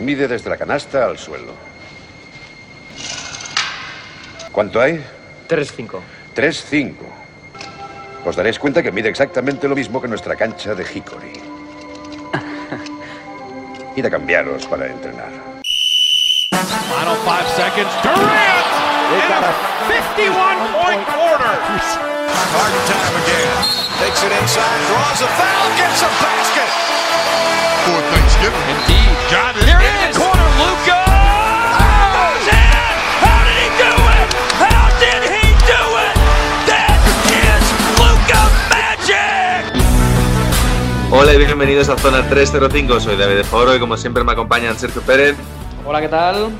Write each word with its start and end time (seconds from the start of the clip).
Mide 0.00 0.26
desde 0.28 0.50
la 0.50 0.56
canasta 0.56 1.06
al 1.06 1.18
suelo. 1.18 1.54
¿Cuánto 4.52 4.80
hay? 4.80 5.04
3-5. 5.48 6.00
3-5. 6.34 6.94
Os 8.24 8.36
daréis 8.36 8.58
cuenta 8.58 8.82
que 8.82 8.90
mide 8.90 9.08
exactamente 9.08 9.68
lo 9.68 9.74
mismo 9.74 10.00
que 10.00 10.08
nuestra 10.08 10.34
cancha 10.36 10.74
de 10.74 10.82
Hickory. 10.82 11.32
Id 13.96 14.06
a 14.06 14.10
cambiaros 14.10 14.66
para 14.66 14.86
entrenar. 14.86 15.30
Final 16.52 17.16
five 17.24 17.46
seconds. 17.54 17.92
Durant! 18.02 18.64
In 19.14 19.30
a 19.30 19.52
51-point 19.86 21.06
quarter. 21.06 21.54
Harden 22.54 22.84
time 22.88 23.14
again. 23.22 23.54
Takes 24.00 24.20
it 24.24 24.32
inside, 24.40 24.80
draws 24.88 25.20
a 25.20 25.28
foul, 25.28 25.68
gets 25.76 26.02
a 26.02 26.08
basket. 26.22 26.70
For 27.84 28.00
Thanksgiving. 28.12 28.64
Indeed. 28.74 29.12
Got 29.30 29.56
it. 29.56 29.64
There 29.68 29.80
in 29.80 29.96
the 30.12 30.18
corner, 30.18 30.48
Luca. 30.60 31.00
Goes 32.16 32.46
in. 32.48 32.94
How 33.24 33.40
did 33.46 33.56
he 33.60 33.68
do 33.82 33.92
it? 34.18 34.28
How 34.62 34.84
did 35.02 35.22
he 35.34 35.44
do 35.68 35.82
it? 36.06 36.14
That 36.70 36.98
is 37.28 37.64
Luca 38.00 38.42
Magic. 38.72 39.62
Hola 41.10 41.32
y 41.34 41.38
bienvenidos 41.38 41.88
a 41.88 41.96
Zona 41.98 42.22
305, 42.28 43.00
soy 43.00 43.16
David 43.16 43.36
de 43.36 43.44
Foro 43.44 43.74
y 43.74 43.78
como 43.80 43.96
siempre 43.96 44.24
me 44.24 44.32
acompañan 44.32 44.76
Sergio 44.78 45.00
Pérez, 45.02 45.36
Hola, 45.86 46.00
¿qué 46.00 46.08
tal? 46.08 46.50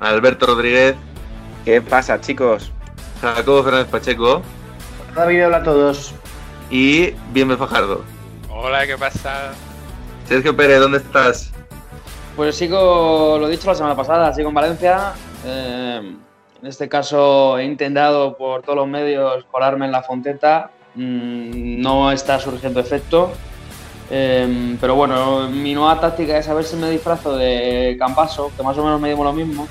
Alberto 0.00 0.46
Rodríguez, 0.46 0.96
¿Qué 1.64 1.80
pasa, 1.82 2.20
chicos? 2.20 2.72
Jacobo 3.20 3.62
Fernández 3.64 3.88
Pacheco 3.88 4.42
David, 5.14 5.46
hola 5.46 5.56
a 5.58 5.62
todos. 5.62 6.12
y 6.70 7.10
Bienve 7.32 7.56
Fajardo. 7.56 8.04
Hola, 8.48 8.86
¿qué 8.86 8.96
pasa? 8.98 9.52
Sergio 10.28 10.54
Pérez, 10.54 10.78
¿dónde 10.78 10.98
estás? 10.98 11.50
Pues 12.36 12.54
sigo, 12.54 13.38
lo 13.40 13.48
he 13.48 13.50
dicho 13.50 13.66
la 13.66 13.74
semana 13.74 13.96
pasada, 13.96 14.34
sigo 14.34 14.50
en 14.50 14.54
Valencia. 14.54 15.14
Eh, 15.46 16.16
en 16.60 16.68
este 16.68 16.86
caso 16.86 17.56
he 17.56 17.64
intentado 17.64 18.36
por 18.36 18.60
todos 18.60 18.76
los 18.76 18.86
medios 18.86 19.46
colarme 19.50 19.86
en 19.86 19.92
la 19.92 20.02
fonteta. 20.02 20.70
Mm, 20.94 21.80
no 21.80 22.12
está 22.12 22.38
surgiendo 22.38 22.78
efecto. 22.78 23.32
Eh, 24.10 24.76
pero 24.78 24.96
bueno, 24.96 25.48
mi 25.48 25.72
nueva 25.72 25.98
táctica 25.98 26.36
es 26.36 26.46
a 26.48 26.52
ver 26.52 26.64
si 26.64 26.76
me 26.76 26.90
disfrazo 26.90 27.34
de 27.34 27.96
Campaso, 27.98 28.52
que 28.54 28.62
más 28.62 28.76
o 28.76 28.84
menos 28.84 29.00
medimos 29.00 29.24
lo 29.24 29.32
mismo, 29.32 29.66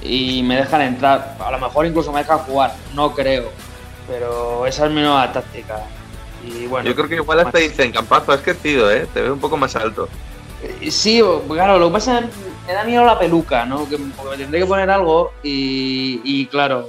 y 0.00 0.44
me 0.44 0.56
dejan 0.56 0.82
entrar. 0.82 1.36
A 1.44 1.50
lo 1.50 1.58
mejor 1.58 1.86
incluso 1.86 2.12
me 2.12 2.20
dejan 2.20 2.38
jugar, 2.38 2.72
no 2.94 3.12
creo. 3.14 3.50
Pero 4.06 4.64
esa 4.64 4.86
es 4.86 4.92
mi 4.92 5.00
nueva 5.00 5.32
táctica. 5.32 5.82
Y 6.46 6.66
bueno, 6.66 6.88
Yo 6.88 6.94
creo 6.94 7.08
que 7.08 7.14
igual 7.16 7.40
hasta 7.40 7.58
dicen, 7.58 7.92
Campazo, 7.92 8.32
has 8.32 8.40
crecido, 8.40 8.90
¿eh? 8.90 9.06
Te 9.12 9.22
veo 9.22 9.32
un 9.34 9.40
poco 9.40 9.56
más 9.56 9.74
alto. 9.76 10.08
Eh, 10.62 10.90
Sí, 10.90 11.22
claro, 11.48 11.78
lo 11.78 11.88
que 11.88 11.92
pasa 11.92 12.18
es 12.20 12.24
que 12.26 12.30
me 12.66 12.72
da 12.72 12.84
miedo 12.84 13.04
la 13.04 13.18
peluca, 13.18 13.64
¿no? 13.64 13.88
Que, 13.88 13.96
porque 13.98 14.30
me 14.30 14.36
tendré 14.36 14.60
que 14.60 14.66
poner 14.66 14.90
algo 14.90 15.32
y, 15.42 16.20
y 16.24 16.46
claro, 16.46 16.88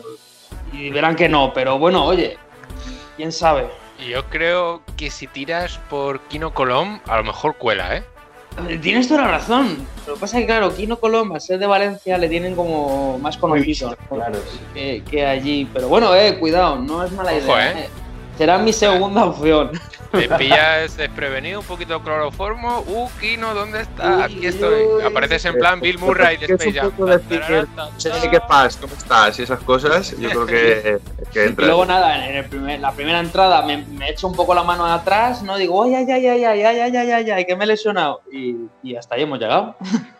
y 0.73 0.89
verán 0.91 1.15
que 1.15 1.27
no, 1.29 1.51
pero 1.53 1.77
bueno, 1.79 2.05
oye, 2.05 2.37
quién 3.17 3.31
sabe. 3.31 3.67
Yo 4.07 4.23
creo 4.29 4.81
que 4.95 5.09
si 5.11 5.27
tiras 5.27 5.79
por 5.89 6.21
Kino 6.21 6.53
Colom, 6.53 6.99
a 7.05 7.17
lo 7.17 7.23
mejor 7.23 7.55
cuela, 7.57 7.97
¿eh? 7.97 8.03
Eh, 8.67 8.77
Tienes 8.77 9.07
toda 9.07 9.21
la 9.23 9.27
razón. 9.31 9.85
Lo 10.07 10.13
que 10.15 10.19
pasa 10.21 10.37
es 10.37 10.43
que, 10.43 10.47
claro, 10.47 10.73
Kino 10.73 10.97
Colom, 10.97 11.33
al 11.33 11.41
ser 11.41 11.59
de 11.59 11.67
Valencia, 11.67 12.17
le 12.17 12.27
tienen 12.29 12.55
como 12.55 13.19
más 13.19 13.37
conocido 13.37 13.95
¿no? 14.09 14.15
Claro. 14.17 14.39
que, 14.73 15.03
que 15.09 15.25
allí. 15.25 15.69
Pero 15.73 15.87
bueno, 15.89 16.15
eh, 16.15 16.37
cuidado, 16.39 16.77
no 16.77 17.03
es 17.03 17.11
mala 17.11 17.31
Ojo, 17.33 17.39
idea. 17.45 17.71
eh. 17.73 17.83
eh. 17.85 17.89
Será 18.39 18.57
mi 18.57 18.71
segunda 18.71 19.25
opción. 19.25 19.71
Te 20.13 20.29
pillas 20.29 20.95
desprevenido, 20.95 21.59
un 21.59 21.65
poquito 21.65 21.95
de 21.95 22.01
cloroformo. 22.05 22.85
Uh, 22.87 23.09
Kino, 23.19 23.53
¿dónde 23.53 23.81
está? 23.81 24.23
Aquí 24.23 24.47
estoy. 24.47 25.03
Apareces 25.05 25.43
en 25.43 25.55
plan 25.55 25.81
Bill 25.81 25.99
Murray 25.99 26.37
de 26.37 26.47
Que 26.47 26.53
es 26.53 26.65
un 26.97 27.11
Space 27.11 27.41
Jam. 27.41 28.31
¿Qué 28.31 28.39
pasa? 28.39 28.79
¿Cómo 28.79 28.93
estás? 28.93 29.37
Y 29.39 29.43
esas 29.43 29.59
cosas, 29.59 30.17
yo 30.17 30.29
creo 30.29 30.45
que, 30.45 30.99
que 31.33 31.47
Y 31.47 31.65
luego 31.65 31.85
nada, 31.85 32.29
en 32.29 32.37
el 32.37 32.45
primer, 32.45 32.79
la 32.79 32.93
primera 32.93 33.19
entrada 33.19 33.61
me, 33.63 33.79
me 33.85 34.09
echo 34.09 34.27
un 34.27 34.35
poco 34.35 34.55
la 34.55 34.63
mano 34.63 34.85
atrás, 34.85 35.43
¿no? 35.43 35.57
Digo, 35.57 35.83
ay, 35.83 35.95
ay, 35.95 36.09
ay, 36.09 36.27
ay, 36.27 36.43
ay, 36.45 36.61
ay, 36.61 36.79
ay, 36.79 36.95
ay, 36.95 37.11
ay, 37.11 37.31
ay, 37.31 37.45
que 37.45 37.57
me 37.57 37.65
he 37.65 37.67
lesionado. 37.67 38.21
Y, 38.31 38.55
y 38.83 38.95
hasta 38.95 39.15
ahí 39.15 39.23
hemos 39.23 39.37
llegado. 39.37 39.75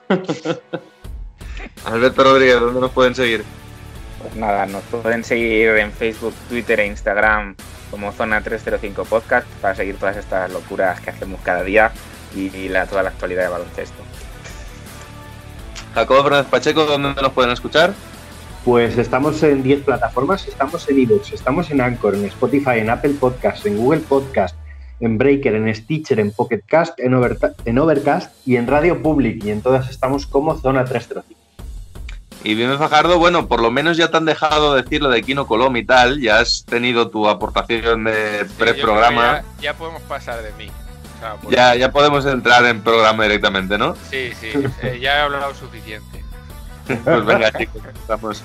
Alberto 1.86 2.24
Rodríguez, 2.26 2.60
¿dónde 2.60 2.82
nos 2.82 2.92
pueden 2.92 3.16
seguir? 3.16 3.46
Pues 4.22 4.36
nada, 4.36 4.66
nos 4.66 4.84
pueden 4.84 5.24
seguir 5.24 5.70
en 5.70 5.94
Facebook, 5.94 6.34
Twitter 6.50 6.82
e 6.82 6.88
Instagram 6.88 7.56
como 7.92 8.12
Zona 8.12 8.42
305 8.42 9.06
Podcast 9.06 9.48
para 9.62 9.76
seguir 9.76 9.96
todas 9.98 10.18
estas 10.18 10.52
locuras 10.52 11.00
que 11.02 11.10
hacemos 11.10 11.40
cada 11.44 11.64
día 11.64 11.92
y, 12.36 12.70
la, 12.70 12.86
toda 12.86 13.04
la 13.04 13.10
actualidad 13.10 13.44
de 13.44 13.50
baloncesto. 13.50 14.04
Jacobo 15.96 16.24
Fernández 16.24 16.48
Pacheco, 16.50 16.86
¿dónde 16.86 17.20
nos 17.22 17.32
pueden 17.34 17.52
escuchar? 17.52 17.94
Pues 18.64 18.98
estamos 18.98 19.42
en 19.42 19.64
10 19.64 19.84
plataformas, 19.84 20.48
estamos 20.48 20.88
en 20.90 21.00
iVoox, 21.00 21.34
estamos 21.34 21.72
en 21.72 21.82
Anchor, 21.82 22.14
en 22.14 22.26
Spotify, 22.26 22.80
en 22.80 22.90
Apple 22.90 23.16
Podcast, 23.20 23.66
en 23.66 23.78
Google 23.78 24.02
Podcast, 24.02 24.56
en 25.00 25.18
Breaker, 25.18 25.56
en 25.56 25.74
Stitcher, 25.74 26.20
en 26.20 26.32
Pocket 26.32 26.62
Cast, 26.68 27.00
en, 27.00 27.14
Overta- 27.14 27.56
en 27.66 27.80
Overcast 27.80 28.32
y 28.46 28.58
en 28.58 28.68
Radio 28.68 29.02
Public. 29.02 29.44
Y 29.46 29.52
en 29.52 29.62
todas 29.62 29.90
estamos 29.90 30.28
como 30.28 30.58
Zona 30.60 30.84
305. 30.86 31.39
Y 32.44 32.56
Bienve 32.56 32.78
Fajardo, 32.78 33.20
bueno, 33.20 33.48
por 33.48 33.62
lo 33.62 33.70
menos 33.70 33.98
ya 33.98 34.10
te 34.10 34.18
han 34.18 34.24
dejado 34.26 34.74
decir 34.76 35.02
lo 35.02 35.10
de 35.10 35.22
Kino 35.24 35.46
Colom 35.46 35.76
y 35.76 35.84
tal, 35.86 36.22
ya 36.22 36.40
has 36.40 36.64
tenido 36.66 37.10
tu 37.10 37.28
aportación 37.28 38.06
de 38.06 38.46
pre-programa. 38.58 39.44
Ya, 39.58 39.62
ya 39.62 39.74
podemos 39.74 40.02
pasar 40.04 40.42
de 40.42 40.52
mí. 40.54 40.72
O 41.18 41.20
sea, 41.20 41.36
pues- 41.36 41.54
Ya, 41.56 41.76
ya 41.76 41.92
podemos 41.92 42.26
entrar 42.26 42.66
en 42.66 42.82
programa 42.82 43.24
directamente, 43.24 43.78
¿no? 43.78 43.94
Sí, 44.10 44.32
sí, 44.40 44.52
eh, 44.82 45.00
ya 45.02 45.18
he 45.18 45.22
hablado 45.22 45.54
suficiente. 45.54 46.24
Pues 47.04 47.24
venga, 47.26 47.52
chicos, 47.52 47.84
empezamos. 47.86 48.42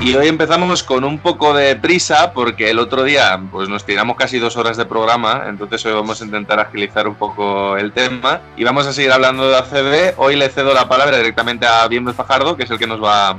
Y 0.00 0.14
hoy 0.14 0.28
empezamos 0.28 0.82
con 0.82 1.04
un 1.04 1.18
poco 1.18 1.54
de 1.54 1.74
prisa 1.74 2.32
porque 2.32 2.70
el 2.70 2.78
otro 2.78 3.02
día 3.02 3.40
pues 3.50 3.68
nos 3.68 3.84
tiramos 3.84 4.16
casi 4.16 4.38
dos 4.38 4.56
horas 4.56 4.76
de 4.76 4.84
programa, 4.84 5.44
entonces 5.48 5.84
hoy 5.86 5.94
vamos 5.94 6.20
a 6.20 6.24
intentar 6.24 6.60
agilizar 6.60 7.08
un 7.08 7.14
poco 7.14 7.76
el 7.76 7.92
tema 7.92 8.40
y 8.56 8.62
vamos 8.62 8.86
a 8.86 8.92
seguir 8.92 9.10
hablando 9.10 9.48
de 9.48 9.56
ACB. 9.56 10.14
Hoy 10.18 10.36
le 10.36 10.48
cedo 10.48 10.74
la 10.74 10.88
palabra 10.88 11.16
directamente 11.16 11.66
a 11.66 11.88
Bienve 11.88 12.12
Fajardo, 12.12 12.56
que 12.56 12.64
es 12.64 12.70
el 12.70 12.78
que 12.78 12.86
nos 12.86 13.02
va 13.02 13.38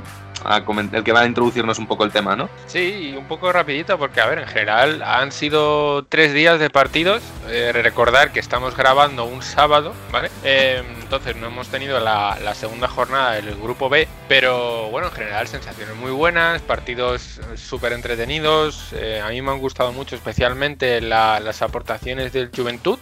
el 0.56 1.04
que 1.04 1.12
va 1.12 1.20
a 1.20 1.26
introducirnos 1.26 1.78
un 1.78 1.86
poco 1.86 2.04
el 2.04 2.10
tema, 2.12 2.34
¿no? 2.36 2.48
Sí, 2.66 3.14
un 3.16 3.26
poco 3.26 3.52
rapidito 3.52 3.98
porque, 3.98 4.20
a 4.20 4.26
ver, 4.26 4.38
en 4.38 4.46
general 4.48 5.02
han 5.02 5.30
sido 5.32 6.04
tres 6.06 6.32
días 6.32 6.58
de 6.58 6.70
partidos. 6.70 7.22
Eh, 7.48 7.70
recordar 7.72 8.32
que 8.32 8.40
estamos 8.40 8.76
grabando 8.76 9.24
un 9.24 9.42
sábado, 9.42 9.94
¿vale? 10.10 10.30
Eh, 10.44 10.82
entonces 11.00 11.36
no 11.36 11.46
hemos 11.48 11.68
tenido 11.68 12.00
la, 12.00 12.36
la 12.42 12.54
segunda 12.54 12.88
jornada 12.88 13.32
del 13.32 13.54
grupo 13.56 13.88
B, 13.88 14.06
pero 14.28 14.88
bueno, 14.90 15.08
en 15.08 15.14
general 15.14 15.48
sensaciones 15.48 15.94
muy 15.96 16.10
buenas, 16.10 16.60
partidos 16.62 17.40
súper 17.56 17.92
entretenidos. 17.92 18.92
Eh, 18.92 19.22
a 19.24 19.28
mí 19.30 19.40
me 19.42 19.50
han 19.52 19.58
gustado 19.58 19.92
mucho 19.92 20.16
especialmente 20.16 21.00
la- 21.00 21.40
las 21.40 21.62
aportaciones 21.62 22.32
del 22.32 22.50
Juventud. 22.54 22.98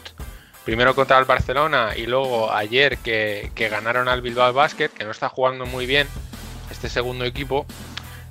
Primero 0.65 0.97
contra 0.97 1.17
el 1.19 1.25
Barcelona 1.27 1.91
y 1.97 2.07
luego 2.07 2.53
ayer 2.53 2.99
que, 2.99 3.53
que 3.55 3.69
ganaron 3.69 4.09
al 4.09 4.21
Bilbao 4.21 4.53
Basket, 4.53 4.89
que 4.89 5.05
no 5.05 5.13
está 5.13 5.29
jugando 5.29 5.65
muy 5.65 5.87
bien 5.87 6.09
este 6.71 6.89
segundo 6.89 7.25
equipo, 7.25 7.67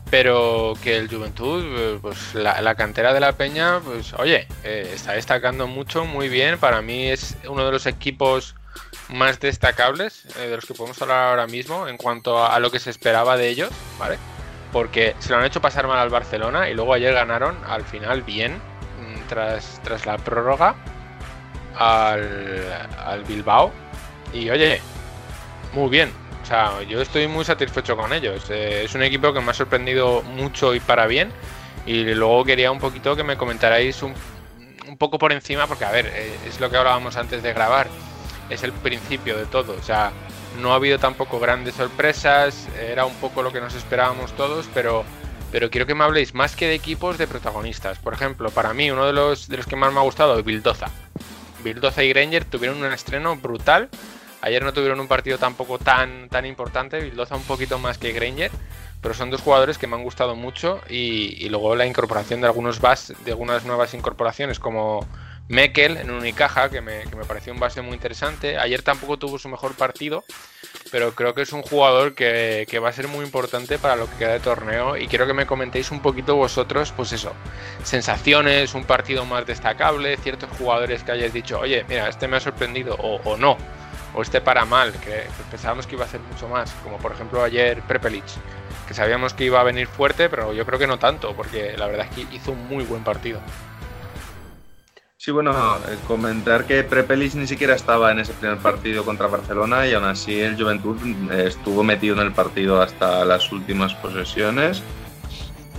pero 0.09 0.73
que 0.83 0.97
el 0.97 1.09
Juventud, 1.09 1.63
eh, 1.65 1.99
pues 2.01 2.35
la, 2.35 2.75
cantera 2.75 3.13
de 3.13 3.19
la 3.19 3.33
Peña, 3.33 3.79
pues 3.79 4.13
oye, 4.13 4.47
eh, 4.63 4.91
está 4.93 5.13
destacando 5.13 5.67
mucho, 5.67 6.05
muy 6.05 6.29
bien. 6.29 6.57
Para 6.59 6.81
mí 6.81 7.07
es 7.09 7.35
uno 7.47 7.65
de 7.65 7.71
los 7.71 7.85
equipos 7.85 8.55
más 9.09 9.39
destacables 9.39 10.25
eh, 10.37 10.47
de 10.49 10.55
los 10.55 10.65
que 10.65 10.73
podemos 10.73 11.01
hablar 11.01 11.29
ahora 11.29 11.47
mismo 11.47 11.87
en 11.87 11.97
cuanto 11.97 12.37
a, 12.37 12.55
a 12.55 12.59
lo 12.59 12.71
que 12.71 12.79
se 12.79 12.89
esperaba 12.89 13.37
de 13.37 13.49
ellos, 13.49 13.71
¿vale? 13.97 14.17
Porque 14.71 15.15
se 15.19 15.29
lo 15.29 15.37
han 15.37 15.45
hecho 15.45 15.61
pasar 15.61 15.87
mal 15.87 15.97
al 15.97 16.09
Barcelona 16.09 16.69
y 16.69 16.73
luego 16.73 16.93
ayer 16.93 17.13
ganaron 17.13 17.57
al 17.67 17.83
final 17.83 18.21
bien, 18.21 18.55
mm, 18.55 19.27
tras, 19.27 19.81
tras 19.83 20.05
la 20.05 20.17
prórroga, 20.17 20.75
al, 21.77 22.87
al 22.97 23.23
Bilbao. 23.23 23.71
Y 24.33 24.49
oye, 24.49 24.81
muy 25.73 25.89
bien. 25.89 26.24
O 26.45 26.47
sea, 26.47 26.83
yo 26.83 27.01
estoy 27.01 27.27
muy 27.27 27.43
satisfecho 27.43 27.97
con 27.97 28.13
ellos. 28.13 28.51
Eh, 28.51 28.83
es 28.85 28.93
un 28.93 29.01
equipo 29.01 29.33
que 29.33 29.41
me 29.41 29.49
ha 29.49 29.53
sorprendido 29.55 30.21
mucho 30.21 30.75
y 30.75 30.79
para 30.79 31.07
bien. 31.07 31.31
Y 31.87 32.03
luego 32.13 32.45
quería 32.45 32.71
un 32.71 32.77
poquito 32.77 33.15
que 33.15 33.23
me 33.23 33.35
comentarais 33.35 34.03
un, 34.03 34.13
poco 34.99 35.17
por 35.17 35.31
encima, 35.33 35.65
porque 35.65 35.85
a 35.85 35.91
ver, 35.91 36.05
eh, 36.05 36.37
es 36.47 36.59
lo 36.59 36.69
que 36.69 36.77
hablábamos 36.77 37.17
antes 37.17 37.41
de 37.41 37.51
grabar. 37.51 37.87
Es 38.51 38.61
el 38.61 38.73
principio 38.73 39.35
de 39.35 39.47
todo. 39.47 39.73
O 39.73 39.81
sea, 39.81 40.11
no 40.61 40.73
ha 40.73 40.75
habido 40.75 40.99
tampoco 40.99 41.39
grandes 41.39 41.73
sorpresas. 41.73 42.67
Era 42.79 43.05
un 43.05 43.15
poco 43.15 43.41
lo 43.41 43.51
que 43.51 43.59
nos 43.59 43.73
esperábamos 43.73 44.31
todos, 44.33 44.69
pero, 44.71 45.03
pero 45.51 45.71
quiero 45.71 45.87
que 45.87 45.95
me 45.95 46.03
habléis 46.03 46.35
más 46.35 46.55
que 46.55 46.67
de 46.67 46.75
equipos, 46.75 47.17
de 47.17 47.25
protagonistas. 47.25 47.97
Por 47.97 48.13
ejemplo, 48.13 48.51
para 48.51 48.71
mí, 48.75 48.91
uno 48.91 49.07
de 49.07 49.13
los, 49.13 49.47
de 49.47 49.57
los 49.57 49.65
que 49.65 49.77
más 49.77 49.91
me 49.91 49.99
ha 49.99 50.03
gustado 50.03 50.37
es 50.37 50.45
Bildoza. 50.45 50.91
Bildoza 51.63 52.03
y 52.03 52.09
Granger 52.09 52.45
tuvieron 52.45 52.83
un 52.83 52.93
estreno 52.93 53.35
brutal. 53.35 53.89
Ayer 54.45 54.63
no 54.63 54.73
tuvieron 54.73 54.99
un 54.99 55.07
partido 55.07 55.39
tampoco 55.39 55.79
tan, 55.79 56.29
tan 56.29 56.45
importante, 56.45 56.99
Bildoza 56.99 57.35
un 57.35 57.41
poquito 57.45 57.79
más 57.79 57.97
que 57.97 58.11
Granger, 58.11 58.51
pero 59.01 59.15
son 59.15 59.31
dos 59.31 59.41
jugadores 59.41 59.79
que 59.79 59.87
me 59.87 59.95
han 59.95 60.03
gustado 60.03 60.35
mucho 60.35 60.81
y, 60.87 61.49
luego 61.49 61.75
la 61.75 61.87
incorporación 61.87 62.41
de 62.41 62.47
algunos 62.47 62.79
bas, 62.79 63.11
de 63.25 63.31
algunas 63.31 63.65
nuevas 63.65 63.95
incorporaciones 63.95 64.59
como, 64.59 65.03
Mekel 65.47 65.97
en 65.97 66.11
Unicaja, 66.11 66.69
que 66.69 66.79
me, 66.81 67.05
que 67.05 67.15
me 67.15 67.25
pareció 67.25 67.53
un 67.53 67.59
base 67.59 67.81
muy 67.81 67.93
interesante. 67.93 68.59
Ayer 68.59 68.83
tampoco 68.83 69.17
tuvo 69.17 69.39
su 69.39 69.49
mejor 69.49 69.73
partido, 69.73 70.23
pero 70.91 71.15
creo 71.15 71.33
que 71.33 71.41
es 71.41 71.51
un 71.51 71.63
jugador 71.63 72.13
que, 72.13 72.67
que 72.69 72.77
va 72.77 72.89
a 72.89 72.93
ser 72.93 73.07
muy 73.07 73.25
importante 73.25 73.79
para 73.79 73.95
lo 73.95 74.07
que 74.07 74.17
queda 74.17 74.33
de 74.33 74.39
torneo. 74.41 74.95
Y 74.95 75.07
quiero 75.07 75.25
que 75.25 75.33
me 75.33 75.47
comentéis 75.47 75.89
un 75.89 76.01
poquito 76.01 76.35
vosotros, 76.35 76.93
pues 76.95 77.13
eso, 77.13 77.33
sensaciones, 77.83 78.75
un 78.75 78.85
partido 78.85 79.25
más 79.25 79.47
destacable, 79.47 80.17
ciertos 80.17 80.51
jugadores 80.57 81.03
que 81.03 81.13
hayáis 81.13 81.33
dicho, 81.33 81.59
oye, 81.59 81.83
mira, 81.89 82.09
este 82.09 82.27
me 82.27 82.37
ha 82.37 82.39
sorprendido, 82.39 82.95
o 82.95 83.37
no, 83.37 83.57
o 84.15 84.21
este 84.21 84.41
para 84.41 84.65
mal, 84.65 84.93
que 84.93 85.23
pensábamos 85.51 85.85
que 85.85 85.95
iba 85.95 86.05
a 86.05 86.07
hacer 86.07 86.21
mucho 86.21 86.47
más, 86.47 86.71
como 86.83 86.97
por 86.97 87.11
ejemplo 87.11 87.43
ayer 87.43 87.81
Prepelic, 87.81 88.23
que 88.87 88.93
sabíamos 88.93 89.33
que 89.33 89.45
iba 89.45 89.59
a 89.59 89.63
venir 89.63 89.87
fuerte, 89.87 90.29
pero 90.29 90.53
yo 90.53 90.65
creo 90.65 90.79
que 90.79 90.87
no 90.87 90.97
tanto, 90.97 91.35
porque 91.35 91.75
la 91.77 91.87
verdad 91.87 92.07
es 92.09 92.15
que 92.15 92.35
hizo 92.35 92.53
un 92.53 92.67
muy 92.67 92.85
buen 92.85 93.03
partido. 93.03 93.41
Sí, 95.17 95.31
bueno, 95.31 95.51
eh, 95.51 95.97
comentar 96.07 96.65
que 96.65 96.83
Prepelic 96.83 97.33
ni 97.35 97.47
siquiera 97.47 97.75
estaba 97.75 98.11
en 98.11 98.19
ese 98.19 98.33
primer 98.33 98.59
partido 98.59 99.03
contra 99.03 99.27
Barcelona 99.27 99.87
y 99.87 99.93
aún 99.93 100.05
así 100.05 100.39
el 100.39 100.55
Juventud 100.55 100.97
eh, 101.31 101.45
estuvo 101.47 101.83
metido 101.83 102.15
en 102.15 102.21
el 102.21 102.31
partido 102.31 102.81
hasta 102.81 103.25
las 103.25 103.51
últimas 103.51 103.93
posesiones. 103.95 104.81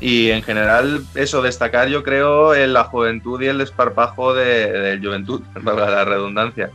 Y 0.01 0.31
en 0.31 0.43
general, 0.43 1.05
eso, 1.15 1.41
destacar 1.41 1.89
yo 1.89 2.03
creo 2.03 2.55
en 2.55 2.73
la 2.75 2.85
juventud 2.85 3.41
y 3.41 3.47
el 3.47 3.59
desparpajo 3.59 4.35
de, 4.35 4.71
del 4.71 5.05
Juventud, 5.05 5.43
valga 5.63 5.89
la 5.91 6.05
redundancia. 6.05 6.71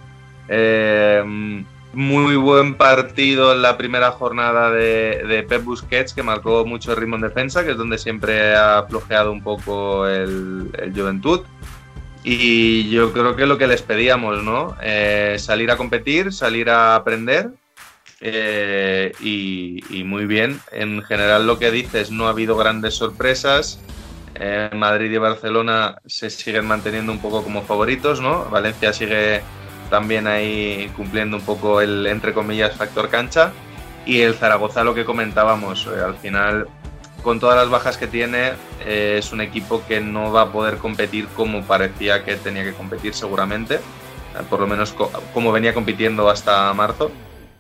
Eh, 0.54 1.64
muy 1.94 2.36
buen 2.36 2.76
partido 2.76 3.54
en 3.54 3.62
la 3.62 3.78
primera 3.78 4.12
jornada 4.12 4.70
de, 4.70 5.24
de, 5.28 5.44
Pep 5.44 5.64
Busquets, 5.64 6.14
que 6.14 6.24
marcó 6.24 6.66
mucho 6.66 6.94
ritmo 6.94 7.16
en 7.16 7.22
defensa, 7.22 7.64
que 7.64 7.72
es 7.72 7.78
donde 7.78 7.98
siempre 7.98 8.54
ha 8.56 8.84
flojeado 8.84 9.32
un 9.32 9.42
poco 9.42 10.08
el, 10.08 10.70
el 10.78 10.94
Juventud. 10.94 11.42
Y 12.24 12.90
yo 12.90 13.12
creo 13.14 13.36
que 13.36 13.46
lo 13.46 13.58
que 13.58 13.68
les 13.68 13.82
pedíamos, 13.82 14.44
¿no? 14.44 14.76
Eh, 14.82 15.38
salir 15.40 15.72
a 15.72 15.78
competir, 15.78 16.32
salir 16.32 16.70
a 16.70 16.96
aprender. 16.96 17.50
Eh, 18.20 19.12
y, 19.20 19.84
y, 19.90 20.04
muy 20.04 20.26
bien. 20.26 20.60
En 20.72 21.02
general 21.02 21.48
lo 21.48 21.58
que 21.58 21.72
dices, 21.72 22.12
no 22.12 22.28
ha 22.28 22.30
habido 22.30 22.56
grandes 22.56 22.94
sorpresas. 22.94 23.80
Eh, 24.36 24.70
Madrid 24.74 25.12
y 25.12 25.18
Barcelona 25.18 25.98
se 26.06 26.30
siguen 26.30 26.68
manteniendo 26.68 27.12
un 27.12 27.20
poco 27.20 27.44
como 27.44 27.64
favoritos, 27.64 28.22
¿no? 28.22 28.46
Valencia 28.46 28.94
sigue 28.94 29.42
también 29.92 30.26
ahí 30.26 30.90
cumpliendo 30.96 31.38
un 31.38 31.44
poco 31.44 31.82
el, 31.82 32.08
entre 32.08 32.34
comillas, 32.34 32.76
factor 32.76 33.10
cancha. 33.10 33.52
Y 34.06 34.22
el 34.22 34.34
Zaragoza, 34.34 34.84
lo 34.84 34.96
que 34.96 35.06
comentábamos, 35.06 35.86
eh, 35.86 36.02
al 36.04 36.16
final 36.16 36.68
con 37.22 37.40
todas 37.40 37.56
las 37.56 37.70
bajas 37.70 37.98
que 37.98 38.08
tiene, 38.08 38.54
eh, 38.84 39.18
es 39.20 39.32
un 39.32 39.42
equipo 39.42 39.84
que 39.88 40.02
no 40.02 40.32
va 40.32 40.44
a 40.44 40.52
poder 40.52 40.78
competir 40.78 41.28
como 41.36 41.62
parecía 41.62 42.24
que 42.24 42.36
tenía 42.36 42.64
que 42.64 42.74
competir 42.74 43.14
seguramente, 43.14 43.80
por 44.50 44.60
lo 44.60 44.66
menos 44.66 44.92
co 44.94 45.12
como 45.32 45.52
venía 45.52 45.76
compitiendo 45.76 46.28
hasta 46.32 46.74
marzo. 46.74 47.12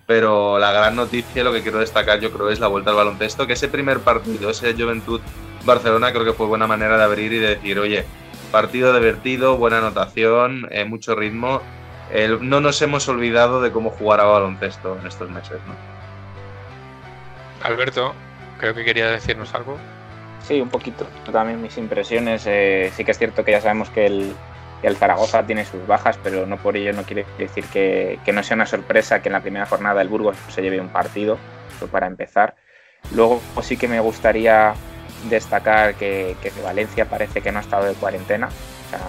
Pero 0.08 0.58
la 0.58 0.72
gran 0.72 0.96
noticia, 0.96 1.44
lo 1.44 1.54
que 1.54 1.62
quiero 1.62 1.78
destacar 1.78 2.20
yo 2.20 2.32
creo 2.32 2.50
es 2.50 2.60
la 2.60 2.68
vuelta 2.68 2.90
al 2.90 2.96
baloncesto, 2.96 3.46
que 3.46 3.54
ese 3.54 3.68
primer 3.68 4.00
partido, 4.00 4.50
ese 4.50 4.74
Juventud 4.74 5.22
Barcelona, 5.64 6.12
creo 6.12 6.26
que 6.26 6.34
fue 6.34 6.48
buena 6.48 6.66
manera 6.66 6.98
de 6.98 7.04
abrir 7.04 7.32
y 7.34 7.38
de 7.38 7.56
decir, 7.56 7.78
oye, 7.78 8.04
partido 8.52 8.94
divertido, 8.94 9.58
buena 9.58 9.78
anotación, 9.78 10.68
eh, 10.72 10.86
mucho 10.86 11.14
ritmo. 11.14 11.62
No 12.42 12.60
nos 12.60 12.82
hemos 12.82 13.08
olvidado 13.08 13.62
de 13.62 13.72
cómo 13.72 13.90
jugar 13.90 14.20
a 14.20 14.26
baloncesto 14.26 14.98
en 15.00 15.08
estos 15.08 15.30
meses. 15.30 15.60
¿no? 15.68 15.76
Alberto, 17.64 18.14
creo 18.58 18.74
que 18.74 18.84
quería 18.84 19.08
decirnos 19.08 19.54
algo. 19.54 19.78
Sí, 20.48 20.60
un 20.60 20.70
poquito. 20.70 21.06
También 21.32 21.62
mis 21.62 21.78
impresiones. 21.78 22.44
Eh, 22.48 22.92
sí 22.96 23.06
que 23.06 23.12
es 23.12 23.18
cierto 23.18 23.46
que 23.46 23.52
ya 23.52 23.62
sabemos 23.62 23.90
que 23.90 24.06
el, 24.08 24.34
que 24.82 24.88
el, 24.88 24.98
Zaragoza 24.98 25.46
tiene 25.46 25.66
sus 25.66 25.86
bajas, 25.86 26.18
pero 26.24 26.46
no 26.46 26.58
por 26.58 26.76
ello 26.76 26.94
no 26.94 27.04
quiere 27.04 27.26
decir 27.38 27.64
que, 27.66 28.20
que, 28.26 28.34
no 28.34 28.44
sea 28.44 28.56
una 28.56 28.66
sorpresa 28.66 29.22
que 29.22 29.30
en 29.30 29.34
la 29.34 29.42
primera 29.42 29.66
jornada 29.66 30.02
el 30.02 30.10
Burgos 30.10 30.36
se 30.50 30.62
lleve 30.62 30.82
un 30.82 30.90
partido, 30.90 31.38
para 31.92 32.08
empezar. 32.08 32.56
Luego 33.16 33.42
pues 33.54 33.68
sí 33.68 33.78
que 33.78 33.88
me 33.88 34.00
gustaría 34.00 34.74
destacar 35.30 35.96
que, 35.96 36.36
que, 36.42 36.52
Valencia 36.62 37.06
parece 37.06 37.42
que 37.42 37.52
no 37.52 37.60
ha 37.60 37.62
estado 37.62 37.86
de 37.86 37.94
cuarentena. 37.94 38.48
O 38.48 38.90
sea, 38.90 39.00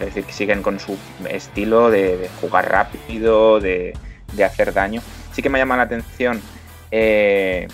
es 0.00 0.06
decir, 0.06 0.24
que 0.24 0.32
siguen 0.32 0.62
con 0.62 0.80
su 0.80 0.98
estilo 1.28 1.90
de, 1.90 2.28
jugar 2.40 2.70
rápido, 2.70 3.60
de, 3.60 3.96
de, 4.32 4.44
hacer 4.44 4.72
daño. 4.72 5.02
Sí 5.32 5.42
que 5.42 5.50
me 5.50 5.58
llama 5.58 5.76
la 5.76 5.84
atención 5.84 6.40
eh, 6.90 7.68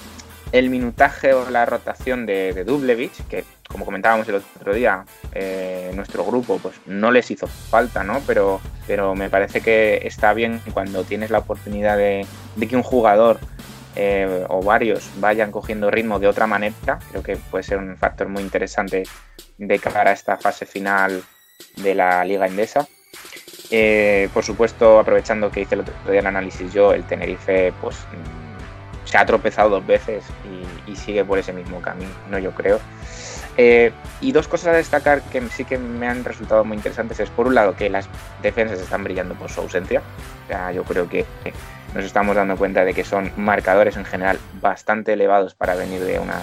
el 0.53 0.71
minutaje 0.71 1.33
o 1.33 1.49
la 1.51 1.67
rotación 1.67 2.27
de, 2.27 2.53
de 2.53 2.65
Dublevich, 2.65 3.27
que 3.29 3.45
como 3.69 3.85
comentábamos 3.85 4.29
el 4.29 4.37
otro 4.37 4.75
día, 4.75 5.05
eh, 5.33 5.93
nuestro 5.95 6.25
grupo 6.25 6.59
pues 6.59 6.75
no 6.87 7.13
les 7.13 7.31
hizo 7.31 7.47
falta, 7.47 8.03
¿no? 8.03 8.21
Pero, 8.27 8.61
pero 8.87 9.15
me 9.15 9.31
parece 9.31 9.61
que 9.61 10.01
está 10.05 10.35
bien 10.35 10.61
cuando 10.73 11.05
tienes 11.05 11.31
la 11.31 11.39
oportunidad 11.39 11.97
de, 11.97 12.27
de 12.57 12.69
que 12.69 12.77
un 12.77 12.83
jugador 12.83 13.39
eh, 13.95 14.45
o 14.49 14.63
varios 14.63 15.09
vayan 15.21 15.53
cogiendo 15.53 15.91
ritmo 15.91 16.19
de 16.19 16.27
otra 16.27 16.47
manera. 16.47 16.99
Creo 17.11 17.23
que 17.23 17.37
puede 17.37 17.63
ser 17.63 17.79
un 17.79 17.97
factor 17.97 18.29
muy 18.29 18.43
interesante 18.43 19.05
de 19.59 19.79
cara 19.79 20.11
a 20.11 20.15
esta 20.15 20.37
fase 20.37 20.67
final 20.67 21.23
de 21.77 21.95
la 21.95 22.25
Liga 22.25 22.47
Endesa. 22.47 22.87
Eh, 23.71 24.29
por 24.35 24.45
supuesto, 24.45 24.99
aprovechando 24.99 25.51
que 25.51 25.61
hice 25.61 25.75
el 25.77 25.83
otro 25.83 25.95
día 26.11 26.21
el 26.21 26.27
análisis 26.27 26.73
yo, 26.73 26.93
el 26.93 27.05
Tenerife 27.05 27.73
pues 27.81 27.97
se 29.05 29.17
ha 29.17 29.25
tropezado 29.27 29.71
dos 29.71 29.87
veces 29.87 30.25
y, 30.45 30.97
sigue 30.97 31.25
por 31.25 31.39
ese 31.39 31.53
mismo 31.53 31.81
camino, 31.81 32.39
yo 32.41 32.51
creo. 32.51 32.81
Eh, 33.57 33.93
y 34.21 34.33
dos 34.33 34.49
cosas 34.49 34.69
a 34.69 34.77
destacar 34.77 35.23
que 35.23 35.41
sí 35.51 35.65
que 35.65 35.79
me 35.79 36.09
han 36.09 36.25
resultado 36.25 36.65
muy 36.65 36.77
interesantes 36.77 37.21
es, 37.21 37.31
por 37.31 37.47
un 37.47 37.55
lado, 37.55 37.77
que 37.77 37.89
las 37.89 38.09
defensas 38.43 38.81
están 38.81 39.05
brillando 39.05 39.35
por 39.35 39.51
su 39.51 39.61
ausencia. 39.61 40.03
O 40.45 40.49
sea, 40.49 40.73
yo 40.73 40.83
creo 40.83 41.09
que 41.09 41.25
nos 41.95 42.05
estamos 42.05 42.37
dando 42.37 42.57
cuenta 42.57 42.85
de 42.85 42.93
que 42.93 43.05
son 43.05 43.33
marcadores 43.37 43.97
en 43.97 44.05
general 44.05 44.39
bastante 44.61 45.13
elevados 45.13 45.55
para 45.55 45.75
venir 45.75 46.05
de 46.05 46.19
una, 46.19 46.41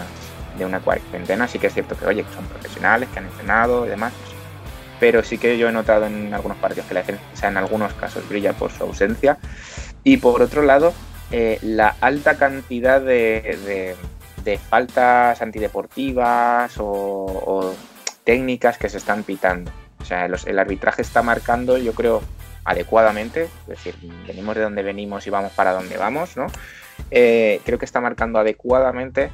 de 0.57 0.65
una 0.65 0.79
cuarentena. 0.79 1.47
Sí 1.47 1.59
que 1.59 1.67
es 1.67 1.73
cierto 1.73 1.95
que, 1.97 2.05
oye, 2.05 2.23
que 2.23 2.33
son 2.33 2.45
profesionales, 2.45 3.09
que 3.13 3.19
han 3.19 3.25
entrenado 3.25 3.85
y 3.85 3.89
demás. 3.89 4.13
Pero 4.99 5.23
sí 5.23 5.37
que 5.37 5.57
yo 5.57 5.69
he 5.69 5.71
notado 5.71 6.05
en 6.05 6.33
algunos 6.33 6.57
partidos 6.57 6.87
que 6.87 6.93
la 6.93 7.01
defensa 7.01 7.47
en 7.47 7.57
algunos 7.57 7.93
casos 7.93 8.27
brilla 8.27 8.53
por 8.53 8.71
su 8.71 8.83
ausencia. 8.83 9.37
Y 10.03 10.17
por 10.17 10.41
otro 10.41 10.61
lado, 10.61 10.93
eh, 11.31 11.59
la 11.61 11.95
alta 12.01 12.37
cantidad 12.37 13.01
de, 13.01 13.95
de, 14.43 14.57
faltas 14.57 15.41
antideportivas 15.41 16.77
o, 16.77 16.85
o, 16.85 17.75
técnicas 18.23 18.77
que 18.77 18.89
se 18.89 18.97
están 18.97 19.23
pitando. 19.23 19.71
O 19.99 20.05
sea, 20.05 20.25
el 20.25 20.59
arbitraje 20.59 21.01
está 21.01 21.21
marcando, 21.21 21.77
yo 21.77 21.93
creo, 21.93 22.21
adecuadamente, 22.63 23.43
es 23.43 23.67
decir, 23.67 23.95
venimos 24.27 24.55
de 24.55 24.61
donde 24.61 24.83
venimos 24.83 25.25
y 25.25 25.29
vamos 25.29 25.51
para 25.53 25.73
donde 25.73 25.97
vamos, 25.97 26.35
¿no? 26.35 26.47
Eh, 27.11 27.61
creo 27.63 27.79
que 27.79 27.85
está 27.85 28.01
marcando 28.01 28.39
adecuadamente 28.39 29.31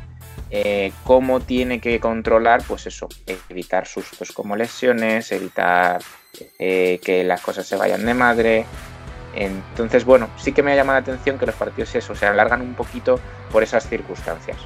eh, 0.51 0.91
cómo 1.03 1.39
tiene 1.39 1.79
que 1.79 1.99
controlar, 1.99 2.63
pues 2.67 2.87
eso, 2.87 3.07
evitar 3.49 3.87
sustos 3.87 4.31
como 4.31 4.55
lesiones, 4.55 5.31
evitar 5.31 6.01
eh, 6.59 6.99
que 7.03 7.23
las 7.23 7.41
cosas 7.41 7.65
se 7.65 7.75
vayan 7.75 8.05
de 8.05 8.13
madre, 8.13 8.65
entonces, 9.35 10.05
bueno, 10.05 10.29
sí 10.37 10.51
que 10.51 10.61
me 10.61 10.71
ha 10.71 10.75
llamado 10.75 10.99
la 10.99 11.03
atención 11.03 11.39
que 11.39 11.45
los 11.45 11.55
partidos 11.55 11.93
eso, 11.95 12.15
se 12.15 12.25
alargan 12.25 12.61
un 12.61 12.75
poquito 12.75 13.19
por 13.51 13.63
esas 13.63 13.87
circunstancias. 13.87 14.57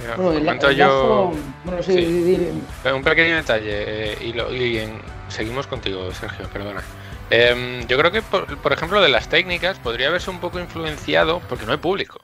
Mira, 0.00 0.16
bueno, 0.16 0.38
el, 0.38 0.48
el 0.48 0.76
yo... 0.76 1.32
bueno, 1.64 1.82
sí, 1.82 1.94
sí. 1.94 2.36
Sí. 2.82 2.88
Un 2.88 3.02
pequeño 3.02 3.36
detalle, 3.36 4.12
eh, 4.12 4.18
y, 4.20 4.32
lo, 4.32 4.54
y 4.54 4.78
en... 4.78 5.00
seguimos 5.28 5.66
contigo, 5.66 6.12
Sergio, 6.12 6.48
perdona. 6.48 6.82
Eh, 7.30 7.84
yo 7.88 7.98
creo 7.98 8.12
que, 8.12 8.22
por, 8.22 8.56
por, 8.58 8.72
ejemplo, 8.72 9.02
de 9.02 9.08
las 9.08 9.28
técnicas 9.28 9.78
podría 9.80 10.08
haberse 10.08 10.30
un 10.30 10.38
poco 10.38 10.60
influenciado 10.60 11.40
porque 11.48 11.66
no 11.66 11.72
hay 11.72 11.78
público. 11.78 12.20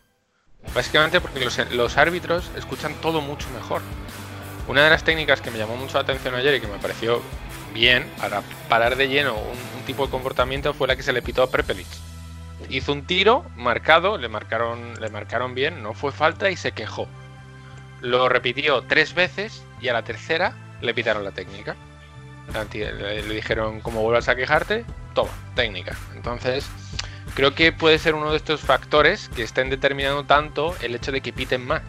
Básicamente 0.72 1.20
porque 1.20 1.48
los, 1.72 1.96
árbitros 1.98 2.50
escuchan 2.56 2.94
todo 3.00 3.20
mucho 3.20 3.48
mejor. 3.50 3.82
Una 4.66 4.82
de 4.84 4.90
las 4.90 5.04
técnicas 5.04 5.40
que 5.40 5.50
me 5.50 5.58
llamó 5.58 5.76
mucho 5.76 5.94
la 5.94 6.00
atención 6.00 6.34
ayer 6.34 6.54
y 6.54 6.60
que 6.60 6.66
me 6.66 6.78
pareció 6.78 7.22
bien 7.72 8.08
para 8.18 8.42
parar 8.68 8.96
de 8.96 9.08
lleno 9.08 9.34
un, 9.34 9.58
un, 9.78 9.84
tipo 9.84 10.06
de 10.06 10.10
comportamiento 10.10 10.72
fue 10.72 10.88
la 10.88 10.96
que 10.96 11.02
se 11.02 11.12
le 11.12 11.22
pitó 11.22 11.42
a 11.42 11.50
Prepelic. 11.50 11.86
Hizo 12.70 12.92
un 12.92 13.04
tiro 13.04 13.44
marcado, 13.56 14.16
le 14.16 14.28
marcaron, 14.28 14.98
le 15.00 15.10
marcaron 15.10 15.54
bien, 15.54 15.82
no 15.82 15.92
fue 15.92 16.12
falta 16.12 16.50
y 16.50 16.56
se 16.56 16.72
quejó. 16.72 17.06
Lo 18.00 18.28
repitió 18.28 18.82
tres 18.82 19.14
veces 19.14 19.62
y 19.80 19.88
a 19.88 19.92
la 19.92 20.02
tercera 20.02 20.56
le 20.80 20.94
pitaron 20.94 21.24
la 21.24 21.32
técnica. 21.32 21.76
Le, 22.74 23.22
le 23.22 23.34
dijeron, 23.34 23.80
como 23.80 24.02
vuelvas 24.02 24.28
a 24.28 24.36
quejarte, 24.36 24.84
toma, 25.14 25.30
técnica. 25.54 25.96
Entonces, 26.14 26.66
creo 27.34 27.54
que 27.54 27.72
puede 27.72 27.98
ser 27.98 28.14
uno 28.14 28.30
de 28.30 28.36
estos 28.36 28.60
factores 28.60 29.28
que 29.28 29.42
estén 29.42 29.70
determinando 29.70 30.24
tanto 30.24 30.74
el 30.82 30.94
hecho 30.94 31.12
de 31.12 31.20
que 31.20 31.32
piten 31.32 31.66
más. 31.66 31.82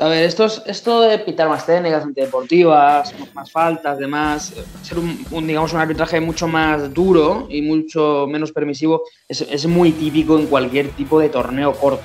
A 0.00 0.08
ver, 0.08 0.24
esto, 0.24 0.46
es, 0.46 0.62
esto 0.64 1.02
de 1.02 1.18
pitar 1.18 1.50
más 1.50 1.66
técnicas 1.66 2.02
antideportivas, 2.02 3.14
más 3.34 3.52
faltas, 3.52 3.98
demás, 3.98 4.54
ser 4.82 4.98
un, 4.98 5.46
digamos, 5.46 5.74
un 5.74 5.80
arbitraje 5.80 6.18
mucho 6.18 6.48
más 6.48 6.92
duro 6.94 7.46
y 7.50 7.60
mucho 7.60 8.26
menos 8.26 8.52
permisivo, 8.52 9.02
es, 9.28 9.42
es, 9.42 9.66
muy 9.66 9.92
típico 9.92 10.38
en 10.38 10.46
cualquier 10.46 10.88
tipo 10.92 11.20
de 11.20 11.28
torneo 11.28 11.74
corto. 11.74 12.02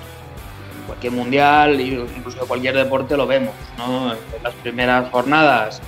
En 0.82 0.86
cualquier 0.86 1.14
mundial, 1.14 1.80
incluso 1.80 2.42
en 2.42 2.48
cualquier 2.48 2.76
deporte 2.76 3.16
lo 3.16 3.26
vemos, 3.26 3.56
¿no? 3.78 4.12
En 4.12 4.44
las 4.44 4.54
primeras 4.56 5.10
jornadas 5.10 5.82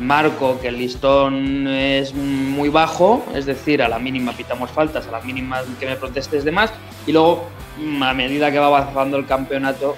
marco 0.00 0.60
que 0.60 0.68
el 0.68 0.78
listón 0.78 1.66
es 1.68 2.14
muy 2.14 2.68
bajo, 2.68 3.24
es 3.34 3.46
decir, 3.46 3.82
a 3.82 3.88
la 3.88 3.98
mínima 3.98 4.32
pitamos 4.32 4.70
faltas, 4.70 5.06
a 5.06 5.10
la 5.10 5.20
mínima 5.20 5.62
que 5.80 5.86
me 5.86 5.96
protestes 5.96 6.44
de 6.44 6.52
más, 6.52 6.72
y 7.06 7.12
luego 7.12 7.48
mm, 7.78 8.02
a 8.02 8.14
medida 8.14 8.50
que 8.50 8.58
va 8.58 8.66
avanzando 8.66 9.16
el 9.16 9.26
campeonato 9.26 9.96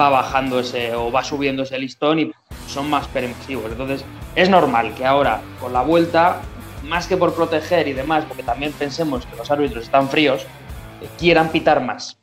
va 0.00 0.10
bajando 0.10 0.60
ese 0.60 0.94
o 0.94 1.10
va 1.10 1.24
subiendo 1.24 1.64
ese 1.64 1.78
listón 1.78 2.18
y 2.18 2.32
son 2.66 2.88
más 2.88 3.06
permisivos. 3.08 3.70
Entonces 3.70 4.04
es 4.34 4.48
normal 4.48 4.94
que 4.94 5.04
ahora 5.04 5.40
con 5.60 5.72
la 5.72 5.82
vuelta, 5.82 6.40
más 6.84 7.06
que 7.06 7.16
por 7.16 7.34
proteger 7.34 7.88
y 7.88 7.92
demás, 7.92 8.24
porque 8.26 8.42
también 8.42 8.72
pensemos 8.72 9.26
que 9.26 9.36
los 9.36 9.50
árbitros 9.50 9.84
están 9.84 10.08
fríos, 10.08 10.42
eh, 11.00 11.08
quieran 11.18 11.50
pitar 11.50 11.84
más. 11.84 12.21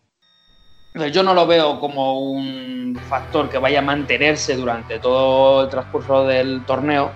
Yo 0.93 1.21
no 1.21 1.35
lo 1.35 1.45
veo 1.45 1.79
como 1.79 2.19
un 2.19 2.99
factor 3.09 3.47
que 3.47 3.59
vaya 3.59 3.79
a 3.79 3.81
mantenerse 3.83 4.55
durante 4.55 4.97
todo 4.99 5.63
el 5.63 5.69
transcurso 5.69 6.25
del 6.25 6.63
torneo, 6.65 7.11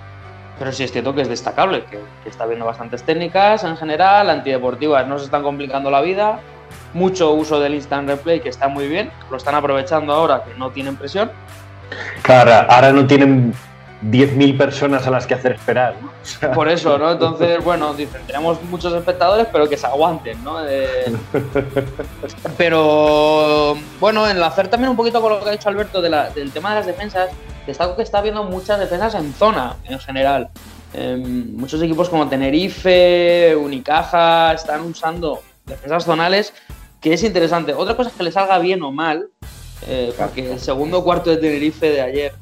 pero 0.60 0.72
sí 0.72 0.84
es 0.84 0.92
cierto 0.92 1.16
que 1.16 1.22
es 1.22 1.30
destacable, 1.30 1.84
que, 1.86 2.00
está 2.30 2.44
habiendo 2.44 2.66
bastantes 2.66 3.02
técnicas 3.04 3.64
en 3.64 3.76
general, 3.76 4.30
antideportivas 4.30 5.08
no 5.08 5.18
se 5.18 5.26
están 5.26 5.42
complicando 5.42 5.90
la 5.90 6.02
vida, 6.02 6.40
mucho 6.94 7.32
uso 7.32 7.60
del 7.60 7.74
instant 7.74 8.08
replay 8.08 8.42
que 8.42 8.50
está 8.50 8.68
muy 8.68 8.88
bien, 8.88 9.12
lo 9.32 9.38
están 9.38 9.56
aprovechando 9.56 10.14
ahora 10.14 10.44
que 10.44 10.54
no 10.54 10.70
tienen 10.70 10.96
presión. 10.96 11.32
Claro, 12.22 12.72
ahora 12.72 12.92
no 12.92 13.08
tienen 13.08 13.54
10.000 14.10 14.58
personas 14.58 15.08
a 15.08 15.12
las 15.12 15.26
que 15.28 15.34
hacer 15.34 15.54
esperar. 15.54 15.96
¿no? 16.02 16.08
O 16.08 16.26
sea, 16.26 16.52
Por 16.52 16.68
eso, 16.70 16.98
¿no? 16.98 17.12
Entonces, 17.12 17.64
bueno, 17.64 17.94
dicen, 17.94 18.22
tenemos 18.28 18.62
muchos 18.64 18.94
espectadores, 18.94 19.48
pero 19.52 19.68
que 19.70 19.78
se 19.78 19.86
aguanten, 19.88 20.44
¿no? 20.44 20.58
Eh, 20.68 21.06
pero, 22.58 23.76
bueno, 24.00 24.28
enlazar 24.28 24.68
también 24.68 24.90
un 24.92 24.96
poquito 24.98 25.22
con 25.22 25.32
lo 25.34 25.44
que 25.44 25.50
ha 25.50 25.52
dicho 25.52 25.70
Alberto 25.70 26.02
de 26.02 26.10
la- 26.10 26.30
del 26.30 26.52
tema 26.52 26.70
de 26.72 26.76
las 26.78 26.86
defensas, 26.86 27.30
destaco 27.66 27.96
que 27.96 28.04
está 28.04 28.20
habiendo 28.20 28.44
muchas 28.44 28.80
defensas 28.80 29.16
en 29.16 29.34
zona, 29.34 29.76
en 29.86 30.00
general. 30.00 30.50
Eh, 30.94 31.18
muchos 31.18 31.82
equipos 31.82 32.10
como 32.10 32.28
Tenerife, 32.30 33.56
Unicaja, 33.56 34.54
están 34.54 34.82
usando 34.82 35.42
defensas 35.66 36.04
zonales, 36.06 36.54
que 37.02 37.14
es 37.14 37.24
interesante. 37.24 37.74
Otra 37.74 37.96
cosa 37.96 38.10
es 38.10 38.16
que 38.16 38.24
le 38.24 38.32
salga 38.32 38.60
bien 38.60 38.82
o 38.84 38.92
mal, 38.92 39.28
eh, 39.88 40.14
porque 40.18 40.54
el 40.54 40.60
segundo 40.60 41.04
cuarto 41.04 41.30
de 41.30 41.38
Tenerife 41.38 41.90
de 41.90 42.02
ayer, 42.02 42.34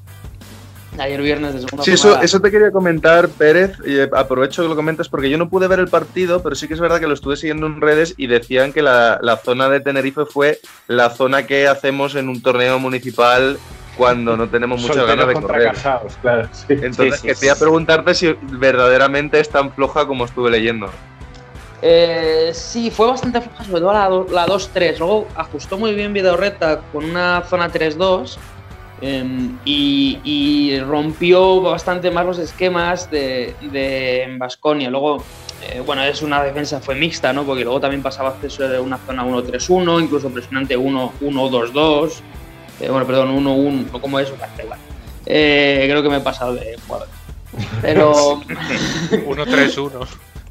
ayer 1.00 1.21
viernes 1.21 1.53
de 1.53 1.62
segunda 1.62 1.83
Sí, 1.83 1.91
eso, 1.91 2.21
eso 2.21 2.39
te 2.39 2.51
quería 2.51 2.71
comentar, 2.71 3.29
Pérez, 3.29 3.77
y 3.86 3.98
eh, 4.00 4.10
aprovecho 4.15 4.62
que 4.63 4.69
lo 4.69 4.75
comentas 4.75 5.07
porque 5.10 5.29
yo 5.29 5.38
no 5.38 5.50
pude 5.50 5.67
ver 5.67 5.79
el 5.79 5.88
partido, 5.88 6.43
pero 6.43 6.55
sí 6.55 6.67
que 6.67 6.74
es 6.74 6.79
verdad 6.79 7.00
que 7.00 7.07
lo 7.07 7.13
estuve 7.13 7.38
siguiendo 7.38 7.65
en 7.67 7.79
redes 7.81 8.13
y 8.17 8.27
decían 8.27 8.74
que 8.74 8.81
la, 8.81 9.19
la 9.21 9.38
zona 9.38 9.69
de 9.69 9.79
Tenerife 9.79 10.25
fue 10.25 10.60
la 10.88 11.10
zona 11.10 11.48
que 11.48 11.67
hacemos 11.67 12.15
en 12.15 12.29
un 12.29 12.41
torneo 12.41 12.77
municipal 12.79 13.57
cuando 13.98 14.38
no 14.38 14.50
tenemos 14.50 14.81
muchas 14.81 15.05
ganas 15.05 15.27
de 15.27 15.33
correr. 15.33 15.71
casados, 15.74 16.13
claro. 16.21 16.48
sí. 16.51 16.65
Entonces 16.69 17.19
Sí, 17.19 17.27
sí, 17.29 17.33
quería 17.36 17.55
sí. 17.55 17.60
preguntarte 17.62 18.13
si 18.15 18.36
verdaderamente 18.41 19.39
es 19.39 19.50
tan 19.50 19.71
floja 19.74 20.05
como 20.07 20.25
estuve 20.25 20.50
leyendo. 20.50 20.89
Eh, 21.81 22.51
sí, 22.53 22.91
fue 22.91 23.07
bastante 23.07 23.41
floja, 23.41 23.63
sobre 23.63 23.81
todo 23.81 23.93
la, 23.93 24.10
la 24.10 24.45
2-3. 24.48 25.00
Luego 25.00 25.27
ajustó 25.36 25.77
muy 25.77 25.93
bien 25.93 26.13
Videorreta 26.13 26.81
con 26.91 27.03
una 27.05 27.41
zona 27.43 27.71
3-2 27.71 28.38
em, 29.01 29.58
y, 29.65 30.20
y 30.24 30.79
rompió 30.79 31.62
bastante 31.62 32.12
más 32.12 32.25
los 32.25 32.39
esquemas 32.39 33.10
de, 33.12 33.55
de 33.62 34.36
Basconia. 34.38 34.89
Luego, 34.89 35.24
eh, 35.63 35.81
bueno, 35.86 36.03
es 36.03 36.22
una 36.22 36.43
defensa, 36.43 36.79
fue 36.79 36.96
mixta, 36.96 37.34
¿no? 37.34 37.43
Porque 37.43 37.63
luego 37.63 37.79
también 37.79 38.01
pasaba 38.01 38.29
a 38.29 38.31
hacer 38.34 38.79
una 38.79 38.98
zona 38.98 39.25
1-3-1, 39.25 40.03
incluso 40.03 40.29
presionante 40.29 40.77
1-1-2-2. 40.77 42.12
Eh, 42.79 42.89
bueno, 42.89 43.05
perdón, 43.05 43.43
1-1, 43.43 43.91
no 43.91 44.01
como 44.01 44.20
eso, 44.20 44.36
da 44.38 44.50
igual. 44.63 44.79
Eh, 45.25 45.86
creo 45.89 46.01
que 46.01 46.10
me 46.10 46.17
he 46.17 46.22
pasado 46.22 46.55
de 46.55 46.77
jugador. 46.88 47.08
Pero. 47.81 48.41
1-3-1. 49.12 50.08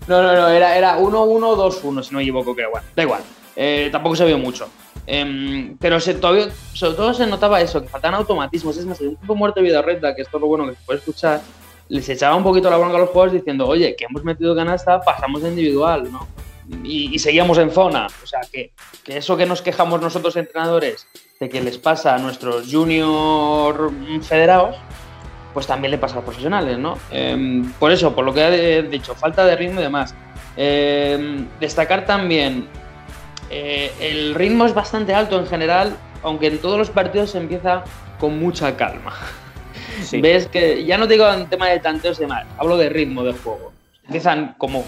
No, 0.06 0.22
no, 0.22 0.34
no, 0.34 0.48
era, 0.48 0.76
era 0.76 0.98
1-1-2-1, 0.98 2.02
si 2.02 2.10
no 2.12 2.18
me 2.18 2.22
equivoco, 2.22 2.54
creo. 2.54 2.70
Bueno, 2.70 2.86
da 2.96 3.02
igual. 3.02 3.22
Eh, 3.56 3.88
tampoco 3.92 4.16
se 4.16 4.24
vio 4.24 4.38
mucho. 4.38 4.68
Em, 5.06 5.76
pero 5.78 5.98
se, 6.00 6.14
todavía, 6.14 6.48
sobre 6.72 6.94
todo 6.94 7.14
se 7.14 7.26
notaba 7.26 7.60
eso, 7.60 7.82
que 7.82 7.88
faltaban 7.88 8.16
automatismos. 8.16 8.76
Es 8.76 8.86
más, 8.86 9.00
en 9.00 9.08
un 9.08 9.16
tiempo 9.16 9.34
muerto 9.34 9.60
de 9.60 9.66
vida 9.66 9.82
recta, 9.82 10.14
que 10.14 10.22
es 10.22 10.32
lo 10.32 10.40
bueno 10.40 10.66
que 10.66 10.74
se 10.74 10.82
puede 10.84 10.98
escuchar, 10.98 11.40
les 11.88 12.08
echaba 12.08 12.36
un 12.36 12.44
poquito 12.44 12.70
la 12.70 12.76
bronca 12.76 12.96
a 12.96 13.00
los 13.00 13.10
jugadores 13.10 13.34
diciendo, 13.34 13.66
oye, 13.66 13.96
que 13.96 14.04
hemos 14.04 14.24
metido 14.24 14.54
canasta, 14.54 15.00
pasamos 15.00 15.42
de 15.42 15.48
individual, 15.48 16.10
¿no? 16.10 16.28
Y, 16.84 17.18
seguíamos 17.18 17.58
en 17.58 17.72
zona. 17.72 18.06
O 18.22 18.26
sea, 18.26 18.40
que, 18.52 18.72
que 19.02 19.16
eso 19.16 19.36
que 19.36 19.44
nos 19.44 19.60
quejamos 19.60 20.00
nosotros 20.00 20.36
entrenadores 20.36 21.08
de 21.40 21.48
que 21.48 21.60
les 21.60 21.78
pasa 21.78 22.14
a 22.14 22.18
nuestros 22.18 22.70
junior 22.70 23.90
federados, 24.22 24.76
pues 25.52 25.66
también 25.66 25.90
le 25.90 25.98
pasa 25.98 26.14
a 26.14 26.16
los 26.16 26.24
profesionales, 26.24 26.78
¿no? 26.78 26.96
Em, 27.10 27.72
por 27.72 27.90
eso, 27.90 28.14
por 28.14 28.24
lo 28.24 28.32
que 28.32 28.78
he 28.78 28.82
dicho, 28.82 29.14
falta 29.14 29.44
de 29.44 29.56
ritmo 29.56 29.80
y 29.80 29.82
demás. 29.82 30.14
Em, 30.56 31.48
destacar 31.58 32.06
también, 32.06 32.68
eh, 33.50 33.92
el 34.00 34.34
ritmo 34.34 34.64
es 34.64 34.74
bastante 34.74 35.12
alto 35.12 35.38
en 35.38 35.46
general, 35.46 35.96
aunque 36.22 36.46
en 36.46 36.58
todos 36.58 36.78
los 36.78 36.90
partidos 36.90 37.30
se 37.30 37.38
empieza 37.38 37.84
con 38.18 38.38
mucha 38.38 38.76
calma. 38.76 39.12
Sí. 40.02 40.20
Ves 40.20 40.46
que, 40.46 40.84
ya 40.84 40.96
no 40.96 41.06
digo 41.06 41.28
en 41.28 41.46
tema 41.46 41.68
de 41.68 41.80
tanteos 41.80 42.18
y 42.18 42.22
demás, 42.22 42.46
hablo 42.58 42.76
de 42.76 42.88
ritmo 42.88 43.22
de 43.24 43.32
juego. 43.32 43.72
Empiezan 44.04 44.54
como 44.56 44.84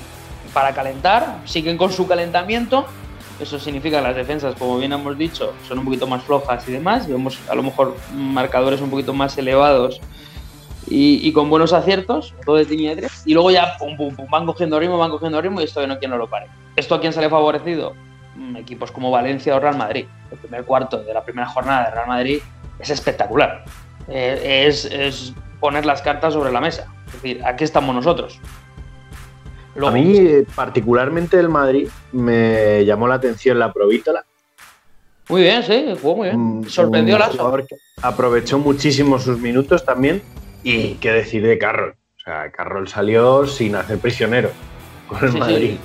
para 0.54 0.72
calentar, 0.72 1.38
siguen 1.44 1.76
con 1.76 1.92
su 1.92 2.06
calentamiento. 2.06 2.86
Eso 3.40 3.58
significa 3.58 3.98
que 3.98 4.04
las 4.04 4.16
defensas, 4.16 4.54
como 4.54 4.78
bien 4.78 4.92
hemos 4.92 5.18
dicho, 5.18 5.52
son 5.66 5.80
un 5.80 5.84
poquito 5.84 6.06
más 6.06 6.22
flojas 6.22 6.68
y 6.68 6.72
demás. 6.72 7.08
Vemos 7.08 7.38
a 7.48 7.54
lo 7.54 7.62
mejor 7.62 7.96
marcadores 8.14 8.80
un 8.80 8.90
poquito 8.90 9.12
más 9.12 9.36
elevados 9.36 10.00
y, 10.88 11.26
y 11.26 11.32
con 11.32 11.50
buenos 11.50 11.72
aciertos, 11.72 12.34
todo 12.44 12.56
de 12.56 12.66
Tiñedres. 12.66 13.22
Y 13.26 13.34
luego 13.34 13.50
ya 13.50 13.76
pum, 13.78 13.96
pum, 13.96 14.14
pum, 14.14 14.26
van 14.30 14.46
cogiendo 14.46 14.78
ritmo, 14.78 14.98
van 14.98 15.10
cogiendo 15.10 15.40
ritmo 15.40 15.60
y 15.60 15.64
esto 15.64 15.80
de 15.80 15.88
no 15.88 15.98
quien 15.98 16.10
no 16.10 16.16
lo 16.16 16.28
pare. 16.28 16.46
¿Esto 16.76 16.94
a 16.94 17.00
quién 17.00 17.12
sale 17.12 17.28
favorecido? 17.28 17.94
Mm, 18.36 18.56
Equipos 18.56 18.90
como 18.90 19.10
Valencia 19.10 19.54
o 19.56 19.60
Real 19.60 19.76
Madrid. 19.76 20.06
El 20.30 20.38
primer 20.38 20.64
cuarto 20.64 21.02
de 21.02 21.12
la 21.12 21.22
primera 21.24 21.46
jornada 21.46 21.84
de 21.86 21.90
Real 21.94 22.08
Madrid 22.08 22.38
es 22.78 22.90
espectacular. 22.90 23.64
Eh, 24.08 24.64
es, 24.66 24.84
es 24.86 25.34
poner 25.60 25.84
las 25.86 26.02
cartas 26.02 26.32
sobre 26.34 26.50
la 26.50 26.60
mesa. 26.60 26.86
Es 27.08 27.12
decir, 27.14 27.44
aquí 27.44 27.64
estamos 27.64 27.94
nosotros. 27.94 28.38
Luego, 29.74 29.88
A 29.96 29.98
mí, 29.98 30.18
particularmente 30.54 31.38
el 31.38 31.48
Madrid, 31.48 31.88
me 32.12 32.84
llamó 32.84 33.06
la 33.08 33.14
atención 33.14 33.58
la 33.58 33.72
Provítola. 33.72 34.24
Muy 35.28 35.42
bien, 35.42 35.62
sí, 35.62 35.94
jugó 36.00 36.16
muy 36.16 36.28
bien. 36.28 36.40
Un- 36.40 36.68
Sorprendió 36.68 37.16
que 37.18 37.76
aprovechó 38.02 38.58
muchísimo 38.58 39.18
sus 39.18 39.38
minutos 39.38 39.84
también. 39.84 40.20
Y 40.62 40.94
qué 40.94 41.10
decir 41.12 41.46
de 41.46 41.58
Carroll. 41.58 41.90
O 41.92 42.20
sea, 42.24 42.50
Carroll 42.52 42.86
salió 42.88 43.46
sin 43.46 43.74
hacer 43.74 43.98
prisionero 43.98 44.50
con 45.08 45.18
el 45.24 45.28
Sí, 45.28 45.32
sí. 45.34 45.38
Madrid. 45.40 45.76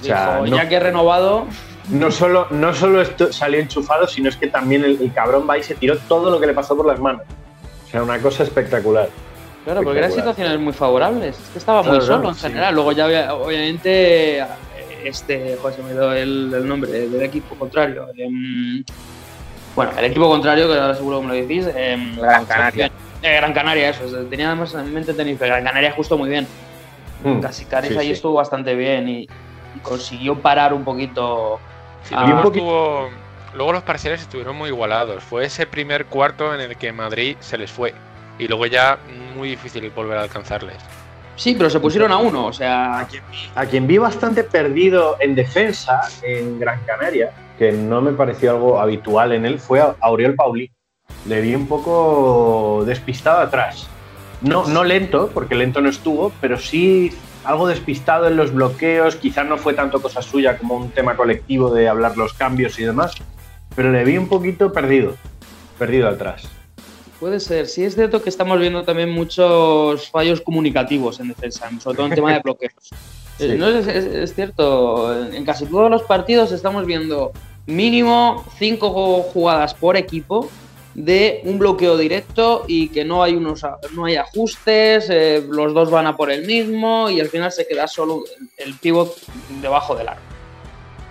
O 0.00 0.04
sea, 0.04 0.34
Dijo, 0.42 0.46
no, 0.46 0.56
ya 0.56 0.68
que 0.68 0.74
he 0.76 0.80
renovado, 0.80 1.46
no 1.88 2.10
solo, 2.10 2.46
no 2.50 2.74
solo 2.74 3.00
esto 3.00 3.32
salió 3.32 3.60
enchufado, 3.60 4.06
sino 4.06 4.28
es 4.28 4.36
que 4.36 4.48
también 4.48 4.84
el, 4.84 5.00
el 5.00 5.12
cabrón 5.12 5.46
va 5.48 5.56
y 5.58 5.62
se 5.62 5.74
tiró 5.74 5.96
todo 6.08 6.30
lo 6.30 6.40
que 6.40 6.46
le 6.46 6.54
pasó 6.54 6.76
por 6.76 6.86
las 6.86 6.98
manos. 7.00 7.22
O 7.86 7.88
sea, 7.90 8.02
una 8.02 8.18
cosa 8.20 8.42
espectacular. 8.42 9.08
Claro, 9.64 9.82
porque 9.82 9.98
eran 9.98 10.12
situaciones 10.12 10.58
muy 10.60 10.72
favorables. 10.72 11.36
Es 11.38 11.48
que 11.52 11.58
estaba 11.58 11.82
muy 11.82 11.90
Claro, 11.98 12.06
solo 12.06 12.28
en 12.30 12.34
sí. 12.34 12.42
general. 12.42 12.74
Luego 12.74 12.92
ya 12.92 13.04
había- 13.04 13.34
obviamente 13.34 14.44
este, 15.04 15.56
joder, 15.60 15.76
se 15.76 15.82
me 15.82 15.92
dio 15.92 16.12
el, 16.12 16.52
el 16.54 16.66
nombre 16.68 16.90
del 16.90 17.22
equipo 17.22 17.54
contrario. 17.56 18.06
Em, 18.16 18.82
bueno, 19.74 19.92
el 19.98 20.04
equipo 20.06 20.28
contrario, 20.28 20.68
que 20.68 20.78
ahora 20.78 20.94
seguro 20.94 21.20
que 21.20 21.26
me 21.26 21.34
lo 21.40 21.46
decís. 21.46 21.68
em, 21.76 22.16
Gran 22.16 22.44
Canaria. 22.46 22.90
Eh, 23.22 23.36
Gran 23.36 23.52
Canaria, 23.52 23.90
eso. 23.90 24.04
Tenía 24.30 24.48
además 24.48 24.74
en 24.74 24.92
mente 24.92 25.12
Tenerife. 25.14 25.46
Gran 25.46 25.64
Canaria 25.64 25.92
justo 25.92 26.16
muy 26.18 26.28
bien. 26.28 26.46
Mm, 27.24 27.40
Casi 27.40 27.64
sí, 27.64 27.68
ahí 27.98 28.06
sí. 28.06 28.12
estuvo 28.12 28.34
bastante 28.34 28.74
bien 28.74 29.08
y, 29.08 29.22
y 29.74 29.78
consiguió 29.82 30.36
parar 30.40 30.72
un 30.74 30.84
poquito. 30.84 31.58
Sí, 32.08 32.14
Ah. 32.16 32.22
luego, 32.22 32.36
un 32.38 32.42
poquito- 32.42 32.64
estuvo- 32.64 33.08
luego 33.54 33.72
los 33.72 33.82
parciales 33.82 34.20
estuvieron 34.22 34.56
muy 34.56 34.68
igualados. 34.70 35.22
Fue 35.24 35.44
ese 35.44 35.66
primer 35.66 36.06
cuarto 36.06 36.54
en 36.54 36.60
el 36.60 36.76
que 36.76 36.92
Madrid 36.92 37.36
se 37.40 37.58
les 37.58 37.70
fue. 37.70 37.94
Y 38.38 38.48
luego 38.48 38.66
ya 38.66 38.98
muy 39.36 39.48
difícil 39.50 39.90
volver 39.90 40.18
a 40.18 40.22
alcanzarles. 40.22 40.76
Sí, 41.36 41.54
pero 41.56 41.68
se 41.68 41.80
pusieron 41.80 42.12
a 42.12 42.16
uno. 42.18 42.46
O 42.46 42.52
sea, 42.52 43.06
A 43.54 43.66
quien 43.66 43.86
vi 43.86 43.98
bastante 43.98 44.42
perdido 44.44 45.16
en 45.20 45.34
defensa 45.34 46.00
en 46.22 46.58
Gran 46.58 46.80
Canaria, 46.86 47.32
que 47.58 47.72
no 47.72 48.00
me 48.00 48.12
pareció 48.12 48.52
algo 48.52 48.80
habitual 48.80 49.32
en 49.32 49.44
él, 49.46 49.58
fue 49.58 49.80
a 49.80 49.94
Auriel 50.00 50.34
Pauli. 50.34 50.70
Le 51.26 51.40
vi 51.40 51.54
un 51.54 51.66
poco 51.68 52.84
despistado 52.86 53.40
atrás. 53.40 53.86
No, 54.42 54.66
no 54.66 54.84
lento, 54.84 55.30
porque 55.32 55.54
lento 55.54 55.80
no 55.80 55.88
estuvo, 55.88 56.32
pero 56.40 56.58
sí 56.58 57.12
algo 57.46 57.66
despistado 57.68 58.26
en 58.26 58.36
los 58.36 58.52
bloqueos. 58.52 59.16
Quizás 59.16 59.46
no 59.46 59.56
fue 59.56 59.74
tanto 59.74 60.02
cosa 60.02 60.20
suya 60.22 60.58
como 60.58 60.76
un 60.76 60.90
tema 60.90 61.16
colectivo 61.16 61.72
de 61.72 61.88
hablar 61.88 62.16
los 62.16 62.32
cambios 62.34 62.78
y 62.78 62.84
demás, 62.84 63.12
pero 63.74 63.90
le 63.92 64.04
vi 64.04 64.18
un 64.18 64.28
poquito 64.28 64.72
perdido, 64.72 65.14
perdido 65.78 66.08
atrás. 66.08 66.48
Puede 67.20 67.40
ser. 67.40 67.66
Sí 67.66 67.82
es 67.84 67.94
cierto 67.94 68.22
que 68.22 68.28
estamos 68.28 68.58
viendo 68.60 68.82
también 68.84 69.10
muchos 69.10 70.10
fallos 70.10 70.40
comunicativos 70.42 71.18
en 71.20 71.28
defensa, 71.28 71.70
sobre 71.80 71.96
todo 71.96 72.06
en 72.06 72.14
tema 72.14 72.32
de 72.34 72.40
bloqueos. 72.40 72.72
Sí. 73.38 73.44
Eh, 73.50 73.56
No 73.58 73.68
es, 73.68 73.86
es- 73.86 74.06
es 74.06 74.34
cierto, 74.34 75.14
en 75.30 75.44
casi 75.44 75.66
todos 75.66 75.90
los 75.90 76.02
partidos 76.04 76.52
estamos 76.52 76.86
viendo 76.86 77.32
mínimo 77.66 78.42
cinco 78.58 79.20
jugadas 79.24 79.74
por 79.74 79.98
equipo 79.98 80.48
de 80.98 81.42
un 81.44 81.58
bloqueo 81.58 81.98
directo 81.98 82.64
y 82.66 82.88
que 82.88 83.04
no 83.04 83.22
hay, 83.22 83.34
unos, 83.36 83.62
no 83.92 84.06
hay 84.06 84.16
ajustes, 84.16 85.08
eh, 85.10 85.44
los 85.46 85.74
dos 85.74 85.90
van 85.90 86.06
a 86.06 86.16
por 86.16 86.30
el 86.30 86.46
mismo 86.46 87.10
y 87.10 87.20
al 87.20 87.28
final 87.28 87.52
se 87.52 87.66
queda 87.66 87.86
solo 87.86 88.24
el 88.56 88.74
pivot 88.78 89.14
debajo 89.60 89.94
del 89.94 90.08
arco. 90.08 90.22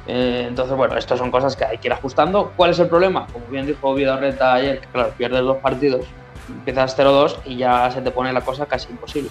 Eh, 0.08 0.46
entonces, 0.48 0.76
bueno, 0.76 0.98
estas 0.98 1.20
son 1.20 1.30
cosas 1.30 1.56
que 1.56 1.66
hay 1.66 1.78
que 1.78 1.88
ir 1.88 1.94
ajustando. 1.94 2.52
¿Cuál 2.56 2.72
es 2.72 2.80
el 2.80 2.90
problema? 2.90 3.28
Como 3.32 3.46
bien 3.46 3.68
dijo 3.68 3.96
Reta 3.96 4.56
ayer, 4.56 4.80
que 4.82 4.88
claro, 4.88 5.14
pierdes 5.16 5.42
dos 5.42 5.58
partidos, 5.58 6.06
empiezas 6.50 6.96
0-2 6.98 7.38
y 7.46 7.58
ya 7.58 7.92
se 7.92 8.02
te 8.02 8.10
pone 8.10 8.34
la 8.34 8.42
cosa 8.42 8.66
casi 8.66 8.90
imposible. 8.92 9.30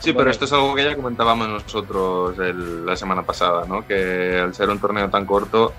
Sí, 0.00 0.12
pero 0.12 0.30
esto 0.30 0.44
es 0.44 0.52
algo 0.52 0.74
que 0.74 0.84
ya 0.84 0.94
comentábamos 0.94 1.48
nosotros 1.48 2.38
el- 2.38 2.84
la 2.84 2.94
semana 2.96 3.22
pasada, 3.22 3.64
¿no? 3.66 3.86
Que 3.86 4.38
al 4.42 4.54
ser 4.54 4.68
un 4.68 4.78
torneo 4.78 5.08
tan 5.08 5.24
corto 5.24 5.72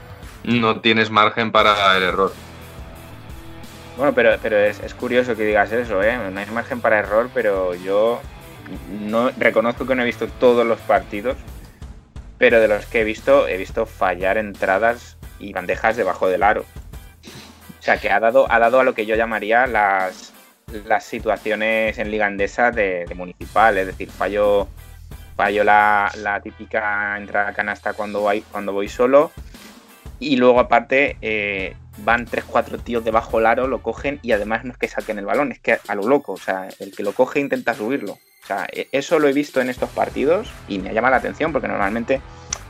no 0.46 0.80
tienes 0.82 1.10
margen 1.10 1.52
para 1.52 1.98
el 1.98 2.04
error. 2.04 2.34
Bueno, 3.98 4.14
pero, 4.14 4.36
pero 4.42 4.58
es, 4.58 4.80
es 4.82 4.94
curioso 4.94 5.36
que 5.36 5.46
digas 5.46 5.72
eso, 5.72 6.04
¿eh? 6.04 6.18
No 6.18 6.40
hay 6.40 6.46
margen 6.48 6.82
para 6.82 7.00
error, 7.00 7.30
pero 7.34 7.74
yo 7.75 8.22
no 8.90 9.32
reconozco 9.38 9.86
que 9.86 9.96
no 9.96 10.02
he 10.02 10.06
visto 10.06 10.28
todos 10.28 10.66
los 10.66 10.80
partidos, 10.82 11.38
pero 12.38 12.60
de 12.60 12.68
los 12.68 12.86
que 12.86 13.02
he 13.02 13.04
visto, 13.04 13.48
he 13.48 13.58
visto 13.58 13.86
fallar 13.86 14.38
entradas 14.38 15.18
y 15.40 15.54
bandejas 15.54 15.96
debajo 15.96 16.28
del 16.28 16.44
aro. 16.44 16.66
O 17.80 17.84
sea, 17.86 17.98
que 17.98 18.12
ha 18.12 18.20
dado, 18.20 18.52
ha 18.52 18.60
dado 18.60 18.80
a 18.80 18.84
lo 18.84 18.94
que 18.96 19.06
yo 19.06 19.16
llamaría 19.16 19.68
las, 19.68 20.34
las 20.88 21.06
situaciones 21.06 21.98
en 21.98 22.12
Liga 22.12 22.25
Andesa 22.25 22.72
de, 22.72 23.06
de 23.06 23.16
municipal, 23.16 23.78
es 23.78 23.88
decir, 23.88 24.10
fallo, 24.10 24.68
fallo 25.38 25.64
la, 25.64 26.12
la 26.18 26.42
típica 26.42 27.16
entrada 27.18 27.54
canasta 27.54 27.94
cuando 27.94 28.30
cuando 28.52 28.74
voy 28.74 28.90
solo 28.90 29.32
y 30.19 30.38
luego 30.38 30.60
aparte 30.60 31.17
eh, 31.22 31.75
van 31.98 32.25
3-4 32.25 32.81
tíos 32.81 33.03
debajo 33.03 33.38
del 33.38 33.48
aro, 33.48 33.67
lo 33.67 33.81
cogen 33.81 34.19
y 34.22 34.31
además 34.31 34.63
no 34.63 34.72
es 34.72 34.77
que 34.77 34.88
saquen 34.88 35.19
el 35.19 35.25
balón, 35.25 35.51
es 35.51 35.60
que 35.60 35.79
a 35.88 35.95
lo 35.95 36.07
loco, 36.07 36.34
o 36.34 36.38
sea, 36.38 36.67
el 36.79 36.95
que 36.95 37.03
lo 37.03 37.13
coge 37.13 37.39
intenta 37.39 37.74
subirlo. 37.74 38.13
O 38.13 38.48
sea, 38.48 38.67
e- 38.72 38.88
eso 38.91 39.19
lo 39.19 39.27
he 39.27 39.34
visto 39.34 39.60
en 39.62 39.69
estos 39.69 39.89
partidos 39.89 40.51
y 40.67 40.79
me 40.79 40.93
llama 40.93 41.10
la 41.10 41.17
atención 41.17 41.51
porque 41.51 41.67
normalmente 41.67 42.22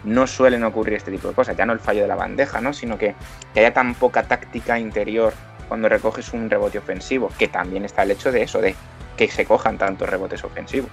no 0.03 0.27
suelen 0.27 0.63
ocurrir 0.63 0.95
este 0.95 1.11
tipo 1.11 1.27
de 1.27 1.33
cosas, 1.33 1.57
ya 1.57 1.65
no 1.65 1.73
el 1.73 1.79
fallo 1.79 2.01
de 2.01 2.07
la 2.07 2.15
bandeja, 2.15 2.61
¿no? 2.61 2.73
sino 2.73 2.97
que, 2.97 3.15
que 3.53 3.59
haya 3.59 3.73
tan 3.73 3.95
poca 3.95 4.23
táctica 4.23 4.79
interior 4.79 5.33
cuando 5.67 5.89
recoges 5.89 6.31
un 6.33 6.49
rebote 6.49 6.77
ofensivo, 6.77 7.31
que 7.37 7.47
también 7.47 7.85
está 7.85 8.03
el 8.03 8.11
hecho 8.11 8.31
de 8.31 8.43
eso, 8.43 8.61
de 8.61 8.75
que 9.17 9.27
se 9.27 9.45
cojan 9.45 9.77
tantos 9.77 10.07
rebotes 10.07 10.43
ofensivos. 10.43 10.91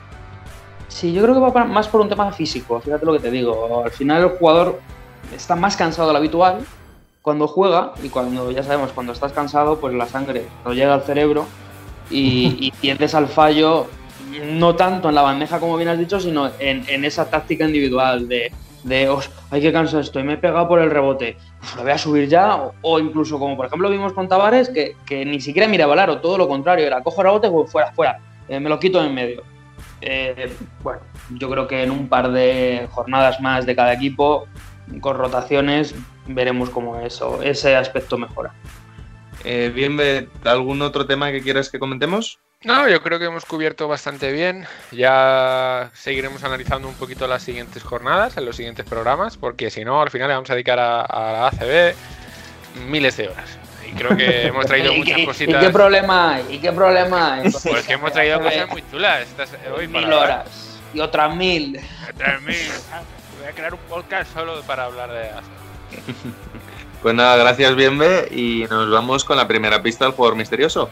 Sí, 0.88 1.12
yo 1.12 1.22
creo 1.22 1.34
que 1.34 1.40
va 1.40 1.64
más 1.64 1.88
por 1.88 2.00
un 2.00 2.08
tema 2.08 2.32
físico, 2.32 2.80
fíjate 2.80 3.06
lo 3.06 3.14
que 3.14 3.20
te 3.20 3.30
digo. 3.30 3.82
Al 3.84 3.90
final 3.90 4.22
el 4.22 4.28
jugador 4.30 4.80
está 5.34 5.56
más 5.56 5.76
cansado 5.76 6.08
de 6.08 6.12
lo 6.14 6.18
habitual 6.18 6.60
cuando 7.22 7.46
juega 7.46 7.92
y 8.02 8.08
cuando 8.08 8.50
ya 8.50 8.62
sabemos, 8.62 8.92
cuando 8.92 9.12
estás 9.12 9.32
cansado, 9.32 9.78
pues 9.78 9.94
la 9.94 10.06
sangre 10.06 10.46
no 10.64 10.72
llega 10.72 10.94
al 10.94 11.02
cerebro 11.02 11.46
y, 12.10 12.56
y 12.60 12.70
tiendes 12.72 13.14
al 13.14 13.28
fallo 13.28 13.86
no 14.44 14.74
tanto 14.76 15.08
en 15.08 15.14
la 15.14 15.22
bandeja 15.22 15.60
como 15.60 15.76
bien 15.76 15.88
has 15.88 15.98
dicho, 15.98 16.18
sino 16.18 16.50
en, 16.58 16.84
en 16.88 17.04
esa 17.04 17.28
táctica 17.28 17.64
individual 17.64 18.28
de, 18.28 18.50
de 18.84 19.08
"Os, 19.08 19.30
ay 19.50 19.60
que 19.60 19.72
cansado 19.72 20.00
estoy, 20.00 20.22
me 20.22 20.34
he 20.34 20.38
pegado 20.38 20.68
por 20.68 20.80
el 20.80 20.90
rebote, 20.90 21.36
pues 21.60 21.76
lo 21.76 21.82
voy 21.82 21.92
a 21.92 21.98
subir 21.98 22.28
ya, 22.28 22.56
o, 22.56 22.74
o 22.82 22.98
incluso 22.98 23.38
como 23.38 23.56
por 23.56 23.66
ejemplo 23.66 23.90
vimos 23.90 24.12
con 24.12 24.28
Tavares, 24.28 24.70
que, 24.70 24.96
que 25.06 25.24
ni 25.24 25.40
siquiera 25.40 25.68
miraba 25.68 25.94
el 25.94 26.00
aro, 26.00 26.18
todo 26.18 26.38
lo 26.38 26.48
contrario, 26.48 26.86
era 26.86 27.02
cojo 27.02 27.20
el 27.20 27.26
rebote, 27.26 27.50
pues 27.50 27.70
fuera, 27.70 27.92
fuera, 27.92 28.20
eh, 28.48 28.58
me 28.58 28.68
lo 28.68 28.78
quito 28.78 29.02
en 29.02 29.14
medio. 29.14 29.42
Eh, 30.00 30.52
bueno, 30.82 31.00
yo 31.30 31.48
creo 31.48 31.68
que 31.68 31.82
en 31.84 31.90
un 31.90 32.08
par 32.08 32.32
de 32.32 32.88
jornadas 32.90 33.40
más 33.40 33.66
de 33.66 33.76
cada 33.76 33.92
equipo, 33.92 34.46
con 35.00 35.16
rotaciones, 35.16 35.94
veremos 36.26 36.70
cómo 36.70 37.00
eso, 37.00 37.42
ese 37.42 37.76
aspecto 37.76 38.18
mejora. 38.18 38.52
Eh, 39.44 39.72
bien, 39.74 40.28
¿algún 40.44 40.82
otro 40.82 41.06
tema 41.06 41.30
que 41.32 41.42
quieras 41.42 41.68
que 41.68 41.78
comentemos? 41.78 42.38
No, 42.64 42.88
yo 42.88 43.02
creo 43.02 43.18
que 43.18 43.24
hemos 43.24 43.44
cubierto 43.44 43.88
bastante 43.88 44.30
bien. 44.30 44.64
Ya 44.92 45.90
seguiremos 45.94 46.44
analizando 46.44 46.86
un 46.86 46.94
poquito 46.94 47.26
las 47.26 47.42
siguientes 47.42 47.82
jornadas, 47.82 48.36
en 48.36 48.44
los 48.44 48.54
siguientes 48.54 48.84
programas, 48.86 49.36
porque 49.36 49.68
si 49.70 49.84
no, 49.84 50.00
al 50.00 50.10
final 50.10 50.28
le 50.28 50.34
vamos 50.34 50.50
a 50.50 50.54
dedicar 50.54 50.78
a, 50.78 51.00
a 51.00 51.32
la 51.32 51.46
ACB 51.48 51.94
miles 52.88 53.16
de 53.16 53.28
horas. 53.30 53.58
Y 53.90 53.94
creo 53.96 54.16
que 54.16 54.46
hemos 54.46 54.64
traído 54.66 54.92
¿Y 54.92 54.98
muchas 54.98 55.16
qué- 55.16 55.24
cositas. 55.24 55.60
¿Y 55.60 55.66
qué 55.66 55.72
problema 55.72 56.34
hay? 56.34 56.44
¿Y 56.50 56.58
qué 56.58 56.70
problema 56.70 57.34
hay? 57.34 57.50
Pues 57.50 57.84
que 57.84 57.92
hemos 57.94 58.12
traído 58.12 58.40
cosas 58.40 58.68
muy 58.70 58.84
chulas 58.92 59.22
estas, 59.22 59.50
hoy 59.76 59.88
para 59.88 60.06
Mil 60.06 60.12
horas 60.14 60.80
y 60.94 61.00
otras 61.00 61.34
mil. 61.34 61.80
Otras 62.14 62.40
mil. 62.42 62.56
Voy 63.42 63.50
a 63.50 63.54
crear 63.54 63.74
un 63.74 63.80
podcast 63.88 64.32
solo 64.32 64.62
para 64.68 64.84
hablar 64.84 65.10
de 65.10 65.30
ACB. 65.30 65.42
Pues 67.02 67.12
nada, 67.16 67.36
gracias, 67.36 67.74
Bienve, 67.74 68.28
y 68.30 68.66
nos 68.70 68.88
vamos 68.88 69.24
con 69.24 69.36
la 69.36 69.48
primera 69.48 69.82
pista 69.82 70.04
del 70.04 70.14
jugador 70.14 70.38
misterioso. 70.38 70.88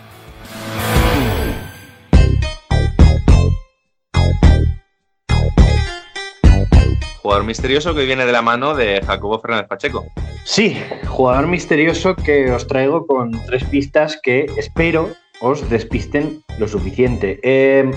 Jugador 7.23 7.45
misterioso 7.45 7.95
que 7.95 8.05
viene 8.05 8.27
de 8.27 8.33
la 8.33 8.43
mano 8.43 8.75
de 8.75 9.01
Jacobo 9.01 9.39
Fernández 9.39 9.69
Pacheco. 9.69 10.07
Sí, 10.43 10.77
jugador 11.07 11.47
misterioso 11.47 12.17
que 12.17 12.51
os 12.51 12.67
traigo 12.67 13.07
con 13.07 13.31
tres 13.47 13.63
pistas 13.63 14.19
que 14.21 14.47
espero 14.57 15.11
os 15.41 15.71
despisten 15.71 16.43
lo 16.59 16.67
suficiente. 16.67 17.39
Eh, 17.45 17.89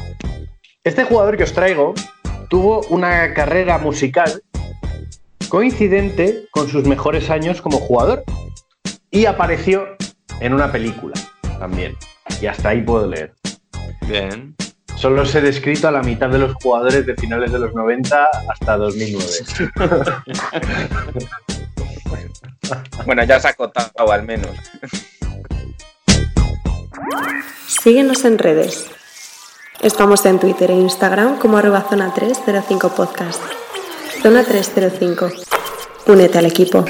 este 0.84 1.06
jugador 1.06 1.38
que 1.38 1.44
os 1.44 1.54
traigo 1.54 1.96
tuvo 2.54 2.82
una 2.90 3.34
carrera 3.34 3.80
musical 3.80 4.44
coincidente 5.50 6.48
con 6.52 6.70
sus 6.70 6.84
mejores 6.84 7.32
años 7.32 7.64
como 7.64 7.80
jugador 7.80 8.24
y 9.10 9.26
apareció 9.26 9.88
en 10.40 10.54
una 10.54 10.72
película 10.72 11.16
también. 11.58 11.98
Y 12.40 12.46
hasta 12.46 12.70
ahí 12.70 12.84
puedo 12.84 13.08
leer. 13.08 13.34
Bien. 14.08 14.56
Solo 14.96 15.24
os 15.24 15.34
he 15.34 15.42
descrito 15.42 15.88
a 15.88 15.92
la 15.92 16.04
mitad 16.04 16.30
de 16.30 16.38
los 16.38 16.54
jugadores 16.62 17.08
de 17.08 17.16
finales 17.16 17.52
de 17.52 17.58
los 17.58 17.74
90 17.74 18.30
hasta 18.48 18.78
2009. 18.78 19.26
Bueno, 23.06 23.24
ya 23.24 23.40
se 23.40 23.48
ha 23.48 23.52
acotado 23.52 24.12
al 24.12 24.24
menos. 24.24 24.52
Síguenos 27.68 28.26
en 28.26 28.38
redes. 28.38 28.90
Estamos 29.84 30.26
en 30.26 30.40
Twitter 30.40 30.72
e 30.72 30.76
Instagram 30.76 31.40
como 31.40 31.58
arroba 31.58 31.82
zona 31.82 32.14
305 32.14 32.96
podcast. 32.96 33.44
Zona 34.22 34.46
305. 34.46 35.30
Únete 36.08 36.38
al 36.38 36.46
equipo. 36.46 36.86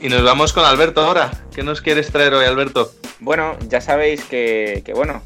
Y 0.00 0.08
nos 0.08 0.22
vamos 0.22 0.54
con 0.54 0.64
Alberto 0.64 1.02
ahora. 1.02 1.30
¿Qué 1.54 1.62
nos 1.62 1.82
quieres 1.82 2.10
traer 2.10 2.32
hoy, 2.32 2.46
Alberto? 2.46 2.90
Bueno, 3.18 3.56
ya 3.68 3.80
sabéis 3.80 4.22
que, 4.24 4.82
que, 4.84 4.92
bueno, 4.92 5.22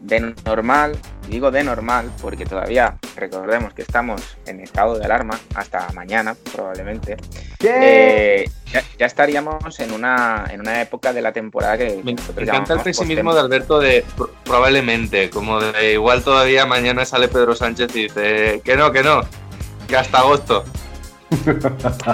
de 0.00 0.34
normal, 0.46 0.96
digo 1.28 1.50
de 1.50 1.62
normal, 1.62 2.10
porque 2.22 2.46
todavía 2.46 2.96
recordemos 3.16 3.74
que 3.74 3.82
estamos 3.82 4.22
en 4.46 4.60
estado 4.60 4.98
de 4.98 5.04
alarma 5.04 5.38
hasta 5.54 5.88
mañana, 5.92 6.34
probablemente. 6.54 7.16
Eh, 7.62 8.48
ya, 8.72 8.82
ya 8.98 9.06
estaríamos 9.06 9.78
en 9.80 9.92
una, 9.92 10.46
en 10.50 10.60
una 10.60 10.80
época 10.80 11.12
de 11.12 11.20
la 11.20 11.32
temporada 11.32 11.76
que 11.76 12.00
Me, 12.02 12.12
me 12.12 12.12
encanta 12.42 12.72
el 12.74 12.78
pesimismo 12.84 13.34
de 13.34 13.40
Alberto 13.40 13.78
de 13.78 14.04
pr- 14.16 14.30
probablemente, 14.44 15.28
como 15.28 15.60
de 15.60 15.92
igual 15.92 16.22
todavía 16.24 16.64
mañana 16.64 17.04
sale 17.04 17.28
Pedro 17.28 17.54
Sánchez 17.54 17.94
y 17.94 18.02
dice 18.04 18.62
que 18.64 18.74
no, 18.76 18.90
que 18.90 19.02
no, 19.02 19.20
que 19.86 19.96
hasta 19.96 20.18
agosto. 20.20 20.64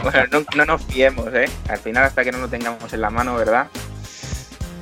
Bueno, 0.03 0.25
no, 0.33 0.43
no 0.57 0.65
nos 0.65 0.83
fiemos, 0.87 1.27
¿eh? 1.35 1.47
Al 1.69 1.79
final 1.79 2.05
hasta 2.05 2.25
que 2.25 2.33
no 2.33 2.39
lo 2.39 2.49
tengamos 2.49 2.93
en 2.93 3.01
la 3.01 3.11
mano, 3.11 3.35
¿verdad? 3.37 3.67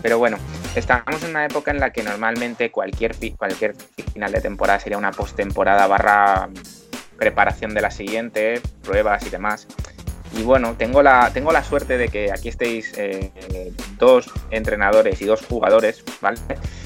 Pero 0.02 0.18
bueno, 0.18 0.38
estamos 0.74 1.22
en 1.24 1.30
una 1.30 1.44
época 1.44 1.70
en 1.70 1.80
la 1.80 1.90
que 1.90 2.02
normalmente 2.02 2.70
cualquier, 2.70 3.14
cualquier 3.36 3.74
final 4.12 4.32
de 4.32 4.40
temporada 4.40 4.78
sería 4.80 4.98
una 4.98 5.10
postemporada 5.10 5.86
barra 5.86 6.48
preparación 7.16 7.74
de 7.74 7.80
la 7.80 7.90
siguiente, 7.90 8.60
pruebas 8.82 9.26
y 9.26 9.30
demás. 9.30 9.66
Y 10.36 10.42
bueno, 10.42 10.74
tengo 10.78 11.02
la, 11.02 11.30
tengo 11.32 11.52
la 11.52 11.64
suerte 11.64 11.96
de 11.98 12.08
que 12.08 12.30
aquí 12.30 12.48
estéis 12.48 12.92
eh, 12.96 13.32
dos 13.98 14.30
entrenadores 14.50 15.20
y 15.22 15.24
dos 15.24 15.44
jugadores, 15.46 16.04
¿vale? 16.20 16.38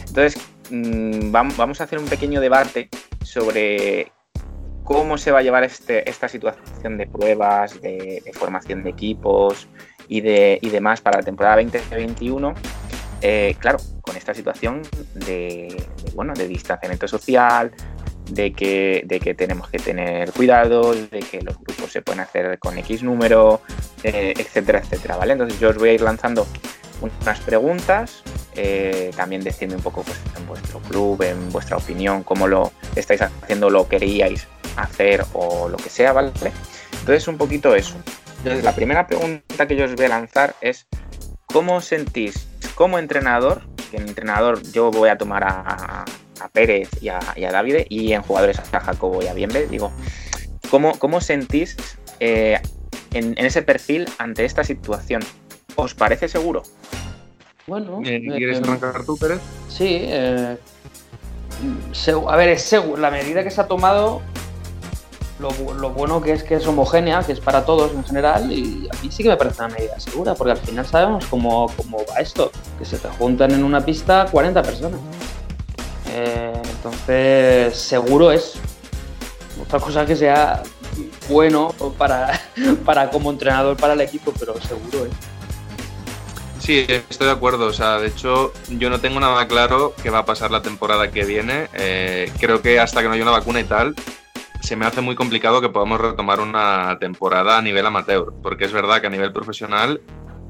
Entonces, 0.07 0.41
mm, 0.71 1.33
vam- 1.33 1.55
vamos 1.57 1.81
a 1.81 1.85
hacer 1.85 1.99
un 1.99 2.07
pequeño 2.07 2.41
debate 2.41 2.89
sobre 3.23 4.13
cómo 4.85 5.19
se 5.19 5.33
va 5.33 5.41
a 5.41 5.43
llevar 5.43 5.65
este, 5.65 6.09
esta 6.09 6.29
situación 6.29 6.97
de 6.97 7.07
pruebas, 7.07 7.81
de, 7.83 8.23
de 8.25 8.33
formación 8.33 8.83
de 8.85 8.91
equipos 8.91 9.67
y, 10.09 10.21
de, 10.21 10.59
y 10.63 10.71
demás 10.71 11.01
para 11.01 11.19
la 11.19 11.23
temporada 11.25 11.57
2021. 11.57 12.55
Eh, 13.23 13.55
claro, 13.61 13.79
con 14.01 14.17
esta 14.17 14.35
situación 14.35 14.83
de, 15.15 15.85
bueno, 16.15 16.35
de 16.35 16.49
distanciamiento 16.49 17.07
social, 17.07 17.71
de 18.29 18.53
que, 18.53 19.03
de 19.05 19.21
que 19.21 19.35
tenemos 19.35 19.69
que 19.69 19.79
tener 19.79 20.33
cuidado, 20.33 20.93
de 20.93 21.21
que 21.21 21.41
los 21.41 21.57
grupos 21.59 21.93
se 21.93 22.03
pueden 22.03 22.21
hacer 22.21 22.59
con 22.59 22.77
X 22.79 23.03
número, 23.03 23.61
eh, 24.03 24.35
etcétera, 24.37 24.81
etcétera, 24.81 25.17
¿vale? 25.17 25.33
Entonces 25.33 25.61
yo 25.61 25.71
os 25.71 25.77
voy 25.77 25.91
a 25.91 25.93
ir 25.93 26.01
lanzando 26.01 26.47
unas 27.01 27.41
preguntas, 27.41 28.23
eh, 28.57 29.11
también 29.17 29.43
decidme 29.43 29.77
un 29.77 29.83
poco 29.83 30.03
pues, 30.03 30.19
en 30.37 30.47
vuestro 30.47 30.81
club, 30.81 31.23
en 31.23 31.51
vuestra 31.51 31.77
opinión, 31.77 32.25
cómo 32.25 32.49
lo 32.49 32.73
estáis 32.97 33.23
haciendo, 33.23 33.71
lo 33.71 33.89
queríais 33.89 34.47
hacer 34.77 35.25
o 35.33 35.69
lo 35.69 35.77
que 35.77 35.91
sea, 35.91 36.13
¿vale? 36.13 36.33
Entonces, 37.01 37.29
un 37.29 37.39
poquito 37.39 37.75
eso. 37.75 37.95
Entonces, 38.39 38.65
la 38.65 38.75
primera 38.75 39.07
pregunta 39.07 39.67
que 39.67 39.77
yo 39.77 39.85
os 39.85 39.95
voy 39.95 40.07
a 40.07 40.09
lanzar 40.09 40.55
es, 40.61 40.87
¿cómo 41.47 41.81
sentís 41.81 42.49
como 42.69 42.99
entrenador, 42.99 43.63
que 43.91 43.97
en 43.99 44.09
entrenador 44.09 44.63
yo 44.73 44.91
voy 44.91 45.09
a 45.09 45.19
tomar 45.19 45.45
a, 45.45 46.05
a 46.41 46.49
Pérez 46.49 46.89
y 47.01 47.09
a, 47.09 47.21
y 47.37 47.45
a 47.45 47.53
Davide, 47.53 47.87
y 47.89 48.13
en 48.13 48.23
jugadores 48.23 48.59
a 48.59 48.81
Jacobo 48.81 49.23
y 49.23 49.29
a 49.29 49.35
Bienve, 49.35 49.67
digo, 49.67 49.93
¿cómo, 50.71 50.99
cómo 50.99 51.21
sentís 51.21 51.77
eh, 52.21 52.59
en, 53.13 53.35
en 53.39 53.47
ese 53.47 53.63
perfil 53.63 54.09
ante 54.19 54.45
esta 54.45 54.65
situación? 54.65 55.23
¿Os 55.77 55.95
parece 55.95 56.29
seguro? 56.29 56.63
Bueno, 57.67 58.01
Eh, 58.05 58.21
¿Quieres 58.37 58.59
eh, 58.59 58.63
arrancar 58.65 59.05
tú, 59.05 59.17
Pérez? 59.17 59.41
Sí, 59.69 59.99
eh, 60.03 60.57
a 62.29 62.37
ver, 62.37 62.49
es 62.49 62.63
seguro. 62.63 63.01
La 63.01 63.11
medida 63.11 63.45
que 63.45 63.51
se 63.51 63.61
ha 63.61 63.69
tomado, 63.69 64.21
lo, 65.43 65.51
bu- 65.51 65.75
lo 65.75 65.91
bueno 65.91 66.23
que 66.23 66.33
es 66.33 66.43
que 66.45 66.55
es 66.55 66.67
homogénea, 66.67 67.23
que 67.25 67.33
es 67.33 67.41
para 67.41 67.65
todos 67.65 67.93
en 67.93 68.05
general, 68.05 68.51
y 68.53 68.89
a 68.91 69.03
mí 69.03 69.11
sí 69.11 69.23
que 69.23 69.29
me 69.29 69.37
parece 69.37 69.63
una 69.63 69.75
medida 69.75 69.99
segura, 70.01 70.35
porque 70.35 70.53
al 70.53 70.59
final 70.59 70.87
sabemos 70.87 71.27
cómo, 71.27 71.67
cómo 71.77 71.99
va 72.11 72.21
esto, 72.21 72.51
que 72.79 72.85
se 72.85 72.97
te 72.99 73.09
juntan 73.09 73.51
en 73.51 73.65
una 73.65 73.85
pista 73.85 74.27
40 74.31 74.63
personas. 74.63 75.01
Eh, 76.15 76.53
entonces, 76.77 77.77
seguro 77.77 78.31
es. 78.33 78.55
Otra 79.61 79.81
cosa 79.81 80.07
que 80.07 80.17
sea 80.17 80.63
bueno 81.29 81.75
para, 81.99 82.41
para 82.85 83.11
como 83.11 83.31
entrenador 83.31 83.77
para 83.77 83.93
el 83.95 84.01
equipo, 84.01 84.33
pero 84.39 84.55
seguro 84.61 85.07
es. 85.07 85.13
Sí, 86.59 86.87
estoy 86.89 87.27
de 87.27 87.33
acuerdo. 87.33 87.67
O 87.67 87.73
sea, 87.73 87.99
de 87.99 88.09
hecho, 88.09 88.53
yo 88.69 88.89
no 88.91 89.01
tengo 89.01 89.19
nada 89.21 89.47
claro 89.49 89.95
qué 90.03 90.11
va 90.11 90.19
a 90.19 90.25
pasar 90.25 90.51
la 90.51 90.63
temporada 90.63 91.11
que 91.11 91.25
viene. 91.25 91.69
Eh, 91.75 92.31
creo 92.39 92.63
que 92.63 92.79
hasta 92.79 93.03
que 93.03 93.09
no 93.09 93.15
haya 93.15 93.23
una 93.23 93.33
vacuna 93.33 93.61
y 93.61 93.65
tal, 93.65 93.95
se 94.63 94.77
me 94.77 94.87
hace 94.87 95.01
muy 95.01 95.17
complicado 95.17 95.61
que 95.61 95.69
podamos 95.69 96.01
retomar 96.01 96.41
una 96.41 96.97
temporada 97.01 97.59
a 97.59 97.63
nivel 97.63 97.85
amateur. 97.85 98.33
Porque 98.43 98.65
es 98.65 98.73
verdad 98.73 99.01
que 99.01 99.09
a 99.09 99.11
nivel 99.11 99.33
profesional, 99.33 100.01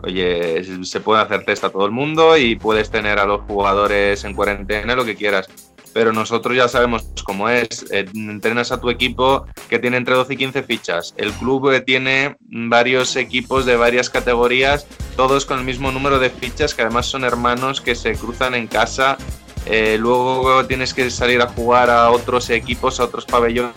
oye, 0.03 0.63
se 0.85 1.01
puede 1.01 1.23
hacer 1.23 1.45
test 1.45 1.65
a 1.65 1.71
todo 1.71 1.87
el 1.87 1.93
mundo 1.93 2.37
y 2.37 2.57
puedes 2.57 2.91
tener 2.91 3.19
a 3.19 3.25
los 3.25 3.41
jugadores 3.43 4.25
en 4.25 4.35
cuarentena, 4.35 4.95
lo 4.95 5.05
que 5.05 5.17
quieras. 5.17 5.49
Pero 5.95 6.13
nosotros 6.13 6.57
ya 6.57 6.69
sabemos 6.69 7.07
cómo 7.25 7.49
es. 7.49 7.87
Eh, 7.91 8.07
entrenas 8.15 8.71
a 8.71 8.81
tu 8.81 8.91
equipo 8.91 9.47
que 9.69 9.79
tiene 9.79 9.97
entre 9.97 10.15
12 10.15 10.35
y 10.35 10.37
15 10.37 10.63
fichas. 10.63 11.15
El 11.17 11.33
club 11.33 11.71
eh, 11.71 11.81
tiene 11.81 12.37
varios 12.41 13.17
equipos 13.17 13.67
de 13.67 13.77
varias 13.77 14.09
categorías 14.09 14.87
todos 15.17 15.45
con 15.45 15.59
el 15.59 15.65
mismo 15.65 15.91
número 15.93 16.19
de 16.19 16.31
fichas, 16.31 16.75
que 16.75 16.83
además 16.83 17.07
son 17.07 17.25
hermanos 17.25 17.81
que 17.81 17.95
se 17.95 18.13
cruzan 18.15 18.55
en 18.55 18.67
casa. 18.67 19.19
Eh, 19.67 19.97
luego 19.99 20.65
tienes 20.67 20.93
que 20.93 21.11
salir 21.11 21.41
a 21.41 21.49
jugar 21.49 21.91
a 21.91 22.11
otros 22.11 22.51
equipos, 22.51 22.99
a 22.99 23.05
otros 23.05 23.27
pabellones 23.27 23.75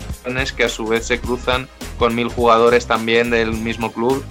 que 0.56 0.64
a 0.64 0.68
su 0.68 0.86
vez 0.86 1.06
se 1.06 1.20
cruzan 1.20 1.68
con 1.98 2.14
mil 2.14 2.28
jugadores 2.28 2.86
también 2.86 3.30
del 3.30 3.52
mismo 3.52 3.92
club, 3.92 4.24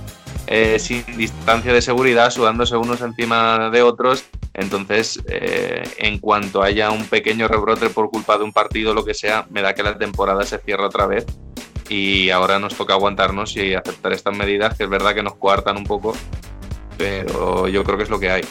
eh, 0.48 0.78
sin 0.78 1.06
distancia 1.18 1.74
de 1.74 1.82
seguridad, 1.82 2.32
sudándose 2.32 2.76
unos 2.76 3.02
encima 3.02 3.70
de 3.70 3.82
otros. 3.82 4.26
Entonces, 4.54 5.22
eh, 5.28 5.84
en 5.98 6.20
cuanto 6.20 6.62
haya 6.62 6.92
un 6.92 7.06
pequeño 7.06 7.48
rebrote 7.48 7.90
por 7.90 8.10
culpa 8.10 8.38
de 8.38 8.44
un 8.44 8.54
partido 8.54 8.92
o 8.92 8.94
lo 8.94 9.06
que 9.06 9.14
sea, 9.14 9.46
me 9.50 9.62
da 9.62 9.74
que 9.74 9.84
la 9.84 9.98
temporada 9.98 10.44
se 10.46 10.60
cierra 10.60 10.88
otra 10.88 11.08
vez 11.08 11.26
y 11.90 12.30
ahora 12.30 12.60
nos 12.60 12.76
toca 12.76 12.94
aguantarnos 12.94 13.56
y 13.56 13.74
aceptar 13.74 14.12
estas 14.12 14.36
medidas, 14.36 14.78
que 14.78 14.84
es 14.84 14.90
verdad 14.90 15.14
que 15.14 15.24
nos 15.24 15.36
coartan 15.36 15.78
un 15.78 15.86
poco, 15.86 16.14
pero 16.98 17.68
yo 17.68 17.84
creo 17.84 17.98
que 17.98 18.04
es 18.04 18.10
lo 18.10 18.20
que 18.20 18.30
hay. 18.30 18.44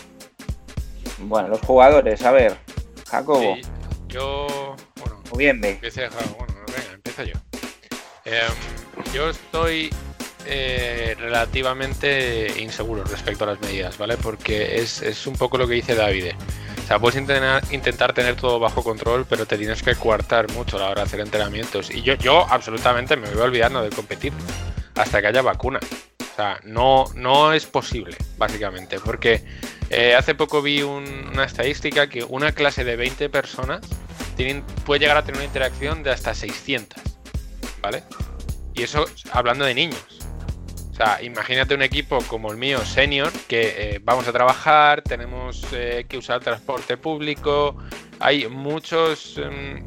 Bueno, 1.18 1.48
los 1.48 1.60
jugadores, 1.60 2.22
a 2.22 2.32
ver, 2.32 2.56
Jacobo, 3.08 3.56
Sí, 3.56 3.62
yo, 4.08 4.76
bueno, 4.96 5.22
o 5.30 5.36
bien 5.36 5.60
bueno, 5.60 6.53
Em, 8.24 9.12
yo 9.12 9.30
estoy 9.30 9.90
eh, 10.46 11.14
relativamente 11.18 12.54
inseguro 12.60 13.04
respecto 13.04 13.44
a 13.44 13.48
las 13.48 13.60
medidas, 13.60 13.98
¿vale? 13.98 14.16
Porque 14.16 14.78
es, 14.78 15.02
es 15.02 15.26
un 15.26 15.36
poco 15.36 15.58
lo 15.58 15.66
que 15.68 15.74
dice 15.74 15.94
David. 15.94 16.32
O 16.82 16.86
sea, 16.86 16.98
puedes 16.98 17.18
intentar, 17.18 17.62
intentar 17.72 18.12
tener 18.12 18.36
todo 18.36 18.58
bajo 18.58 18.82
control, 18.82 19.26
pero 19.28 19.46
te 19.46 19.56
tienes 19.56 19.82
que 19.82 19.94
coartar 19.94 20.50
mucho 20.52 20.76
a 20.76 20.80
la 20.80 20.86
hora 20.90 21.02
de 21.02 21.06
hacer 21.06 21.20
entrenamientos. 21.20 21.90
Y 21.90 22.02
yo, 22.02 22.14
yo 22.14 22.46
absolutamente 22.50 23.16
me 23.16 23.28
voy 23.30 23.40
olvidando 23.42 23.82
de 23.82 23.90
competir 23.90 24.32
hasta 24.94 25.20
que 25.22 25.28
haya 25.28 25.40
vacuna. 25.42 25.80
O 26.20 26.36
sea, 26.36 26.58
no, 26.64 27.04
no 27.14 27.52
es 27.52 27.64
posible, 27.66 28.16
básicamente. 28.36 28.98
Porque 29.00 29.42
eh, 29.88 30.14
hace 30.14 30.34
poco 30.34 30.60
vi 30.60 30.82
un- 30.82 31.30
una 31.32 31.44
estadística 31.44 32.08
que 32.08 32.22
una 32.24 32.52
clase 32.52 32.84
de 32.84 32.96
20 32.96 33.28
personas 33.30 33.80
tienen- 34.34 34.62
puede 34.84 35.00
llegar 35.00 35.16
a 35.16 35.22
tener 35.22 35.38
una 35.38 35.46
interacción 35.46 36.02
de 36.02 36.10
hasta 36.10 36.34
600. 36.34 37.02
¿Vale? 37.80 38.02
Y 38.74 38.82
eso 38.82 39.04
hablando 39.32 39.64
de 39.64 39.74
niños. 39.74 40.04
O 40.90 40.96
sea, 40.96 41.20
imagínate 41.22 41.74
un 41.74 41.82
equipo 41.82 42.18
como 42.28 42.52
el 42.52 42.56
mío, 42.56 42.84
senior, 42.84 43.32
que 43.48 43.94
eh, 43.94 44.00
vamos 44.02 44.28
a 44.28 44.32
trabajar, 44.32 45.02
tenemos 45.02 45.66
eh, 45.72 46.06
que 46.08 46.16
usar 46.16 46.40
transporte 46.40 46.96
público, 46.96 47.76
hay 48.20 48.46
muchos, 48.48 49.36
em, 49.38 49.84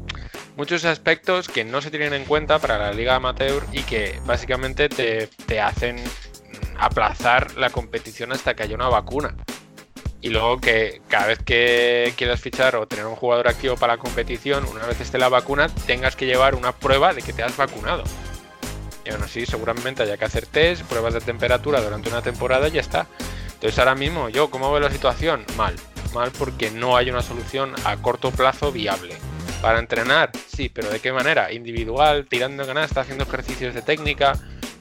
muchos 0.54 0.84
aspectos 0.84 1.48
que 1.48 1.64
no 1.64 1.80
se 1.80 1.90
tienen 1.90 2.12
en 2.12 2.24
cuenta 2.26 2.58
para 2.58 2.76
la 2.76 2.92
liga 2.92 3.14
amateur 3.14 3.64
y 3.72 3.82
que 3.84 4.20
básicamente 4.26 4.90
te, 4.90 5.28
te 5.46 5.60
hacen 5.62 5.96
mm, 5.96 6.76
aplazar 6.78 7.54
la 7.56 7.70
competición 7.70 8.30
hasta 8.32 8.54
que 8.54 8.64
haya 8.64 8.74
una 8.74 8.88
vacuna. 8.88 9.34
Y 10.20 10.30
luego 10.30 10.60
que 10.60 11.00
cada 11.08 11.26
vez 11.26 11.38
que 11.38 12.12
quieras 12.16 12.40
fichar 12.40 12.74
o 12.76 12.88
tener 12.88 13.06
un 13.06 13.14
jugador 13.14 13.48
activo 13.48 13.76
para 13.76 13.94
la 13.94 13.98
competición, 13.98 14.64
una 14.64 14.84
vez 14.86 15.00
esté 15.00 15.18
la 15.18 15.28
vacuna, 15.28 15.68
tengas 15.86 16.16
que 16.16 16.26
llevar 16.26 16.56
una 16.56 16.72
prueba 16.72 17.14
de 17.14 17.22
que 17.22 17.32
te 17.32 17.42
has 17.42 17.56
vacunado. 17.56 18.02
Y 19.04 19.10
aún 19.10 19.22
así, 19.22 19.46
seguramente 19.46 20.02
haya 20.02 20.16
que 20.16 20.24
hacer 20.24 20.46
test, 20.46 20.82
pruebas 20.82 21.14
de 21.14 21.20
temperatura 21.20 21.80
durante 21.80 22.08
una 22.08 22.20
temporada 22.20 22.68
y 22.68 22.72
ya 22.72 22.80
está. 22.80 23.06
Entonces, 23.54 23.78
ahora 23.78 23.94
mismo, 23.94 24.28
yo, 24.28 24.50
¿cómo 24.50 24.70
veo 24.72 24.80
la 24.80 24.90
situación? 24.90 25.44
Mal. 25.56 25.76
Mal 26.12 26.32
porque 26.36 26.70
no 26.70 26.96
hay 26.96 27.10
una 27.10 27.22
solución 27.22 27.74
a 27.84 27.96
corto 27.96 28.30
plazo 28.30 28.72
viable. 28.72 29.16
Para 29.62 29.78
entrenar, 29.78 30.30
sí, 30.46 30.68
pero 30.68 30.90
¿de 30.90 31.00
qué 31.00 31.12
manera? 31.12 31.52
Individual, 31.52 32.26
tirando 32.28 32.66
canasta, 32.66 33.00
haciendo 33.00 33.24
ejercicios 33.24 33.74
de 33.74 33.82
técnica. 33.82 34.38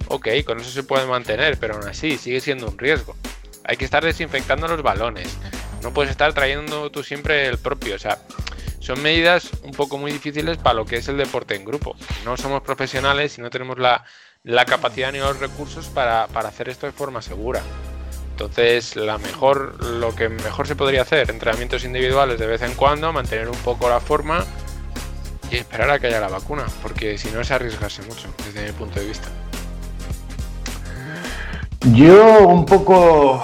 Ok, 0.08 0.28
con 0.46 0.60
eso 0.60 0.72
se 0.72 0.84
puede 0.84 1.06
mantener, 1.06 1.58
pero 1.60 1.76
aún 1.76 1.88
así 1.88 2.18
sigue 2.18 2.42
siendo 2.42 2.68
un 2.68 2.78
riesgo. 2.78 3.16
Hay 3.68 3.78
que 3.78 3.86
estar 3.86 4.04
desinfectando 4.04 4.68
los 4.68 4.82
balones. 4.82 5.38
No 5.84 5.94
puedes 5.94 6.10
estar 6.10 6.34
trayendo 6.34 6.90
tú 6.90 7.04
siempre 7.04 7.48
el 7.48 7.58
propio. 7.58 7.96
O 7.96 8.00
sea, 8.00 8.18
son 8.80 9.02
medidas 9.02 9.52
un 9.64 9.72
poco 9.72 9.98
muy 9.98 10.12
difíciles 10.12 10.58
para 10.58 10.76
lo 10.76 10.86
que 10.86 10.98
es 10.98 11.08
el 11.08 11.18
deporte 11.18 11.56
en 11.56 11.66
grupo. 11.66 11.96
No 12.26 12.38
somos 12.38 12.62
profesionales 12.62 13.38
y 13.38 13.42
no 13.42 13.50
tenemos 13.50 13.78
la, 13.78 14.06
la 14.44 14.66
capacidad 14.66 15.12
ni 15.12 15.20
los 15.20 15.40
recursos 15.40 15.88
para, 15.88 16.28
para 16.28 16.50
hacer 16.50 16.70
esto 16.70 16.86
de 16.86 16.94
forma 16.94 17.22
segura. 17.22 17.62
Entonces, 18.32 18.96
la 18.96 19.18
mejor, 19.18 19.84
lo 19.84 20.16
que 20.16 20.30
mejor 20.30 20.68
se 20.68 20.76
podría 20.76 21.02
hacer, 21.02 21.30
entrenamientos 21.30 21.84
individuales 21.84 22.40
de 22.40 22.46
vez 22.46 22.62
en 22.62 22.76
cuando, 22.76 23.12
mantener 23.12 23.50
un 23.50 23.58
poco 23.58 23.90
la 23.90 24.00
forma 24.00 24.46
y 25.52 25.58
esperar 25.58 25.90
a 25.90 26.00
que 26.00 26.08
haya 26.08 26.20
la 26.20 26.30
vacuna, 26.30 26.66
porque 26.82 27.18
si 27.18 27.30
no 27.32 27.42
es 27.42 27.52
arriesgarse 27.52 28.04
mucho, 28.04 28.34
desde 28.46 28.66
mi 28.66 28.72
punto 28.74 29.00
de 29.00 29.08
vista. 29.08 29.28
Yo 31.94 32.48
un 32.48 32.66
poco 32.66 33.42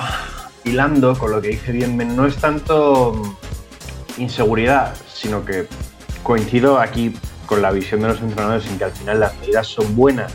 hilando 0.64 1.18
con 1.18 1.32
lo 1.32 1.42
que 1.42 1.50
dice 1.50 1.72
bien, 1.72 2.16
no 2.16 2.26
es 2.26 2.36
tanto 2.38 3.14
mm, 3.14 4.22
inseguridad, 4.22 4.94
sino 5.08 5.46
que 5.46 5.68
coincido 6.24 6.80
aquí 6.80 7.16
con 7.46 7.62
la 7.62 7.72
visión 7.72 8.02
de 8.02 8.10
los 8.10 8.22
entrenadores 8.22 8.68
en 8.68 8.78
que 8.78 8.84
al 8.84 8.92
final 8.92 9.20
las 9.20 9.40
medidas 9.40 9.68
son 9.68 9.96
buenas, 9.96 10.34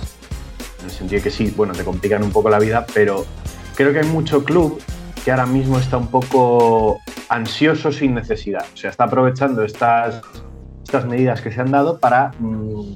en 0.81 0.87
el 0.87 0.90
sentido 0.90 1.23
que 1.23 1.31
sí, 1.31 1.53
bueno, 1.57 1.75
te 1.75 1.85
complican 1.85 2.23
un 2.23 2.31
poco 2.31 2.49
la 2.49 2.59
vida, 2.59 2.87
pero 2.94 3.27
creo 3.75 3.92
que 3.92 4.01
hay 4.01 4.07
mucho 4.07 4.44
club 4.44 4.81
que 5.25 5.31
ahora 5.31 5.47
mismo 5.47 5.79
está 5.79 5.97
un 5.97 6.09
poco 6.09 7.01
ansioso 7.29 7.92
sin 7.92 8.14
necesidad. 8.14 8.64
O 8.73 8.77
sea, 8.77 8.90
está 8.90 9.05
aprovechando 9.05 9.62
estas, 9.62 10.23
estas 10.85 11.05
medidas 11.07 11.40
que 11.42 11.53
se 11.53 11.61
han 11.61 11.71
dado 11.71 11.99
para 11.99 12.33
mm, 12.38 12.94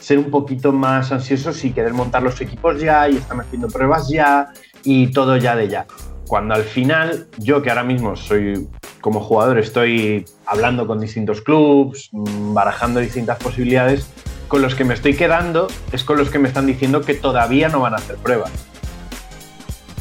ser 0.00 0.18
un 0.18 0.30
poquito 0.30 0.72
más 0.72 1.12
ansiosos 1.12 1.64
y 1.64 1.72
querer 1.72 1.92
montar 1.92 2.22
los 2.22 2.40
equipos 2.40 2.80
ya 2.80 3.08
y 3.08 3.16
están 3.16 3.40
haciendo 3.40 3.68
pruebas 3.68 4.08
ya 4.08 4.48
y 4.82 5.08
todo 5.08 5.36
ya 5.36 5.54
de 5.54 5.68
ya. 5.68 5.86
Cuando 6.26 6.54
al 6.54 6.62
final, 6.62 7.26
yo 7.38 7.60
que 7.60 7.70
ahora 7.70 7.84
mismo 7.84 8.16
soy 8.16 8.68
como 9.00 9.20
jugador, 9.20 9.58
estoy 9.58 10.24
hablando 10.46 10.86
con 10.86 11.00
distintos 11.00 11.40
clubs, 11.42 12.08
mm, 12.12 12.54
barajando 12.54 13.00
distintas 13.00 13.38
posibilidades, 13.38 14.08
con 14.48 14.62
los 14.62 14.74
que 14.74 14.84
me 14.84 14.94
estoy 14.94 15.14
quedando 15.14 15.68
es 15.92 16.02
con 16.02 16.18
los 16.18 16.30
que 16.30 16.38
me 16.38 16.48
están 16.48 16.66
diciendo 16.66 17.02
que 17.02 17.14
todavía 17.14 17.68
no 17.68 17.80
van 17.80 17.94
a 17.94 17.96
hacer 17.96 18.16
pruebas. 18.16 18.50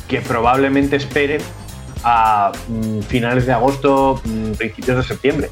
Que 0.07 0.21
probablemente 0.21 0.95
esperen 0.95 1.41
a 2.03 2.51
mm, 2.67 3.01
finales 3.01 3.45
de 3.45 3.53
agosto, 3.53 4.21
mm, 4.23 4.51
principios 4.53 4.97
de 4.97 5.03
septiembre. 5.03 5.49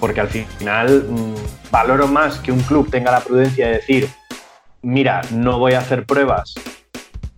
Porque 0.00 0.20
al 0.20 0.28
final 0.28 1.06
mm, 1.08 1.70
valoro 1.70 2.06
más 2.08 2.38
que 2.38 2.52
un 2.52 2.60
club 2.60 2.90
tenga 2.90 3.10
la 3.10 3.20
prudencia 3.20 3.66
de 3.66 3.72
decir, 3.74 4.08
mira, 4.82 5.22
no 5.32 5.58
voy 5.58 5.72
a 5.72 5.80
hacer 5.80 6.06
pruebas 6.06 6.54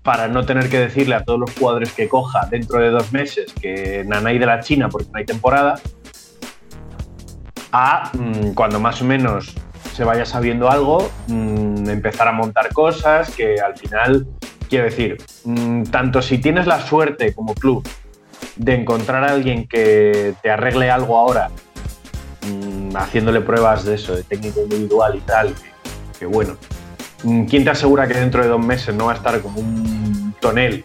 para 0.02 0.26
no 0.26 0.46
tener 0.46 0.70
que 0.70 0.78
decirle 0.78 1.14
a 1.14 1.24
todos 1.24 1.38
los 1.38 1.50
jugadores 1.54 1.92
que 1.92 2.08
coja 2.08 2.46
dentro 2.50 2.80
de 2.80 2.90
dos 2.90 3.12
meses 3.12 3.52
que 3.52 4.04
nanay 4.06 4.38
de 4.38 4.46
la 4.46 4.60
China 4.60 4.88
porque 4.88 5.08
no 5.12 5.18
hay 5.18 5.26
temporada, 5.26 5.78
a 7.72 8.10
mm, 8.14 8.54
cuando 8.54 8.80
más 8.80 9.02
o 9.02 9.04
menos 9.04 9.54
se 9.94 10.04
vaya 10.04 10.24
sabiendo 10.24 10.70
algo, 10.70 11.10
mm, 11.26 11.88
empezar 11.90 12.28
a 12.28 12.32
montar 12.32 12.72
cosas 12.72 13.30
que 13.34 13.60
al 13.60 13.76
final, 13.76 14.26
quiero 14.68 14.84
decir, 14.84 15.18
tanto 15.90 16.22
si 16.22 16.38
tienes 16.38 16.66
la 16.66 16.80
suerte 16.80 17.34
como 17.34 17.54
club 17.54 17.86
de 18.56 18.74
encontrar 18.74 19.24
a 19.24 19.32
alguien 19.32 19.66
que 19.66 20.34
te 20.40 20.50
arregle 20.50 20.90
algo 20.90 21.16
ahora, 21.16 21.50
haciéndole 22.96 23.40
pruebas 23.40 23.84
de 23.84 23.94
eso, 23.94 24.14
de 24.14 24.22
técnico 24.22 24.60
individual 24.60 25.16
y 25.16 25.20
tal, 25.20 25.54
que, 26.18 26.26
bueno, 26.26 26.56
mm, 27.22 27.44
¿quién 27.44 27.64
te 27.64 27.70
asegura 27.70 28.06
que 28.06 28.14
dentro 28.14 28.42
de 28.42 28.48
dos 28.48 28.64
meses 28.64 28.94
no 28.94 29.06
va 29.06 29.12
a 29.12 29.16
estar 29.16 29.40
como 29.40 29.60
un 29.60 30.34
tonel? 30.40 30.84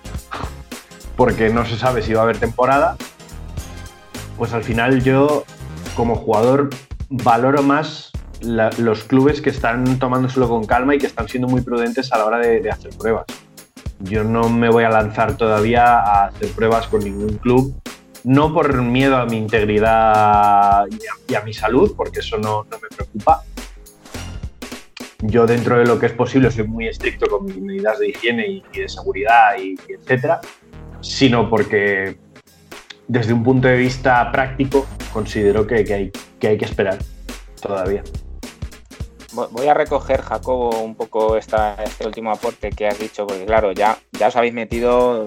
Porque 1.16 1.50
no 1.50 1.66
se 1.66 1.78
sabe 1.78 2.02
si 2.02 2.14
va 2.14 2.22
a 2.22 2.24
haber 2.24 2.38
temporada. 2.38 2.98
Pues 4.38 4.54
al 4.54 4.64
final 4.64 5.04
yo, 5.04 5.46
como 5.96 6.16
jugador, 6.16 6.70
valoro 7.10 7.62
más 7.62 8.12
los 8.42 9.04
clubes 9.04 9.42
que 9.42 9.50
están 9.50 10.00
tomándoselo 10.00 10.50
con 10.50 10.66
calma 10.66 10.96
y 10.96 10.98
que 10.98 11.08
están 11.08 11.30
siendo 11.30 11.48
muy 11.48 11.62
prudentes 11.62 12.12
a 12.12 12.18
la 12.18 12.26
hora 12.26 12.40
de 12.40 12.70
hacer 12.70 12.92
pruebas. 12.98 13.26
Yo 14.00 14.24
no 14.26 14.50
me 14.50 14.70
voy 14.70 14.84
a 14.84 14.90
lanzar 14.90 15.38
todavía 15.38 16.00
a 16.00 16.26
hacer 16.26 16.50
pruebas 16.50 16.88
con 16.88 17.04
ningún 17.04 17.38
club, 17.38 17.74
no 18.24 18.54
por 18.54 18.82
miedo 18.82 19.18
a 19.18 19.26
mi 19.26 19.38
integridad 19.38 20.86
y 21.28 21.36
a, 21.36 21.42
mi 21.42 21.54
salud, 21.54 21.94
porque 21.96 22.20
eso 22.20 22.38
no, 22.38 22.66
me 22.70 22.88
preocupa. 22.96 23.44
Yo 25.22 25.46
dentro 25.46 25.78
de 25.78 25.86
lo 25.86 26.00
que 26.00 26.08
es 26.08 26.12
posible 26.14 26.52
soy 26.52 26.68
muy 26.68 26.88
estricto 26.88 27.28
con 27.28 27.46
mis 27.46 27.58
medidas 27.58 28.00
de 28.00 28.10
higiene 28.10 28.48
y, 28.48 28.64
de 28.74 28.90
seguridad 28.90 29.58
y, 29.58 29.76
etcétera, 29.92 30.42
sino 31.02 31.50
porque 31.50 32.18
desde 33.08 33.34
un 33.34 33.44
punto 33.44 33.68
de 33.68 33.78
vista 33.78 34.30
práctico 34.32 34.86
considero 35.14 35.66
que, 35.66 35.76
hay, 35.76 36.12
que 36.58 36.66
esperar 36.66 36.98
todavía. 37.62 38.04
Vo- 39.34 39.50
Voy 39.52 39.68
a 39.68 39.74
recoger, 39.74 40.22
Jacobo, 40.22 40.82
un 40.82 40.96
poco 40.96 41.38
este 41.38 41.56
último 42.06 42.32
aporte 42.32 42.70
que 42.72 42.88
has 42.88 43.00
dicho, 43.00 43.26
porque 43.26 43.46
claro, 43.46 43.72
ya, 43.72 43.98
ya 44.12 44.28
os 44.28 44.36
habéis 44.36 44.54
metido, 44.54 45.26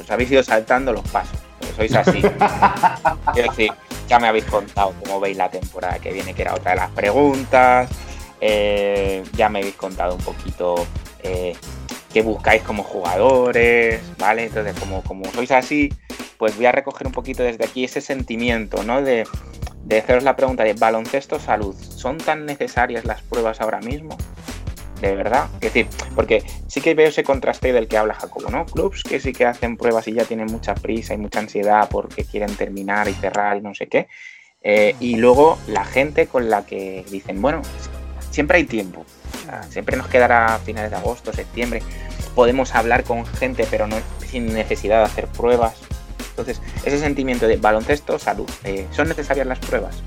os 0.00 0.10
habéis 0.10 0.30
ido 0.30 0.42
saltando 0.42 0.92
los 0.92 1.06
pasos, 1.10 1.38
sois 1.78 1.94
así. 1.94 2.20
Quiero 3.32 3.50
decir, 3.50 3.72
ya 4.08 4.18
me 4.18 4.28
habéis 4.28 4.44
contado 4.46 4.94
cómo 5.02 5.20
veis 5.20 5.36
la 5.36 5.48
temporada 5.48 5.98
que 5.98 6.12
viene, 6.12 6.34
que 6.34 6.42
era 6.42 6.54
otra 6.54 6.72
de 6.72 6.76
las 6.78 6.90
preguntas, 6.90 7.88
eh, 8.40 9.22
ya 9.34 9.48
me 9.48 9.60
habéis 9.60 9.76
contado 9.76 10.14
un 10.14 10.20
poquito 10.20 10.86
eh, 11.22 11.56
qué 12.12 12.22
buscáis 12.22 12.62
como 12.62 12.82
jugadores, 12.82 14.00
¿vale? 14.18 14.44
Entonces, 14.44 14.74
como, 14.78 15.02
como 15.02 15.24
sois 15.32 15.52
así, 15.52 15.92
pues 16.36 16.56
voy 16.56 16.66
a 16.66 16.72
recoger 16.72 17.06
un 17.06 17.12
poquito 17.12 17.42
desde 17.42 17.64
aquí 17.64 17.84
ese 17.84 18.00
sentimiento, 18.00 18.82
¿no? 18.82 19.02
De, 19.02 19.24
de 19.84 19.98
haceros 19.98 20.24
la 20.24 20.36
pregunta 20.36 20.64
de 20.64 20.74
baloncesto 20.74 21.38
salud. 21.38 21.74
¿Son 21.74 22.18
tan 22.18 22.44
necesarias 22.44 23.04
las 23.04 23.22
pruebas 23.22 23.60
ahora 23.60 23.80
mismo? 23.80 24.16
De 25.00 25.14
verdad. 25.14 25.48
Es 25.54 25.72
decir, 25.72 25.86
porque 26.14 26.42
sí 26.66 26.80
que 26.80 26.94
veo 26.94 27.08
ese 27.08 27.22
contraste 27.22 27.72
del 27.72 27.86
que 27.86 27.98
habla 27.98 28.14
Jacobo, 28.14 28.50
¿no? 28.50 28.66
Clubs 28.66 29.04
que 29.04 29.20
sí 29.20 29.32
que 29.32 29.46
hacen 29.46 29.76
pruebas 29.76 30.08
y 30.08 30.12
ya 30.12 30.24
tienen 30.24 30.46
mucha 30.46 30.74
prisa 30.74 31.14
y 31.14 31.18
mucha 31.18 31.38
ansiedad 31.38 31.88
porque 31.90 32.24
quieren 32.24 32.54
terminar 32.56 33.08
y 33.08 33.14
cerrar 33.14 33.56
y 33.56 33.60
no 33.60 33.74
sé 33.74 33.86
qué. 33.86 34.08
Eh, 34.62 34.96
y 34.98 35.16
luego 35.16 35.58
la 35.68 35.84
gente 35.84 36.26
con 36.26 36.50
la 36.50 36.66
que 36.66 37.04
dicen, 37.10 37.40
bueno, 37.40 37.62
siempre 38.30 38.58
hay 38.58 38.64
tiempo. 38.64 39.04
O 39.34 39.44
sea, 39.44 39.62
siempre 39.64 39.96
nos 39.96 40.08
quedará 40.08 40.56
a 40.56 40.58
finales 40.58 40.90
de 40.90 40.96
agosto, 40.96 41.32
septiembre. 41.32 41.80
Podemos 42.34 42.74
hablar 42.74 43.04
con 43.04 43.24
gente, 43.24 43.66
pero 43.70 43.86
no 43.86 43.96
sin 44.26 44.52
necesidad 44.52 44.98
de 44.98 45.04
hacer 45.04 45.26
pruebas. 45.28 45.76
Entonces, 46.30 46.60
ese 46.84 46.98
sentimiento 46.98 47.46
de 47.46 47.56
baloncesto, 47.56 48.18
salud. 48.18 48.48
eh, 48.64 48.86
¿Son 48.92 49.08
necesarias 49.08 49.46
las 49.46 49.58
pruebas? 49.58 50.02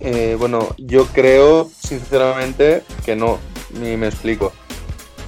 Eh, 0.00 0.36
bueno, 0.38 0.74
yo 0.78 1.06
creo 1.06 1.70
sinceramente 1.78 2.82
que 3.04 3.16
no, 3.16 3.38
ni 3.78 3.96
me 3.96 4.08
explico. 4.08 4.52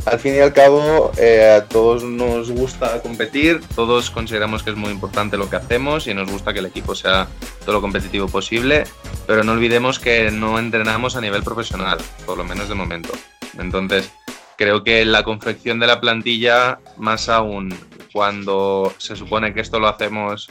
Al 0.04 0.18
fin 0.18 0.34
y 0.34 0.40
al 0.40 0.52
cabo, 0.52 1.12
eh, 1.16 1.58
a 1.58 1.68
todos 1.68 2.02
nos 2.02 2.50
gusta 2.50 3.00
competir, 3.02 3.60
todos 3.76 4.10
consideramos 4.10 4.64
que 4.64 4.70
es 4.70 4.76
muy 4.76 4.90
importante 4.90 5.36
lo 5.36 5.48
que 5.48 5.54
hacemos 5.56 6.08
y 6.08 6.14
nos 6.14 6.28
gusta 6.28 6.52
que 6.52 6.58
el 6.58 6.66
equipo 6.66 6.96
sea 6.96 7.28
todo 7.60 7.74
lo 7.74 7.80
competitivo 7.80 8.26
posible, 8.26 8.82
pero 9.28 9.44
no 9.44 9.52
olvidemos 9.52 10.00
que 10.00 10.32
no 10.32 10.58
entrenamos 10.58 11.14
a 11.14 11.20
nivel 11.20 11.44
profesional, 11.44 11.98
por 12.26 12.36
lo 12.36 12.42
menos 12.42 12.68
de 12.68 12.74
momento. 12.74 13.12
Entonces, 13.60 14.10
creo 14.56 14.82
que 14.82 15.04
la 15.04 15.22
confección 15.22 15.78
de 15.78 15.86
la 15.86 16.00
plantilla, 16.00 16.80
más 16.96 17.28
aún 17.28 17.72
cuando 18.12 18.92
se 18.98 19.14
supone 19.14 19.54
que 19.54 19.60
esto 19.60 19.78
lo 19.78 19.86
hacemos 19.86 20.50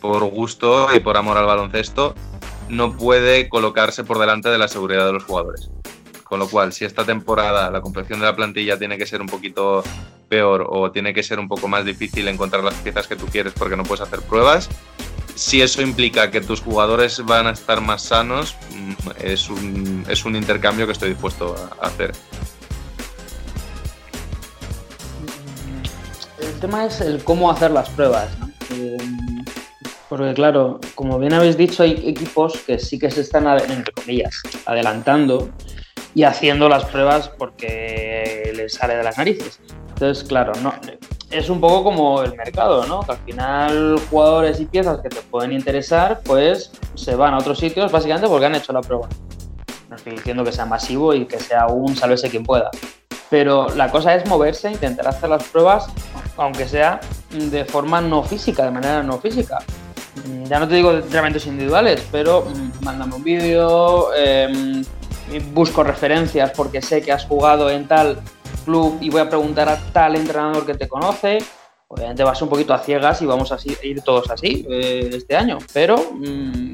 por 0.00 0.24
gusto 0.24 0.94
y 0.94 1.00
por 1.00 1.16
amor 1.16 1.38
al 1.38 1.46
baloncesto, 1.46 2.14
no 2.72 2.96
puede 2.96 3.50
colocarse 3.50 4.02
por 4.02 4.18
delante 4.18 4.48
de 4.48 4.56
la 4.56 4.66
seguridad 4.66 5.04
de 5.04 5.12
los 5.12 5.24
jugadores. 5.24 5.68
Con 6.24 6.38
lo 6.38 6.48
cual, 6.48 6.72
si 6.72 6.86
esta 6.86 7.04
temporada 7.04 7.70
la 7.70 7.82
confección 7.82 8.18
de 8.18 8.24
la 8.24 8.34
plantilla 8.34 8.78
tiene 8.78 8.96
que 8.96 9.04
ser 9.04 9.20
un 9.20 9.26
poquito 9.26 9.84
peor 10.30 10.66
o 10.70 10.90
tiene 10.90 11.12
que 11.12 11.22
ser 11.22 11.38
un 11.38 11.48
poco 11.48 11.68
más 11.68 11.84
difícil 11.84 12.26
encontrar 12.28 12.64
las 12.64 12.74
piezas 12.76 13.06
que 13.06 13.14
tú 13.14 13.26
quieres 13.26 13.52
porque 13.52 13.76
no 13.76 13.82
puedes 13.82 14.00
hacer 14.00 14.22
pruebas, 14.22 14.70
si 15.34 15.60
eso 15.60 15.82
implica 15.82 16.30
que 16.30 16.40
tus 16.40 16.62
jugadores 16.62 17.22
van 17.26 17.46
a 17.46 17.50
estar 17.50 17.82
más 17.82 18.02
sanos, 18.04 18.56
mm, 18.70 18.92
es 19.22 19.50
un, 19.50 20.06
es 20.08 20.24
un 20.24 20.34
intercambio 20.34 20.86
que 20.86 20.92
estoy 20.92 21.10
dispuesto 21.10 21.54
a 21.78 21.86
hacer. 21.86 22.12
El 26.40 26.58
tema 26.60 26.86
es 26.86 27.02
el 27.02 27.22
cómo 27.22 27.50
hacer 27.50 27.70
las 27.70 27.90
pruebas. 27.90 28.30
Eh, 28.70 28.96
porque 30.12 30.34
claro, 30.34 30.78
como 30.94 31.18
bien 31.18 31.32
habéis 31.32 31.56
dicho, 31.56 31.82
hay 31.82 31.92
equipos 32.06 32.58
que 32.66 32.78
sí 32.78 32.98
que 32.98 33.10
se 33.10 33.22
están, 33.22 33.46
entre 33.48 33.94
comillas, 33.94 34.42
adelantando 34.66 35.48
y 36.14 36.24
haciendo 36.24 36.68
las 36.68 36.84
pruebas 36.84 37.30
porque 37.30 38.52
les 38.54 38.74
sale 38.74 38.94
de 38.94 39.04
las 39.04 39.16
narices. 39.16 39.58
Entonces, 39.88 40.22
claro, 40.24 40.52
no, 40.62 40.74
es 41.30 41.48
un 41.48 41.62
poco 41.62 41.82
como 41.82 42.22
el 42.22 42.36
mercado, 42.36 42.84
¿no? 42.84 43.00
Que 43.00 43.12
al 43.12 43.18
final 43.20 44.00
jugadores 44.10 44.60
y 44.60 44.66
piezas 44.66 45.00
que 45.00 45.08
te 45.08 45.22
pueden 45.22 45.50
interesar, 45.50 46.20
pues 46.26 46.72
se 46.94 47.16
van 47.16 47.32
a 47.32 47.38
otros 47.38 47.58
sitios 47.58 47.90
básicamente 47.90 48.28
porque 48.28 48.44
han 48.44 48.54
hecho 48.54 48.74
la 48.74 48.82
prueba. 48.82 49.08
No 49.88 49.96
estoy 49.96 50.12
diciendo 50.12 50.44
que 50.44 50.52
sea 50.52 50.66
masivo 50.66 51.14
y 51.14 51.24
que 51.24 51.40
sea 51.40 51.68
un 51.68 51.96
sálvese 51.96 52.28
quien 52.28 52.44
pueda. 52.44 52.70
Pero 53.30 53.70
la 53.76 53.90
cosa 53.90 54.14
es 54.14 54.26
moverse, 54.26 54.70
intentar 54.70 55.08
hacer 55.08 55.30
las 55.30 55.44
pruebas, 55.44 55.86
aunque 56.36 56.68
sea 56.68 57.00
de 57.30 57.64
forma 57.64 58.02
no 58.02 58.22
física, 58.22 58.66
de 58.66 58.72
manera 58.72 59.02
no 59.02 59.16
física. 59.16 59.60
Mm, 60.16 60.44
Ya 60.44 60.58
no 60.58 60.68
te 60.68 60.74
digo 60.74 60.92
entrenamientos 60.92 61.46
individuales, 61.46 62.02
pero 62.10 62.42
mm, 62.42 62.84
mándame 62.84 63.14
un 63.14 63.24
vídeo, 63.24 64.10
eh, 64.16 64.82
busco 65.54 65.82
referencias 65.82 66.50
porque 66.54 66.82
sé 66.82 67.00
que 67.00 67.12
has 67.12 67.24
jugado 67.24 67.70
en 67.70 67.88
tal 67.88 68.18
club 68.64 68.98
y 69.00 69.08
voy 69.10 69.20
a 69.22 69.28
preguntar 69.28 69.68
a 69.68 69.78
tal 69.92 70.16
entrenador 70.16 70.66
que 70.66 70.74
te 70.74 70.88
conoce. 70.88 71.38
Obviamente 71.88 72.24
vas 72.24 72.40
un 72.40 72.48
poquito 72.48 72.72
a 72.72 72.78
ciegas 72.78 73.20
y 73.22 73.26
vamos 73.26 73.52
a 73.52 73.58
ir 73.82 74.00
todos 74.02 74.30
así 74.30 74.66
eh, 74.70 75.10
este 75.12 75.36
año, 75.36 75.58
pero 75.72 75.96
mm, 76.14 76.72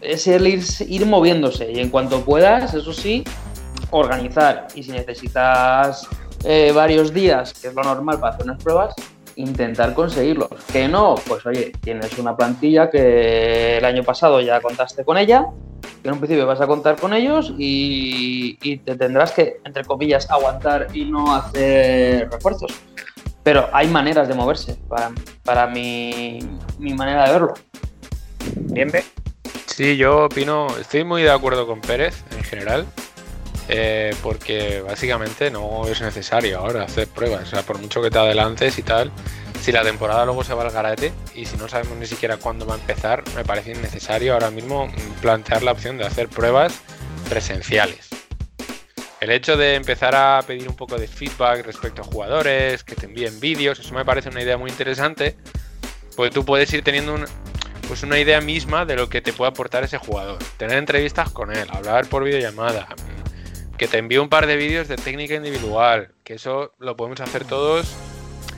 es 0.00 0.26
el 0.26 0.46
ir, 0.46 0.62
ir 0.88 1.06
moviéndose 1.06 1.70
y 1.70 1.80
en 1.80 1.90
cuanto 1.90 2.20
puedas, 2.22 2.72
eso 2.74 2.92
sí, 2.92 3.24
organizar. 3.90 4.68
Y 4.74 4.82
si 4.82 4.90
necesitas 4.92 6.06
eh, 6.44 6.72
varios 6.74 7.12
días, 7.12 7.52
que 7.54 7.68
es 7.68 7.74
lo 7.74 7.82
normal 7.82 8.18
para 8.20 8.34
hacer 8.34 8.46
unas 8.46 8.62
pruebas, 8.62 8.94
intentar 9.36 9.94
conseguirlos. 9.94 10.50
Que 10.72 10.88
no, 10.88 11.14
pues 11.26 11.44
oye, 11.46 11.72
tienes 11.80 12.18
una 12.18 12.36
plantilla 12.36 12.90
que 12.90 13.78
el 13.78 13.84
año 13.84 14.02
pasado 14.02 14.40
ya 14.40 14.60
contaste 14.60 15.04
con 15.04 15.18
ella, 15.18 15.46
que 16.02 16.08
en 16.08 16.14
un 16.14 16.20
principio 16.20 16.46
vas 16.46 16.60
a 16.60 16.66
contar 16.66 16.96
con 16.96 17.14
ellos 17.14 17.52
y, 17.58 18.58
y 18.62 18.78
te 18.78 18.96
tendrás 18.96 19.32
que, 19.32 19.58
entre 19.64 19.84
comillas, 19.84 20.30
aguantar 20.30 20.88
y 20.92 21.04
no 21.04 21.34
hacer 21.34 22.30
refuerzos. 22.30 22.72
Pero 23.42 23.68
hay 23.72 23.88
maneras 23.88 24.26
de 24.28 24.34
moverse, 24.34 24.76
para, 24.88 25.10
para 25.44 25.66
mi, 25.66 26.38
mi 26.78 26.94
manera 26.94 27.26
de 27.26 27.32
verlo. 27.32 27.54
Bien, 28.56 28.90
ve. 28.90 29.04
Sí, 29.66 29.96
yo 29.96 30.26
opino, 30.26 30.68
estoy 30.80 31.04
muy 31.04 31.22
de 31.22 31.30
acuerdo 31.30 31.66
con 31.66 31.80
Pérez 31.80 32.22
en 32.36 32.44
general, 32.44 32.86
eh, 33.68 34.14
porque 34.22 34.82
básicamente 34.82 35.50
no 35.50 35.86
es 35.86 36.00
necesario 36.00 36.58
ahora 36.58 36.84
hacer 36.84 37.08
pruebas. 37.08 37.44
O 37.44 37.46
sea, 37.46 37.62
por 37.62 37.78
mucho 37.78 38.02
que 38.02 38.10
te 38.10 38.18
adelantes 38.18 38.78
y 38.78 38.82
tal, 38.82 39.10
si 39.60 39.72
la 39.72 39.82
temporada 39.82 40.26
luego 40.26 40.44
se 40.44 40.52
va 40.52 40.62
al 40.62 40.70
garete 40.70 41.12
y 41.34 41.46
si 41.46 41.56
no 41.56 41.68
sabemos 41.68 41.96
ni 41.96 42.06
siquiera 42.06 42.36
cuándo 42.36 42.66
va 42.66 42.74
a 42.74 42.78
empezar, 42.78 43.24
me 43.34 43.44
parece 43.44 43.72
innecesario 43.72 44.34
ahora 44.34 44.50
mismo 44.50 44.92
plantear 45.22 45.62
la 45.62 45.72
opción 45.72 45.96
de 45.96 46.04
hacer 46.04 46.28
pruebas 46.28 46.80
presenciales. 47.28 48.10
El 49.20 49.30
hecho 49.30 49.56
de 49.56 49.76
empezar 49.76 50.14
a 50.14 50.42
pedir 50.46 50.68
un 50.68 50.76
poco 50.76 50.98
de 50.98 51.08
feedback 51.08 51.64
respecto 51.64 52.02
a 52.02 52.04
jugadores, 52.04 52.84
que 52.84 52.94
te 52.94 53.06
envíen 53.06 53.40
vídeos, 53.40 53.78
eso 53.78 53.94
me 53.94 54.04
parece 54.04 54.28
una 54.28 54.42
idea 54.42 54.58
muy 54.58 54.70
interesante, 54.70 55.34
porque 56.14 56.30
tú 56.30 56.44
puedes 56.44 56.70
ir 56.74 56.84
teniendo 56.84 57.16
pues 57.88 58.02
una 58.02 58.18
idea 58.18 58.42
misma 58.42 58.84
de 58.84 58.96
lo 58.96 59.08
que 59.08 59.22
te 59.22 59.32
puede 59.32 59.50
aportar 59.50 59.82
ese 59.82 59.96
jugador. 59.96 60.38
Tener 60.58 60.76
entrevistas 60.76 61.30
con 61.30 61.56
él, 61.56 61.66
hablar 61.70 62.06
por 62.06 62.22
videollamada, 62.22 62.86
que 63.78 63.88
te 63.88 63.98
envíe 63.98 64.18
un 64.18 64.28
par 64.28 64.46
de 64.46 64.56
vídeos 64.56 64.88
de 64.88 64.96
técnica 64.96 65.34
individual, 65.34 66.12
que 66.24 66.34
eso 66.34 66.72
lo 66.78 66.96
podemos 66.96 67.20
hacer 67.20 67.44
todos 67.44 67.94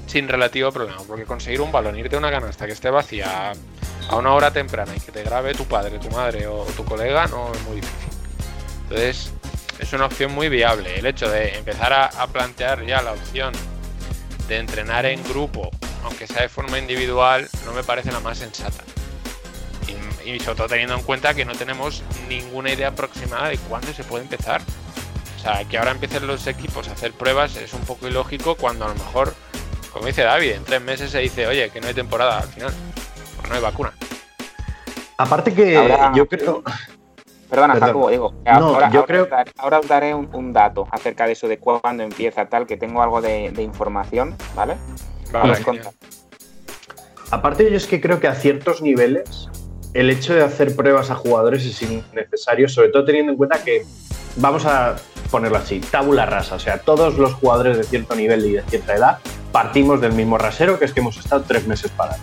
sin 0.07 0.29
relativo 0.29 0.71
problema, 0.73 1.03
porque 1.07 1.25
conseguir 1.25 1.61
un 1.61 1.73
balón, 1.73 1.99
irte 1.99 2.17
una 2.17 2.31
canasta 2.31 2.67
que 2.67 2.73
esté 2.73 2.91
vacía 2.91 3.53
a 4.09 4.17
una 4.17 4.35
hora 4.35 4.51
temprana 4.53 4.93
y 4.97 5.01
que 5.01 5.13
te 5.13 5.23
grabe 5.23 5.55
tu 5.55 5.65
padre, 5.65 5.99
tu 5.99 6.11
madre 6.11 6.47
o 6.47 6.65
tu 6.77 6.85
colega 6.85 7.27
no 7.27 7.53
es 7.53 7.63
muy 7.63 7.77
difícil. 7.77 8.11
Entonces, 8.85 9.33
es 9.79 9.93
una 9.93 10.07
opción 10.07 10.33
muy 10.33 10.49
viable. 10.49 10.99
El 10.99 11.07
hecho 11.07 11.29
de 11.29 11.57
empezar 11.57 11.93
a, 11.93 12.07
a 12.07 12.27
plantear 12.29 12.85
ya 12.87 13.03
la 13.03 13.13
opción 13.13 13.53
de 14.49 14.59
entrenar 14.59 15.07
en 15.07 15.23
grupo, 15.25 15.71
aunque 16.05 16.27
sea 16.27 16.43
de 16.43 16.49
forma 16.49 16.79
individual, 16.79 17.49
no 17.65 17.73
me 17.73 17.83
parece 17.83 18.13
la 18.13 18.21
más 18.21 18.39
sensata. 18.39 18.85
Y 20.25 20.41
sobre 20.41 20.57
todo 20.57 20.69
teniendo 20.69 20.95
en 20.95 21.03
cuenta 21.03 21.35
que 21.35 21.45
no 21.45 21.55
tenemos 21.55 22.03
ninguna 22.29 22.73
idea 22.73 22.89
aproximada 22.89 23.49
de 23.49 23.59
cuándo 23.59 23.93
se 23.93 24.03
puede 24.03 24.25
empezar. 24.25 24.61
O 25.37 25.39
sea, 25.39 25.65
que 25.69 25.79
ahora 25.79 25.93
empiecen 25.93 26.27
los 26.27 26.47
equipos 26.47 26.89
a 26.89 26.93
hacer 26.93 27.13
pruebas 27.13 27.57
es 27.57 27.73
un 27.75 27.83
poco 27.83 28.09
ilógico 28.09 28.57
cuando 28.57 28.85
a 28.85 28.89
lo 28.89 28.95
mejor, 28.95 29.35
como 29.93 30.07
dice 30.07 30.23
David, 30.23 30.53
en 30.53 30.65
tres 30.65 30.81
meses 30.83 31.11
se 31.11 31.19
dice, 31.21 31.47
oye, 31.47 31.71
que 31.71 31.81
no 31.81 31.87
hay 31.89 31.95
temporada 31.95 32.39
al 32.39 32.49
final, 32.49 32.73
pues 33.37 33.49
no 33.49 33.55
hay 33.55 33.61
vacuna. 33.63 33.93
Aparte 35.19 35.55
que 35.55 35.77
Ahora- 35.77 36.13
yo 36.15 36.27
creo... 36.27 36.63
Perdona, 37.49 37.75
Perdón. 37.75 37.89
Jacobo, 37.91 38.11
digo. 38.11 38.35
No, 38.45 38.51
ahora, 38.51 38.91
yo 38.91 39.01
ahora 39.01 39.07
creo- 39.07 39.23
os 39.25 39.31
daré, 39.31 39.53
ahora 39.59 39.79
os 39.79 39.87
daré 39.87 40.15
un, 40.15 40.29
un 40.35 40.53
dato 40.53 40.89
acerca 40.91 41.27
de 41.27 41.33
eso, 41.35 41.47
de 41.47 41.59
cuándo 41.59 42.03
empieza 42.03 42.47
tal, 42.47 42.67
que 42.67 42.77
tengo 42.77 43.03
algo 43.03 43.21
de, 43.23 43.53
de 43.53 43.63
información, 43.63 44.37
¿vale? 44.57 44.77
Vale. 45.31 45.57
Aparte 47.31 47.71
yo 47.71 47.77
es 47.77 47.87
que 47.87 48.01
creo 48.01 48.19
que 48.19 48.27
a 48.27 48.35
ciertos 48.35 48.83
niveles 48.83 49.49
el 49.95 50.11
hecho 50.11 50.35
de 50.35 50.43
hacer 50.43 50.75
pruebas 50.75 51.11
a 51.11 51.15
jugadores 51.15 51.65
es 51.65 51.81
innecesario, 51.83 52.69
sobre 52.69 52.89
todo 52.89 53.05
teniendo 53.05 53.31
en 53.33 53.39
cuenta 53.39 53.63
que, 53.63 53.85
vamos 54.37 54.67
a 54.67 54.97
ponerlo 55.31 55.59
así, 55.59 55.81
tabula 55.81 56.27
rasa, 56.27 56.57
o 56.57 56.59
sea, 56.59 56.79
todos 56.79 57.19
los 57.19 57.35
jugadores 57.35 57.77
de 57.77 57.85
cierto 57.85 58.15
nivel 58.15 58.45
y 58.47 58.53
de 58.53 58.63
cierta 58.63 58.95
edad 58.95 59.19
partimos 59.53 60.01
del 60.01 60.13
mismo 60.13 60.39
rasero, 60.39 60.79
que 60.79 60.85
es 60.85 60.93
que 60.93 61.01
hemos 61.01 61.17
estado 61.17 61.45
tres 61.47 61.67
meses 61.67 61.91
parados. 61.91 62.21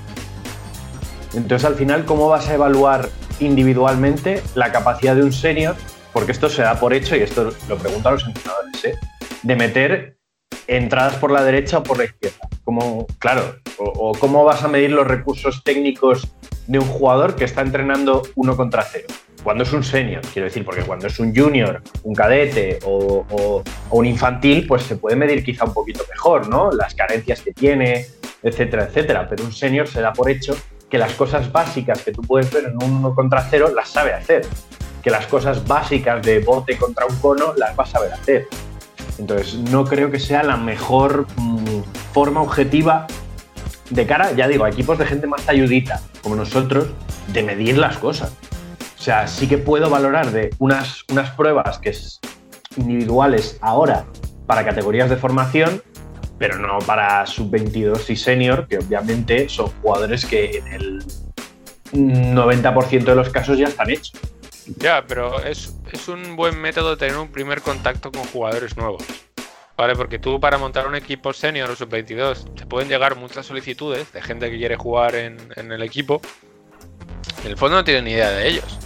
Entonces 1.34 1.66
al 1.66 1.76
final, 1.76 2.06
¿cómo 2.06 2.28
vas 2.28 2.48
a 2.50 2.54
evaluar 2.54 3.10
individualmente 3.40 4.44
la 4.56 4.72
capacidad 4.72 5.16
de 5.16 5.24
un 5.24 5.34
senior? 5.34 5.76
Porque 6.12 6.32
esto 6.32 6.48
se 6.48 6.62
da 6.62 6.80
por 6.80 6.94
hecho, 6.94 7.16
y 7.16 7.22
esto 7.22 7.52
lo 7.68 7.78
pregunto 7.78 8.12
los 8.12 8.26
entrenadores, 8.26 8.86
¿eh? 8.86 8.96
de 9.42 9.56
meter 9.56 10.18
entradas 10.68 11.16
por 11.16 11.32
la 11.32 11.44
derecha 11.44 11.80
o 11.80 11.84
por 11.84 11.98
la 11.98 12.06
izquierda. 12.06 12.48
Como, 12.64 13.08
claro, 13.18 13.56
o 13.78 14.14
cómo 14.14 14.46
vas 14.46 14.64
a 14.64 14.68
medir 14.68 14.92
los 14.92 15.08
recursos 15.08 15.64
técnicos 15.64 16.28
de 16.68 16.80
un 16.80 16.86
jugador 16.86 17.36
que 17.36 17.46
está 17.46 17.62
entrenando 17.62 18.22
uno 18.36 18.56
contra 18.56 18.84
cero. 18.84 19.08
Cuando 19.44 19.64
es 19.64 19.74
un 19.74 19.84
senior, 19.84 20.22
quiero 20.32 20.48
decir, 20.48 20.64
porque 20.64 20.84
cuando 20.84 21.08
es 21.08 21.20
un 21.20 21.36
junior, 21.36 21.82
un 22.04 22.16
cadete 22.16 22.80
o, 22.86 23.26
o- 23.30 23.64
o 23.90 23.98
un 23.98 24.06
infantil, 24.06 24.66
pues 24.68 24.84
se 24.84 24.96
puede 24.96 25.16
medir 25.18 25.44
quizá 25.44 25.66
un 25.66 25.74
poquito 25.74 26.04
mejor, 26.10 26.48
¿no? 26.48 26.72
Las 26.72 26.96
carencias 26.96 27.42
que 27.42 27.52
tiene, 27.52 28.06
etcétera, 28.42 28.86
etcétera. 28.86 29.28
Pero 29.30 29.44
un 29.44 29.52
senior 29.52 29.88
se 29.88 30.00
da 30.02 30.14
por 30.14 30.30
hecho 30.30 30.56
que 30.90 30.98
las 30.98 31.14
cosas 31.14 31.52
básicas 31.52 32.02
que 32.04 32.12
tú 32.14 32.22
puedes 32.22 32.52
ver 32.52 32.66
en 32.66 32.76
un 32.84 32.98
uno 32.98 33.14
contra 33.14 33.42
cero 33.50 33.70
las 33.76 33.90
sabe 33.90 34.14
hacer. 34.14 34.46
Que 35.04 35.10
las 35.10 35.28
cosas 35.28 35.68
básicas 35.68 36.22
de 36.22 36.40
bote 36.40 36.78
contra 36.78 37.06
un 37.06 37.16
cono 37.18 37.54
las 37.58 37.78
va 37.78 37.84
a 37.84 37.88
saber 37.88 38.14
hacer. 38.14 38.48
Entonces, 39.20 39.56
no 39.56 39.84
creo 39.86 40.10
que 40.10 40.20
sea 40.20 40.44
la 40.44 40.56
mejor 40.56 41.28
mm, 41.36 41.82
forma 42.14 42.42
objetiva 42.42 43.08
de 43.90 44.06
cara, 44.08 44.32
ya 44.32 44.48
digo, 44.48 44.64
a 44.64 44.70
equipos 44.70 44.98
de 44.98 45.06
gente 45.06 45.28
más 45.28 45.42
talludita, 45.42 46.02
como 46.22 46.36
nosotros, 46.38 46.88
de 47.28 47.44
medir 47.44 47.78
las 47.78 47.98
cosas. 47.98 48.32
O 49.04 49.06
sea, 49.06 49.28
sí 49.28 49.50
que 49.50 49.58
puedo 49.58 49.90
valorar 49.90 50.32
de 50.32 50.56
unas, 50.60 51.04
unas 51.12 51.30
pruebas 51.32 51.78
que 51.78 51.90
es 51.90 52.22
individuales 52.78 53.58
ahora 53.60 54.06
para 54.48 54.64
categorías 54.64 55.10
de 55.10 55.18
formación, 55.18 55.84
pero 56.38 56.58
no 56.58 56.80
para 56.80 57.26
sub-22 57.26 58.10
y 58.10 58.16
senior, 58.16 58.66
que 58.66 58.78
obviamente 58.78 59.50
son 59.50 59.68
jugadores 59.82 60.26
que 60.26 60.58
en 60.58 60.68
el 60.68 61.04
90% 61.92 63.04
de 63.04 63.16
los 63.16 63.28
casos 63.28 63.58
ya 63.58 63.68
están 63.68 63.90
hechos. 63.90 64.14
Ya, 64.78 65.04
pero 65.06 65.44
es, 65.44 65.76
es 65.92 66.08
un 66.08 66.38
buen 66.38 66.58
método 66.62 66.96
tener 66.96 67.18
un 67.18 67.30
primer 67.30 67.60
contacto 67.60 68.10
con 68.10 68.24
jugadores 68.24 68.78
nuevos. 68.78 69.04
¿Vale? 69.76 69.98
Porque 69.98 70.18
tú 70.18 70.40
para 70.40 70.58
montar 70.58 70.88
un 70.88 70.96
equipo 70.96 71.34
senior 71.34 71.70
o 71.70 71.76
sub-22 71.76 72.56
te 72.56 72.66
pueden 72.66 72.88
llegar 72.88 73.18
muchas 73.18 73.46
solicitudes 73.46 74.14
de 74.14 74.22
gente 74.22 74.50
que 74.50 74.58
quiere 74.58 74.78
jugar 74.78 75.16
en, 75.16 75.36
en 75.58 75.74
el 75.74 75.84
equipo. 75.84 76.22
En 77.44 77.52
el 77.52 77.58
fondo 77.58 77.76
no 77.76 77.84
tienen 77.84 78.06
ni 78.06 78.12
idea 78.12 78.30
de 78.30 78.48
ellos. 78.48 78.80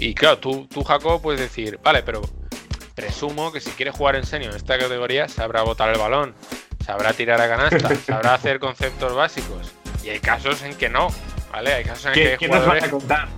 Y 0.00 0.14
claro, 0.14 0.38
tú, 0.38 0.66
tú 0.66 0.82
Jacob, 0.82 1.20
puedes 1.20 1.40
decir, 1.40 1.78
vale, 1.82 2.02
pero 2.02 2.22
presumo 2.94 3.52
que 3.52 3.60
si 3.60 3.70
quieres 3.72 3.94
jugar 3.94 4.16
en 4.16 4.24
senior 4.24 4.50
en 4.50 4.56
esta 4.56 4.78
categoría 4.78 5.28
sabrá 5.28 5.62
botar 5.62 5.90
el 5.90 5.98
balón, 5.98 6.34
sabrá 6.84 7.12
tirar 7.12 7.38
a 7.38 7.48
canasta, 7.48 7.94
sabrá 8.06 8.32
hacer 8.32 8.58
conceptos 8.60 9.14
básicos. 9.14 9.72
Y 10.02 10.08
hay 10.08 10.20
casos 10.20 10.62
en 10.62 10.74
que 10.74 10.88
no, 10.88 11.08
¿vale? 11.52 11.74
Hay 11.74 11.84
casos 11.84 12.06
en 12.06 12.12
que 12.14 12.36
¿Qué, 12.38 12.46
hay 12.46 12.50
nos 12.50 12.60
jugadores... 12.60 12.82
vas 12.82 12.88
a 12.88 12.90
contar? 12.90 13.28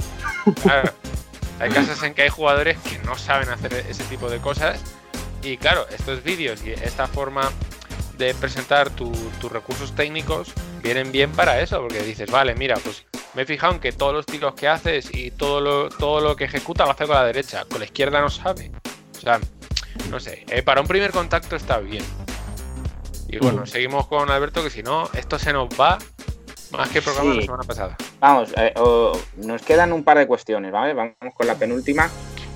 Claro. 0.63 0.93
Hay 1.59 1.71
casos 1.75 2.01
en 2.05 2.15
que 2.15 2.23
hay 2.23 2.29
jugadores 2.29 2.79
que 2.79 2.99
no 3.01 3.19
saben 3.19 3.49
hacer 3.49 3.75
ese 3.89 4.05
tipo 4.05 4.31
de 4.31 4.39
cosas. 4.39 4.81
Y 5.43 5.57
claro, 5.57 5.89
estos 5.89 6.23
vídeos 6.23 6.65
y 6.65 6.71
esta 6.71 7.09
forma 7.09 7.51
de 8.19 8.35
presentar 8.35 8.91
tu- 8.91 9.11
tus 9.41 9.51
recursos 9.51 9.95
técnicos 9.95 10.53
vienen 10.83 11.13
bien 11.13 11.31
para 11.33 11.61
eso, 11.61 11.81
porque 11.81 12.03
dices, 12.03 12.31
vale, 12.31 12.55
mira, 12.55 12.77
pues 12.83 13.05
me 13.35 13.43
he 13.43 13.47
fijado 13.47 13.73
en 13.75 13.81
que 13.81 13.93
todos 13.93 14.13
los 14.13 14.27
tiros 14.27 14.55
que 14.55 14.69
haces 14.69 15.09
y 15.15 15.31
todo 15.31 15.61
lo, 15.61 15.89
todo 15.89 16.21
lo 16.21 16.37
que 16.37 16.45
ejecuta 16.45 16.85
lo 16.85 16.91
hace 16.93 17.07
con 17.07 17.17
la 17.17 17.25
derecha, 17.25 17.65
con 17.65 17.79
la 17.79 17.87
izquierda 17.87 18.21
no 18.21 18.29
sabe. 18.31 18.71
O 19.17 19.21
sea, 19.21 19.41
no 20.11 20.21
sé, 20.21 20.45
eh, 20.49 20.63
para 20.63 20.81
un 20.81 20.87
primer 20.87 21.11
contacto 21.13 21.57
está 21.57 21.79
bien. 21.79 22.05
Y 23.29 23.39
bueno, 23.39 23.65
seguimos 23.67 24.07
con 24.09 24.31
Alberto, 24.31 24.63
que 24.63 24.69
si 24.71 24.83
no, 24.83 25.09
esto 25.15 25.39
se 25.39 25.53
nos 25.55 25.69
va 25.81 25.97
más 26.73 26.89
que 26.91 27.01
programa 27.01 27.33
Sí. 27.33 27.37
la 27.39 27.43
semana 27.45 27.63
pasada. 27.65 27.97
Vamos, 28.21 28.51
eh, 28.57 28.75
nos 29.37 29.63
quedan 29.63 29.93
un 29.93 30.05
par 30.05 30.19
de 30.19 30.27
cuestiones, 30.27 30.71
¿vale? 30.71 30.93
Vamos 30.93 31.15
con 31.35 31.47
la 31.47 31.55
penúltima, 31.55 32.11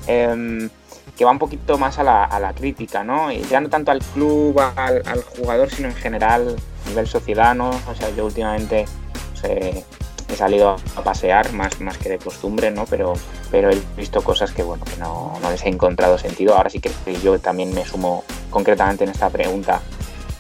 em, 0.07 0.69
que 1.17 1.25
va 1.25 1.31
un 1.31 1.39
poquito 1.39 1.79
más 1.79 1.99
a 1.99 2.03
la, 2.03 2.25
a 2.25 2.39
la 2.39 2.53
crítica, 2.53 3.03
¿no? 3.03 3.33
Y 3.33 3.41
ya 3.43 3.61
no 3.61 3.69
tanto 3.71 3.91
al 3.91 4.01
club, 4.01 4.61
al, 4.61 5.03
al 5.07 5.23
jugador, 5.23 5.71
sino 5.71 5.89
en 5.89 5.95
general, 5.95 6.57
a 6.85 6.89
nivel 6.89 7.07
sociedad, 7.09 7.55
¿no? 7.55 7.71
O 7.71 7.95
sea, 7.95 8.11
yo 8.11 8.27
últimamente 8.27 8.85
pues, 9.33 9.45
eh, 9.45 9.85
he 10.29 10.37
salido 10.37 10.77
a 10.97 11.03
pasear 11.03 11.53
más, 11.53 11.81
más 11.81 11.97
que 11.99 12.11
de 12.11 12.19
costumbre, 12.19 12.71
¿no? 12.71 12.85
Pero, 12.85 13.15
pero 13.51 13.71
he 13.71 13.81
visto 13.97 14.23
cosas 14.23 14.53
que, 14.53 14.63
bueno, 14.63 14.85
que 14.85 14.97
no, 14.99 15.39
no 15.41 15.51
les 15.51 15.63
he 15.65 15.69
encontrado 15.69 16.19
sentido. 16.19 16.55
Ahora 16.55 16.69
sí 16.69 16.81
que 16.81 16.91
yo 17.23 17.39
también 17.39 17.73
me 17.75 17.85
sumo 17.87 18.25
concretamente 18.51 19.05
en 19.05 19.11
esta 19.11 19.31
pregunta 19.31 19.81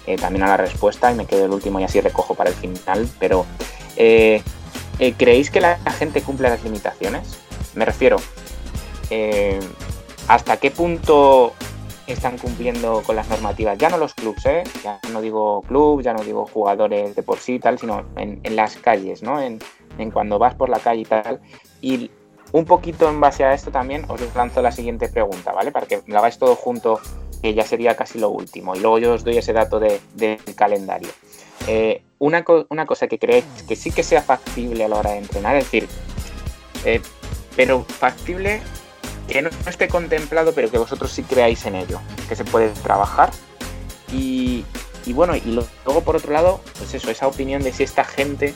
eh, 0.06 0.16
también 0.16 0.42
a 0.44 0.48
la 0.48 0.56
respuesta 0.56 1.10
y 1.10 1.14
me 1.14 1.24
quedo 1.26 1.46
el 1.46 1.52
último 1.52 1.80
y 1.80 1.84
así 1.84 2.00
recojo 2.00 2.34
para 2.34 2.50
el 2.50 2.56
final, 2.56 3.08
pero... 3.18 3.46
eh, 3.96 4.42
¿Creéis 5.18 5.50
que 5.50 5.60
la 5.60 5.76
gente 5.98 6.22
cumple 6.22 6.48
las 6.48 6.64
limitaciones? 6.64 7.38
Me 7.74 7.84
refiero, 7.84 8.16
¿hasta 10.28 10.56
qué 10.58 10.70
punto 10.70 11.52
están 12.06 12.38
cumpliendo 12.38 13.02
con 13.02 13.16
las 13.16 13.28
normativas? 13.28 13.78
Ya 13.78 13.88
no 13.88 13.98
los 13.98 14.14
clubs, 14.14 14.46
¿eh? 14.46 14.64
Ya 14.82 15.00
no 15.12 15.20
digo 15.20 15.62
club, 15.62 16.02
ya 16.02 16.12
no 16.12 16.22
digo 16.22 16.46
jugadores 16.46 17.16
de 17.16 17.22
por 17.22 17.38
sí 17.38 17.54
y 17.54 17.58
tal, 17.58 17.78
sino 17.78 18.04
en, 18.16 18.40
las 18.56 18.76
calles, 18.76 19.22
¿no? 19.22 19.40
En, 19.40 19.58
cuando 20.12 20.38
vas 20.38 20.54
por 20.54 20.68
la 20.68 20.78
calle 20.78 21.02
y 21.02 21.04
tal. 21.04 21.40
Y 21.80 22.10
un 22.52 22.64
poquito 22.64 23.08
en 23.08 23.20
base 23.20 23.44
a 23.44 23.54
esto 23.54 23.70
también 23.70 24.04
os 24.08 24.20
lanzo 24.34 24.62
la 24.62 24.72
siguiente 24.72 25.08
pregunta, 25.08 25.52
¿vale? 25.52 25.72
Para 25.72 25.86
que 25.86 26.02
lo 26.06 26.18
hagáis 26.18 26.38
todo 26.38 26.54
junto, 26.54 27.00
que 27.42 27.54
ya 27.54 27.64
sería 27.64 27.96
casi 27.96 28.18
lo 28.18 28.30
último. 28.30 28.76
Y 28.76 28.80
luego 28.80 28.98
yo 28.98 29.14
os 29.14 29.24
doy 29.24 29.38
ese 29.38 29.52
dato 29.52 29.80
de- 29.80 30.00
del 30.14 30.38
calendario. 30.54 31.08
Eh, 31.66 32.02
una 32.18 32.44
cosa 32.44 33.08
que 33.08 33.18
creéis 33.18 33.44
que 33.66 33.76
sí 33.76 33.90
que 33.90 34.02
sea 34.02 34.22
factible 34.22 34.84
a 34.84 34.88
la 34.88 34.96
hora 34.96 35.10
de 35.10 35.18
entrenar, 35.18 35.56
es 35.56 35.64
decir, 35.64 35.88
eh, 36.84 37.00
pero 37.56 37.82
factible 37.82 38.60
que 39.28 39.42
no 39.42 39.50
esté 39.66 39.88
contemplado, 39.88 40.52
pero 40.52 40.70
que 40.70 40.78
vosotros 40.78 41.10
sí 41.10 41.22
creáis 41.22 41.64
en 41.66 41.74
ello, 41.74 42.00
que 42.28 42.36
se 42.36 42.44
puede 42.44 42.68
trabajar. 42.68 43.30
Y, 44.12 44.64
y 45.04 45.12
bueno, 45.12 45.36
y 45.36 45.40
luego 45.84 46.02
por 46.02 46.16
otro 46.16 46.32
lado, 46.32 46.60
pues 46.78 46.94
eso, 46.94 47.10
esa 47.10 47.26
opinión 47.26 47.62
de 47.62 47.72
si 47.72 47.82
esta 47.82 48.04
gente 48.04 48.54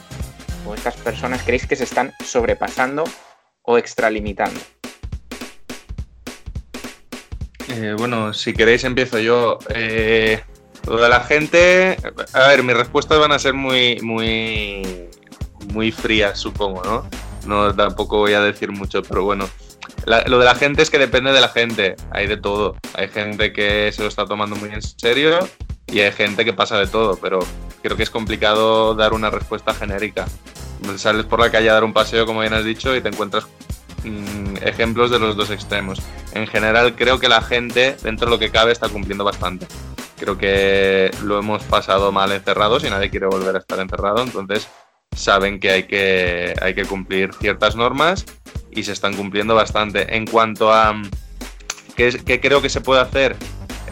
o 0.65 0.73
estas 0.73 0.95
personas 0.95 1.41
creéis 1.43 1.67
que 1.67 1.75
se 1.75 1.83
están 1.83 2.13
sobrepasando 2.23 3.03
o 3.63 3.77
extralimitando. 3.77 4.59
Eh, 7.69 7.95
bueno, 7.97 8.33
si 8.33 8.53
queréis 8.53 8.83
empiezo 8.83 9.19
yo. 9.19 9.59
Eh, 9.69 10.41
lo 10.87 11.07
la 11.07 11.21
gente, 11.21 11.97
a 12.33 12.47
ver, 12.47 12.63
mis 12.63 12.75
respuestas 12.75 13.19
van 13.19 13.31
a 13.31 13.39
ser 13.39 13.53
muy, 13.53 13.99
muy, 14.01 15.09
muy 15.71 15.91
frías, 15.91 16.39
supongo, 16.39 16.83
¿no? 16.83 17.09
No 17.45 17.75
tampoco 17.75 18.17
voy 18.17 18.33
a 18.33 18.41
decir 18.41 18.71
mucho, 18.71 19.01
pero 19.03 19.23
bueno. 19.23 19.47
Lo 20.05 20.39
de 20.39 20.45
la 20.45 20.55
gente 20.55 20.81
es 20.81 20.89
que 20.89 20.97
depende 20.97 21.31
de 21.31 21.41
la 21.41 21.49
gente. 21.49 21.95
Hay 22.11 22.27
de 22.27 22.37
todo. 22.37 22.75
Hay 22.95 23.07
gente 23.07 23.53
que 23.53 23.91
se 23.91 24.01
lo 24.01 24.07
está 24.07 24.25
tomando 24.25 24.55
muy 24.55 24.69
en 24.69 24.81
serio 24.81 25.47
y 25.87 25.99
hay 25.99 26.11
gente 26.11 26.45
que 26.45 26.53
pasa 26.53 26.79
de 26.79 26.87
todo, 26.87 27.17
pero 27.21 27.39
creo 27.83 27.97
que 27.97 28.03
es 28.03 28.09
complicado 28.09 28.95
dar 28.95 29.13
una 29.13 29.29
respuesta 29.29 29.73
genérica. 29.73 30.25
Sales 30.95 31.25
por 31.25 31.39
la 31.39 31.51
calle 31.51 31.69
a 31.69 31.73
dar 31.73 31.83
un 31.83 31.93
paseo, 31.93 32.25
como 32.25 32.41
bien 32.41 32.53
has 32.53 32.65
dicho, 32.65 32.95
y 32.95 33.01
te 33.01 33.09
encuentras 33.09 33.45
mm, 34.03 34.57
ejemplos 34.63 35.11
de 35.11 35.19
los 35.19 35.35
dos 35.35 35.51
extremos. 35.51 36.01
En 36.33 36.47
general, 36.47 36.95
creo 36.95 37.19
que 37.19 37.29
la 37.29 37.41
gente, 37.41 37.95
dentro 38.01 38.27
de 38.27 38.31
lo 38.31 38.39
que 38.39 38.49
cabe, 38.49 38.71
está 38.71 38.89
cumpliendo 38.89 39.23
bastante. 39.23 39.67
Creo 40.17 40.37
que 40.37 41.11
lo 41.23 41.39
hemos 41.39 41.63
pasado 41.63 42.11
mal 42.11 42.31
encerrados 42.31 42.83
y 42.83 42.89
nadie 42.89 43.09
quiere 43.09 43.27
volver 43.27 43.55
a 43.55 43.59
estar 43.59 43.79
encerrado, 43.79 44.23
entonces 44.23 44.67
saben 45.15 45.59
que 45.59 45.71
hay 45.71 45.83
que, 45.83 46.55
hay 46.61 46.73
que 46.73 46.85
cumplir 46.85 47.33
ciertas 47.33 47.75
normas 47.75 48.25
y 48.71 48.83
se 48.83 48.93
están 48.93 49.15
cumpliendo 49.15 49.55
bastante. 49.55 50.15
En 50.15 50.25
cuanto 50.25 50.71
a, 50.73 51.01
¿Qué, 51.95 52.21
qué 52.25 52.39
creo 52.39 52.61
que 52.61 52.69
se 52.69 52.81
puede 52.81 53.01
hacer? 53.01 53.35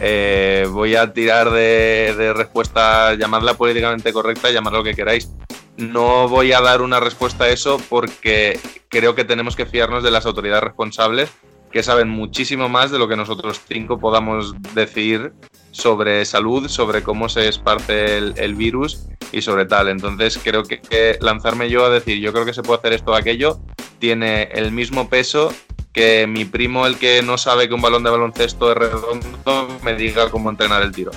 Eh, 0.00 0.66
voy 0.70 0.96
a 0.96 1.12
tirar 1.12 1.50
de, 1.50 2.14
de 2.16 2.32
respuesta, 2.32 3.14
llamadla 3.14 3.54
políticamente 3.54 4.12
correcta, 4.12 4.50
llamadla 4.50 4.78
lo 4.78 4.84
que 4.84 4.94
queráis. 4.94 5.30
No 5.76 6.28
voy 6.28 6.52
a 6.52 6.60
dar 6.60 6.82
una 6.82 7.00
respuesta 7.00 7.44
a 7.44 7.48
eso 7.48 7.80
porque 7.88 8.58
creo 8.88 9.14
que 9.14 9.24
tenemos 9.24 9.56
que 9.56 9.66
fiarnos 9.66 10.02
de 10.02 10.10
las 10.10 10.26
autoridades 10.26 10.64
responsables 10.64 11.30
que 11.70 11.82
saben 11.82 12.08
muchísimo 12.08 12.68
más 12.68 12.90
de 12.90 12.98
lo 12.98 13.08
que 13.08 13.16
nosotros 13.16 13.60
cinco 13.68 13.98
podamos 13.98 14.54
decir 14.74 15.32
sobre 15.70 16.24
salud, 16.24 16.68
sobre 16.68 17.02
cómo 17.02 17.28
se 17.28 17.48
esparce 17.48 18.18
el, 18.18 18.34
el 18.36 18.54
virus 18.54 19.06
y 19.32 19.42
sobre 19.42 19.66
tal. 19.66 19.88
Entonces 19.88 20.38
creo 20.42 20.64
que, 20.64 20.80
que 20.80 21.18
lanzarme 21.20 21.70
yo 21.70 21.84
a 21.84 21.90
decir 21.90 22.18
yo 22.18 22.32
creo 22.32 22.44
que 22.44 22.54
se 22.54 22.62
puede 22.62 22.78
hacer 22.78 22.92
esto 22.94 23.12
o 23.12 23.14
aquello 23.14 23.60
tiene 23.98 24.44
el 24.52 24.72
mismo 24.72 25.08
peso 25.08 25.52
que 25.92 26.26
mi 26.26 26.44
primo, 26.44 26.86
el 26.86 26.98
que 26.98 27.22
no 27.22 27.36
sabe 27.36 27.68
que 27.68 27.74
un 27.74 27.82
balón 27.82 28.04
de 28.04 28.10
baloncesto 28.10 28.70
es 28.70 28.78
redondo, 28.78 29.68
me 29.82 29.94
diga 29.94 30.30
cómo 30.30 30.50
entrenar 30.50 30.82
el 30.82 30.92
tiro. 30.92 31.10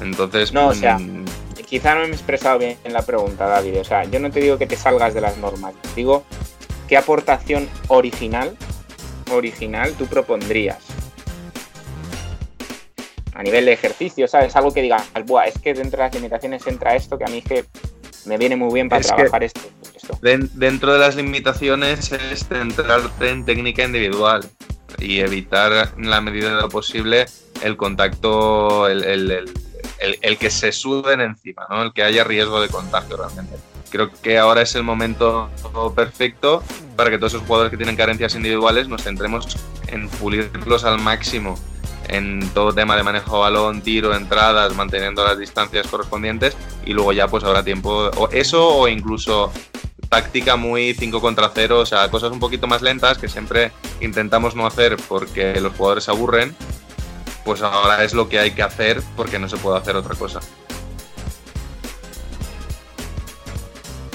Entonces, 0.00 0.52
No, 0.52 0.68
o 0.68 0.74
sea, 0.74 0.98
mm, 0.98 1.24
Quizá 1.74 1.94
no 1.94 2.02
me 2.02 2.06
he 2.06 2.10
expresado 2.10 2.60
bien 2.60 2.76
en 2.84 2.92
la 2.92 3.02
pregunta, 3.02 3.46
David. 3.46 3.80
O 3.80 3.84
sea, 3.84 4.04
yo 4.04 4.20
no 4.20 4.30
te 4.30 4.40
digo 4.40 4.58
que 4.58 4.66
te 4.66 4.76
salgas 4.76 5.14
de 5.14 5.20
las 5.20 5.38
normas. 5.38 5.74
Digo, 5.96 6.24
¿qué 6.88 6.96
aportación 6.96 7.68
original, 7.88 8.56
original 9.32 9.92
tú 9.94 10.06
propondrías? 10.06 10.78
A 13.34 13.42
nivel 13.42 13.64
de 13.66 13.72
ejercicio, 13.72 14.28
¿sabes? 14.28 14.54
Algo 14.56 14.72
que 14.72 14.80
diga, 14.82 15.02
Buah, 15.26 15.46
es 15.46 15.58
que 15.58 15.74
dentro 15.74 15.98
de 15.98 16.04
las 16.06 16.14
limitaciones 16.14 16.66
entra 16.66 16.94
esto 16.94 17.18
que 17.18 17.24
a 17.24 17.28
mí 17.28 17.38
es 17.38 17.44
que 17.44 17.64
me 18.26 18.38
viene 18.38 18.56
muy 18.56 18.72
bien 18.72 18.88
para 18.88 19.00
Es 19.00 19.08
trabajar 19.08 19.42
esto. 19.42 19.60
esto. 19.94 20.18
Den- 20.22 20.48
dentro 20.54 20.92
de 20.92 20.98
las 21.00 21.16
limitaciones 21.16 22.12
es 22.12 22.46
centrarte 22.46 23.30
en 23.30 23.44
técnica 23.44 23.82
individual 23.84 24.48
y 24.98 25.20
evitar 25.20 25.92
en 25.98 26.08
la 26.08 26.20
medida 26.20 26.54
de 26.54 26.62
lo 26.62 26.68
posible 26.68 27.26
el 27.62 27.76
contacto, 27.76 28.88
el, 28.88 29.02
el- 29.04 29.30
el- 29.30 29.50
el- 29.98 30.18
el 30.22 30.38
que 30.38 30.50
se 30.50 30.70
suden 30.72 31.20
encima, 31.20 31.66
¿no? 31.68 31.82
el 31.82 31.92
que 31.92 32.02
haya 32.02 32.22
riesgo 32.24 32.60
de 32.60 32.68
contagio 32.68 33.16
realmente. 33.16 33.56
Creo 33.90 34.10
que 34.22 34.38
ahora 34.38 34.62
es 34.62 34.74
el 34.74 34.82
momento 34.84 35.50
perfecto 35.94 36.62
para 36.96 37.10
que 37.10 37.18
todos 37.18 37.34
esos 37.34 37.46
jugadores 37.46 37.70
que 37.70 37.76
tienen 37.76 37.96
carencias 37.96 38.34
individuales 38.34 38.88
nos 38.88 39.02
centremos 39.02 39.56
en 39.88 40.08
pulirlos 40.08 40.84
al 40.84 40.98
máximo 41.00 41.58
en 42.08 42.48
todo 42.50 42.72
tema 42.72 42.96
de 42.96 43.02
manejo 43.02 43.36
de 43.36 43.40
balón, 43.42 43.82
tiro, 43.82 44.14
entradas, 44.14 44.74
manteniendo 44.74 45.24
las 45.24 45.38
distancias 45.38 45.86
correspondientes 45.86 46.56
y 46.84 46.92
luego 46.92 47.12
ya 47.12 47.28
pues 47.28 47.44
habrá 47.44 47.62
tiempo, 47.62 48.10
o 48.16 48.28
eso 48.30 48.68
o 48.68 48.88
incluso 48.88 49.52
táctica 50.08 50.56
muy 50.56 50.94
5 50.94 51.20
contra 51.20 51.50
0, 51.52 51.80
o 51.80 51.86
sea, 51.86 52.10
cosas 52.10 52.30
un 52.30 52.40
poquito 52.40 52.66
más 52.66 52.82
lentas 52.82 53.18
que 53.18 53.28
siempre 53.28 53.72
intentamos 54.00 54.54
no 54.54 54.66
hacer 54.66 54.96
porque 55.08 55.60
los 55.60 55.74
jugadores 55.74 56.04
se 56.04 56.10
aburren, 56.10 56.54
pues 57.44 57.62
ahora 57.62 58.04
es 58.04 58.14
lo 58.14 58.28
que 58.28 58.38
hay 58.38 58.52
que 58.52 58.62
hacer 58.62 59.02
porque 59.16 59.38
no 59.38 59.48
se 59.48 59.56
puede 59.56 59.78
hacer 59.78 59.96
otra 59.96 60.14
cosa. 60.14 60.40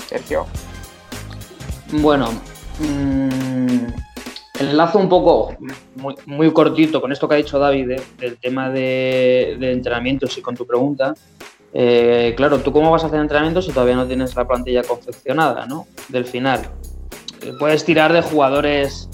Sergio. 0.08 0.48
Bueno, 1.92 2.32
mm, 2.80 3.88
enlazo 4.60 5.00
un 5.00 5.10
poco, 5.10 5.56
muy, 5.96 6.16
muy 6.26 6.52
cortito 6.52 7.02
con 7.02 7.12
esto 7.12 7.28
que 7.28 7.36
ha 7.36 7.38
dicho 7.38 7.60
David, 7.60 8.00
del 8.18 8.38
tema 8.38 8.70
de, 8.70 9.58
entrenamientos 9.60 10.38
y 10.38 10.42
con 10.42 10.56
tu 10.56 10.66
pregunta. 10.66 11.14
Eh, 11.74 12.34
claro, 12.36 12.60
¿tú 12.60 12.72
cómo 12.72 12.92
vas 12.92 13.04
a 13.04 13.08
hacer 13.08 13.20
entrenamientos 13.20 13.66
si 13.66 13.72
todavía 13.72 13.96
no 13.96 14.08
tienes 14.08 14.36
la 14.36 14.48
plantilla 14.48 14.84
confeccionada, 14.84 15.66
¿no? 15.66 15.88
Del 16.08 16.26
final. 16.26 16.62
Eh, 17.42 17.54
Puedes 17.60 17.86
tirar 17.86 18.12
de 18.12 18.22
jugadores 18.22 19.10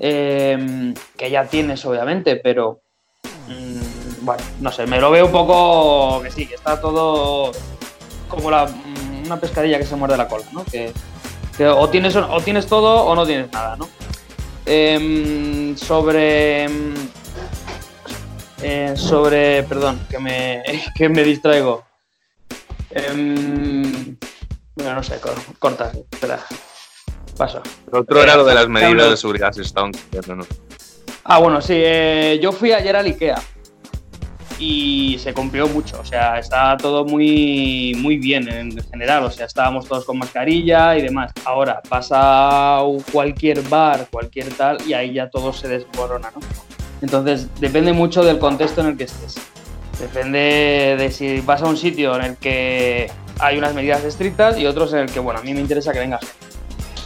eh, 0.00 0.94
que 1.16 1.30
ya 1.30 1.46
tienes, 1.46 1.84
obviamente, 1.86 2.36
pero 2.36 2.80
mm, 3.48 4.24
bueno, 4.24 4.42
no 4.60 4.72
sé, 4.72 4.86
me 4.86 5.00
lo 5.00 5.10
veo 5.10 5.26
un 5.26 5.32
poco 5.32 6.20
que 6.22 6.30
sí, 6.30 6.46
que 6.46 6.56
está 6.56 6.80
todo 6.80 7.52
como 8.28 8.50
mm, 8.50 9.26
una 9.26 9.38
pescadilla 9.38 9.78
que 9.78 9.86
se 9.86 9.96
muerde 9.96 10.16
la 10.16 10.28
cola, 10.28 10.44
¿no? 10.52 10.64
Que, 10.64 10.92
que 11.56 11.68
o, 11.68 11.88
tienes, 11.88 12.16
o 12.16 12.40
tienes 12.40 12.66
todo 12.66 13.04
o 13.04 13.14
no 13.14 13.24
tienes 13.24 13.52
nada, 13.52 13.76
¿no? 13.76 13.88
Em, 14.66 15.76
sobre. 15.76 16.64
em, 16.64 16.94
eh, 18.62 18.94
sobre. 18.96 19.62
Perdón, 19.64 20.00
que 20.10 20.18
me, 20.18 20.62
que 20.94 21.08
me 21.08 21.22
distraigo. 21.24 21.84
Em, 22.90 24.16
bueno, 24.74 24.94
no 24.94 25.02
sé, 25.02 25.18
cor- 25.20 25.34
corta, 25.58 25.92
espera. 26.10 26.44
Paso. 27.36 27.62
Lo 27.90 28.00
otro 28.00 28.22
era 28.22 28.36
lo 28.36 28.44
de 28.44 28.54
las 28.54 28.68
medidas 28.68 29.10
de 29.10 29.16
seguridad, 29.16 29.52
se 29.52 29.62
estaban 29.62 29.92
cumpliendo, 29.92 30.36
¿no? 30.36 30.46
Ah, 31.24 31.38
bueno, 31.38 31.60
sí, 31.62 31.74
eh, 31.76 32.38
yo 32.42 32.52
fui 32.52 32.72
ayer 32.72 32.94
al 32.96 33.06
IKEA 33.06 33.40
y 34.60 35.18
se 35.18 35.32
cumplió 35.32 35.66
mucho, 35.66 35.98
o 35.98 36.04
sea, 36.04 36.38
está 36.38 36.76
todo 36.76 37.06
muy, 37.06 37.96
muy 37.98 38.18
bien 38.18 38.46
en 38.46 38.78
general, 38.90 39.24
o 39.24 39.30
sea, 39.30 39.46
estábamos 39.46 39.88
todos 39.88 40.04
con 40.04 40.18
mascarilla 40.18 40.98
y 40.98 41.02
demás. 41.02 41.32
Ahora 41.46 41.80
vas 41.88 42.10
a 42.12 42.82
cualquier 43.10 43.62
bar, 43.62 44.06
cualquier 44.10 44.48
tal, 44.50 44.76
y 44.86 44.92
ahí 44.92 45.14
ya 45.14 45.30
todo 45.30 45.54
se 45.54 45.66
desmorona, 45.66 46.30
¿no? 46.34 46.40
Entonces, 47.00 47.48
depende 47.58 47.94
mucho 47.94 48.22
del 48.22 48.38
contexto 48.38 48.82
en 48.82 48.88
el 48.88 48.96
que 48.98 49.04
estés. 49.04 49.36
Depende 49.98 50.96
de 50.98 51.10
si 51.10 51.40
vas 51.40 51.62
a 51.62 51.66
un 51.66 51.78
sitio 51.78 52.14
en 52.16 52.22
el 52.22 52.36
que 52.36 53.10
hay 53.38 53.56
unas 53.56 53.74
medidas 53.74 54.04
estrictas 54.04 54.58
y 54.58 54.66
otros 54.66 54.92
en 54.92 55.00
el 55.00 55.10
que, 55.10 55.20
bueno, 55.20 55.40
a 55.40 55.42
mí 55.42 55.54
me 55.54 55.60
interesa 55.60 55.92
que 55.92 56.00
venga 56.00 56.18
gente. 56.18 56.34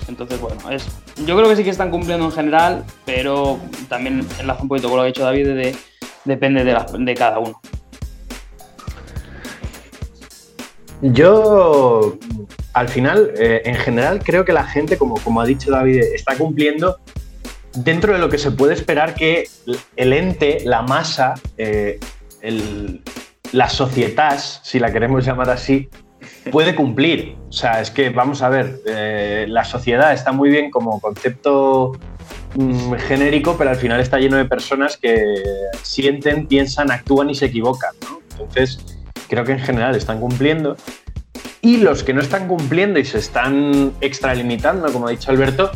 Entonces, 0.08 0.40
bueno, 0.40 0.70
es, 0.70 0.84
yo 1.24 1.36
creo 1.36 1.48
que 1.48 1.56
sí 1.56 1.62
que 1.62 1.70
están 1.70 1.90
cumpliendo 1.90 2.24
en 2.24 2.32
general, 2.32 2.84
pero 3.04 3.58
también 3.88 4.26
enlazo 4.40 4.62
un 4.62 4.68
poquito 4.68 4.88
con 4.88 4.98
lo 4.98 5.02
que 5.04 5.06
ha 5.06 5.12
dicho 5.12 5.22
David, 5.22 5.46
de, 5.46 5.76
depende 6.24 6.64
de, 6.64 6.72
la- 6.72 6.86
de 6.98 7.14
cada 7.14 7.38
uno. 7.38 7.60
Yo, 11.02 12.16
al 12.72 12.88
final, 12.88 13.32
eh, 13.36 13.62
en 13.64 13.74
general, 13.74 14.22
creo 14.24 14.44
que 14.44 14.52
la 14.52 14.64
gente, 14.64 14.96
como, 14.96 15.40
ha 15.40 15.44
dicho 15.44 15.70
David, 15.70 16.00
está 16.14 16.36
cumpliendo 16.36 16.98
dentro 17.74 18.12
de 18.12 18.18
lo 18.20 18.28
que 18.28 18.38
se 18.38 18.50
puede 18.52 18.72
esperar 18.74 19.14
que 19.14 19.48
el 19.96 20.12
ente, 20.12 20.58
la 20.64 20.82
masa, 20.82 21.34
eh, 21.58 21.98
el- 22.40 23.02
la 23.52 23.68
sociedad, 23.68 24.38
si 24.38 24.78
la 24.78 24.92
queremos 24.92 25.24
llamar 25.26 25.50
así, 25.50 25.88
puede 26.50 26.74
cumplir. 26.74 27.36
O 27.48 27.52
sea, 27.52 27.80
es 27.80 27.90
que, 27.90 28.10
vamos 28.10 28.42
a 28.42 28.48
ver, 28.48 28.80
eh, 28.86 29.44
la 29.48 29.64
sociedad 29.64 30.12
está 30.12 30.32
muy 30.32 30.48
bien 30.50 30.70
como 30.70 31.00
concepto 31.00 31.92
mm, 32.54 32.94
genérico, 32.94 33.56
pero 33.56 33.70
al 33.70 33.76
final 33.76 34.00
está 34.00 34.18
lleno 34.18 34.36
de 34.36 34.44
personas 34.44 34.96
que 34.96 35.22
sienten, 35.82 36.46
piensan, 36.46 36.90
actúan 36.90 37.30
y 37.30 37.34
se 37.34 37.46
equivocan. 37.46 37.94
¿no? 38.02 38.20
Entonces, 38.32 38.78
creo 39.28 39.44
que 39.44 39.52
en 39.52 39.60
general 39.60 39.94
están 39.96 40.20
cumpliendo. 40.20 40.76
Y 41.60 41.78
los 41.78 42.02
que 42.02 42.12
no 42.12 42.20
están 42.20 42.46
cumpliendo 42.46 42.98
y 42.98 43.04
se 43.04 43.18
están 43.18 43.92
extralimitando, 44.00 44.92
como 44.92 45.06
ha 45.08 45.10
dicho 45.10 45.30
Alberto, 45.30 45.70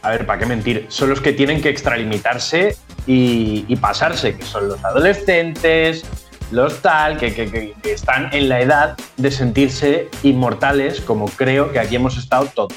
a 0.00 0.10
ver, 0.10 0.26
¿para 0.26 0.38
qué 0.38 0.46
mentir? 0.46 0.86
Son 0.88 1.08
los 1.10 1.20
que 1.20 1.32
tienen 1.32 1.60
que 1.60 1.68
extralimitarse 1.68 2.76
y, 3.06 3.76
pasarse, 3.76 4.34
que 4.36 4.44
son 4.44 4.68
los 4.68 4.82
adolescentes, 4.84 6.04
los 6.50 6.80
tal, 6.82 7.18
que- 7.18 7.34
que 7.34 7.74
están 7.84 8.32
en 8.32 8.48
la 8.48 8.60
edad 8.60 8.96
de 9.16 9.30
sentirse 9.30 10.08
inmortales, 10.22 11.00
como 11.00 11.26
creo 11.26 11.70
que 11.72 11.78
aquí 11.78 11.96
hemos 11.96 12.16
estado 12.18 12.46
todos. 12.46 12.72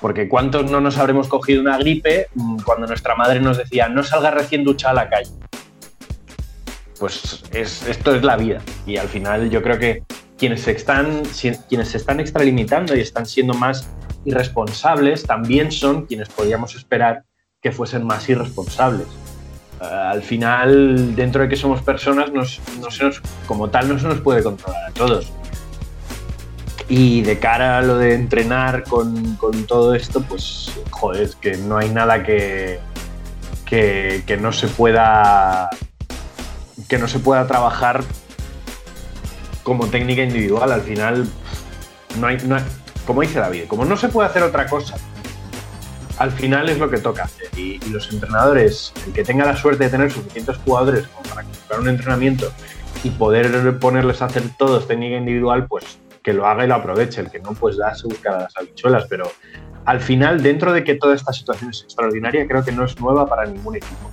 Porque 0.00 0.28
¿cuántos 0.28 0.70
no 0.70 0.80
nos 0.80 0.96
habremos 0.98 1.28
cogido 1.28 1.60
una 1.60 1.76
gripe 1.78 2.28
mm, 2.34 2.58
cuando 2.64 2.86
nuestra 2.86 3.14
madre 3.16 3.40
nos 3.40 3.58
decía 3.58 3.88
no 3.88 4.02
salga 4.02 4.30
recién 4.30 4.64
duchada 4.64 4.92
a 4.92 5.04
la 5.04 5.10
calle? 5.10 5.30
Pues 6.98 7.42
es- 7.52 7.86
esto 7.86 8.14
es 8.14 8.22
la 8.24 8.36
vida. 8.36 8.60
Y 8.86 8.96
al 8.96 9.08
final 9.08 9.50
yo 9.50 9.62
creo 9.62 9.78
que 9.78 10.02
quienes 10.36 10.62
se 10.62 10.72
están, 10.72 11.22
quienes 11.68 11.88
se 11.88 11.96
están 11.96 12.20
extralimitando 12.20 12.96
y 12.96 13.00
están 13.00 13.26
siendo 13.26 13.54
más 13.54 13.88
irresponsables 14.24 15.24
también 15.24 15.70
son 15.72 16.06
quienes 16.06 16.28
podíamos 16.28 16.74
esperar 16.74 17.24
que 17.62 17.72
fuesen 17.72 18.04
más 18.06 18.28
irresponsables. 18.28 19.06
Eh, 19.80 19.84
al 19.84 20.22
final, 20.22 21.14
dentro 21.16 21.42
de 21.42 21.48
que 21.48 21.56
somos 21.56 21.82
personas, 21.82 22.32
nos- 22.32 22.60
no 22.80 22.90
se 22.90 23.04
nos- 23.04 23.20
como 23.46 23.68
tal 23.70 23.88
no 23.88 23.98
se 23.98 24.06
nos 24.08 24.20
puede 24.20 24.42
controlar 24.42 24.90
a 24.90 24.92
todos. 24.92 25.32
Y 26.88 27.20
de 27.22 27.38
cara 27.38 27.78
a 27.78 27.82
lo 27.82 27.98
de 27.98 28.14
entrenar 28.14 28.84
con, 28.84 29.34
con 29.36 29.64
todo 29.66 29.94
esto, 29.94 30.22
pues, 30.22 30.72
joder, 30.90 31.30
que 31.40 31.56
no 31.58 31.76
hay 31.76 31.90
nada 31.90 32.22
que, 32.22 32.80
que, 33.66 34.22
que 34.26 34.36
no 34.38 34.52
se 34.52 34.68
pueda 34.68 35.68
que 36.88 36.96
no 36.96 37.06
se 37.06 37.18
pueda 37.18 37.46
trabajar 37.46 38.02
como 39.62 39.86
técnica 39.88 40.22
individual. 40.22 40.72
Al 40.72 40.80
final, 40.80 41.28
no 42.18 42.26
hay, 42.26 42.38
no 42.46 42.56
hay- 42.56 42.64
como 43.06 43.20
dice 43.20 43.38
David, 43.38 43.64
como 43.68 43.84
no 43.84 43.96
se 43.98 44.08
puede 44.08 44.28
hacer 44.28 44.42
otra 44.42 44.66
cosa, 44.66 44.96
al 46.18 46.30
final 46.32 46.68
es 46.70 46.78
lo 46.78 46.88
que 46.90 46.96
toca 46.98 47.24
hacer. 47.24 47.48
Y, 47.56 47.78
y 47.84 47.90
los 47.90 48.10
entrenadores, 48.10 48.94
el 49.06 49.12
que 49.12 49.24
tenga 49.24 49.44
la 49.44 49.56
suerte 49.56 49.84
de 49.84 49.90
tener 49.90 50.10
suficientes 50.10 50.56
jugadores 50.64 51.06
como 51.08 51.28
para 51.28 51.42
comprar 51.42 51.80
un 51.80 51.88
entrenamiento 51.88 52.50
y 53.04 53.10
poder 53.10 53.78
ponerles 53.78 54.22
a 54.22 54.26
hacer 54.26 54.44
todos 54.56 54.88
técnica 54.88 55.16
individual, 55.18 55.66
pues 55.66 55.98
que 56.28 56.34
lo 56.34 56.46
haga 56.46 56.62
y 56.62 56.68
lo 56.68 56.74
aproveche. 56.74 57.22
El 57.22 57.30
que 57.30 57.38
no, 57.38 57.54
pues 57.54 57.78
da 57.78 57.94
se 57.94 58.06
busca 58.06 58.38
las 58.38 58.54
habichuelas. 58.54 59.06
Pero 59.08 59.32
al 59.86 59.98
final, 59.98 60.42
dentro 60.42 60.74
de 60.74 60.84
que 60.84 60.94
toda 60.94 61.14
esta 61.14 61.32
situación 61.32 61.70
es 61.70 61.82
extraordinaria, 61.84 62.46
creo 62.46 62.62
que 62.62 62.70
no 62.70 62.84
es 62.84 63.00
nueva 63.00 63.26
para 63.26 63.46
ningún 63.46 63.76
equipo. 63.76 64.10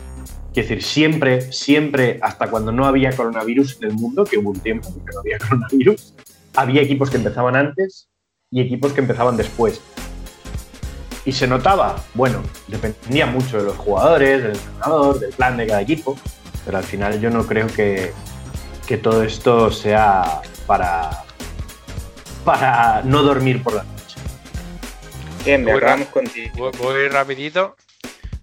Quiero 0.54 0.70
decir, 0.70 0.82
siempre, 0.82 1.52
siempre, 1.52 2.18
hasta 2.22 2.50
cuando 2.50 2.72
no 2.72 2.86
había 2.86 3.14
coronavirus 3.14 3.82
en 3.82 3.90
el 3.90 3.96
mundo, 3.96 4.24
que 4.24 4.38
hubo 4.38 4.52
un 4.52 4.60
tiempo 4.62 4.88
en 4.88 5.06
que 5.06 5.14
no 5.14 5.20
había 5.20 5.38
coronavirus, 5.50 6.14
había 6.56 6.82
equipos 6.82 7.10
que 7.10 7.18
empezaban 7.18 7.58
antes 7.58 8.08
y 8.50 8.62
equipos 8.62 8.94
que 8.94 9.02
empezaban 9.02 9.36
después. 9.36 9.82
Y 11.26 11.34
se 11.34 11.48
notaba, 11.48 11.98
bueno, 12.14 12.42
dependía 12.70 13.26
mucho 13.26 13.58
de 13.58 13.64
los 13.66 13.76
jugadores, 13.76 14.42
del 14.42 14.52
entrenador, 14.56 15.20
del 15.20 15.34
plan 15.34 15.58
de 15.58 15.68
cada 15.68 15.82
equipo, 15.82 16.18
pero 16.64 16.78
al 16.78 16.86
final 16.86 17.20
yo 17.20 17.30
no 17.30 17.46
creo 17.46 17.68
que, 17.68 18.14
que 18.88 18.98
todo 18.98 19.24
esto 19.24 19.70
sea 19.70 20.42
para, 20.66 21.25
para 22.46 23.02
no 23.04 23.24
dormir 23.24 23.62
por 23.64 23.74
la 23.74 23.84
noche. 23.84 24.16
Bien, 25.44 25.66
Voy, 25.66 25.80
ra- 25.80 25.92
vamos 25.92 26.08
contigo. 26.10 26.52
voy- 26.56 26.72
voy 26.78 27.08
rapidito. 27.10 27.76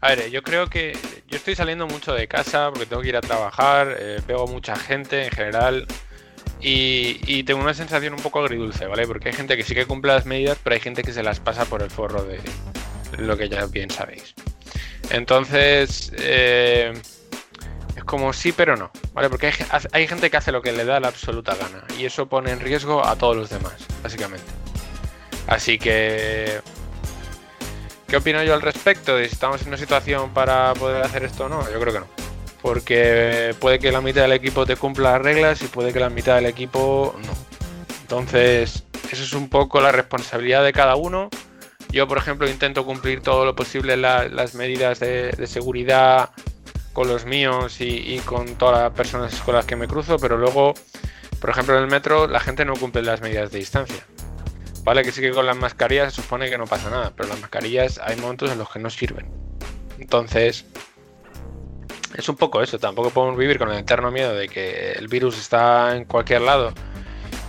A 0.01 0.09
ver, 0.09 0.31
yo 0.31 0.43
creo 0.43 0.69
que 0.69 0.97
yo 1.29 1.37
estoy 1.37 1.55
saliendo 1.55 1.87
mucho 1.87 2.13
de 2.13 2.27
casa 2.27 2.71
porque 2.71 2.87
tengo 2.87 3.03
que 3.03 3.09
ir 3.09 3.17
a 3.17 3.21
trabajar, 3.21 3.97
eh, 3.99 4.21
veo 4.27 4.47
mucha 4.49 4.75
gente 4.77 5.25
en 5.27 5.31
general 5.31 5.87
y, 6.61 7.21
y 7.27 7.45
tengo 7.45 7.61
una 7.61 7.73
sensación 7.75 8.13
un 8.15 8.21
poco 8.21 8.41
agridulce, 8.41 8.87
¿vale? 8.87 9.07
Porque 9.07 9.29
hay 9.29 9.35
gente 9.35 9.57
que 9.57 9.63
sí 9.63 9.75
que 9.75 9.87
cumple 9.87 10.13
las 10.13 10.27
medidas, 10.27 10.59
pero 10.63 10.75
hay 10.75 10.81
gente 10.81 11.03
que 11.03 11.13
se 11.13 11.23
las 11.23 11.39
pasa 11.41 11.65
por 11.65 11.83
el 11.83 11.91
forro 11.91 12.25
de 12.25 12.41
lo 13.19 13.37
que 13.37 13.49
ya 13.49 13.67
bien 13.67 13.91
sabéis. 13.91 14.35
Entonces, 15.11 16.13
eh, 16.17 16.93
es 17.97 18.05
como 18.05 18.33
sí, 18.33 18.53
pero 18.53 18.77
no, 18.77 18.91
¿vale? 19.13 19.29
Porque 19.29 19.47
hay, 19.47 19.53
ge- 19.53 19.67
hay 19.93 20.07
gente 20.09 20.31
que 20.31 20.37
hace 20.37 20.53
lo 20.53 20.63
que 20.63 20.73
le 20.73 20.85
da 20.85 20.99
la 21.01 21.09
absoluta 21.09 21.55
gana 21.55 21.85
y 21.99 22.05
eso 22.07 22.27
pone 22.27 22.51
en 22.51 22.61
riesgo 22.61 23.05
a 23.07 23.17
todos 23.17 23.37
los 23.37 23.51
demás, 23.51 23.75
básicamente. 24.03 24.47
Así 25.47 25.79
que 25.79 26.61
¿Qué 28.07 28.17
opino 28.19 28.43
yo 28.43 28.53
al 28.55 28.61
respecto? 28.61 29.17
De 29.17 29.27
si 29.27 29.33
estamos 29.33 29.63
en 29.63 29.69
una 29.69 29.79
situación 29.79 30.35
para 30.35 30.75
poder 30.75 31.03
hacer 31.03 31.25
esto 31.25 31.47
o 31.47 31.49
no, 31.49 31.63
yo 31.71 31.81
creo 31.81 31.95
que 31.95 32.01
no. 32.01 32.07
Porque 32.61 33.55
puede 33.59 33.79
que 33.79 33.91
la 33.91 34.01
mitad 34.03 34.23
del 34.23 34.33
equipo 34.33 34.67
te 34.67 34.77
cumpla 34.77 35.13
las 35.13 35.23
reglas 35.23 35.63
y 35.63 35.67
puede 35.67 35.93
que 35.95 35.99
la 36.01 36.11
mitad 36.11 36.35
del 36.37 36.45
equipo 36.47 37.15
no. 37.25 37.33
Entonces, 38.03 38.85
eso 39.11 39.23
es 39.25 39.33
un 39.33 39.49
poco 39.49 39.81
la 39.81 39.93
responsabilidad 39.93 40.63
de 40.63 40.73
cada 40.75 40.95
uno. 40.97 41.31
Yo, 41.91 42.07
por 42.07 42.19
ejemplo, 42.19 42.49
intento 42.49 42.85
cumplir 42.85 43.23
todo 43.23 43.47
lo 43.47 43.57
posible 43.57 43.97
la- 43.97 44.29
las 44.29 44.55
medidas 44.55 45.01
de 45.01 45.47
seguridad 45.47 46.31
con 46.93 47.09
los 47.09 47.25
míos 47.25 47.81
y, 47.81 48.15
y 48.15 48.19
con 48.21 48.55
todas 48.57 48.83
las 48.83 48.93
personas 48.93 49.35
con 49.41 49.55
las 49.55 49.65
que 49.65 49.77
me 49.77 49.89
cruzo, 49.89 50.19
pero 50.19 50.37
luego, 50.37 50.75
por 51.41 51.51
ejemplo, 51.51 51.77
en 51.77 51.83
el 51.83 51.91
metro 51.91 52.27
la 52.27 52.41
gente 52.41 52.65
no 52.65 52.75
cumple 52.75 53.03
las 53.03 53.21
medidas 53.21 53.51
de 53.51 53.59
distancia. 53.59 54.05
Vale, 54.85 55.05
que 55.05 55.13
sí 55.13 55.21
que 55.21 55.31
con 55.31 55.47
las 55.47 55.57
mascarillas 55.57 56.13
se 56.13 56.23
supone 56.23 56.51
que 56.51 56.59
no 56.59 56.67
pasa 56.67 56.91
nada, 56.91 57.13
pero 57.17 57.29
las 57.29 57.41
mascarillas 57.41 57.99
hay 57.99 58.17
momentos 58.17 58.51
en 58.51 58.59
los 58.59 58.69
que 58.69 58.81
no 58.81 58.91
sirven. 58.91 59.31
Entonces, 59.99 60.65
es 62.17 62.29
un 62.29 62.37
poco 62.37 62.63
eso. 62.63 62.79
Tampoco 62.79 63.11
podemos 63.11 63.39
vivir 63.39 63.59
con 63.59 63.71
el 63.71 63.79
eterno 63.79 64.11
miedo 64.11 64.35
de 64.35 64.49
que 64.49 64.93
el 64.93 65.07
virus 65.07 65.39
está 65.39 65.97
en 65.97 66.05
cualquier 66.05 66.43
lado 66.43 66.73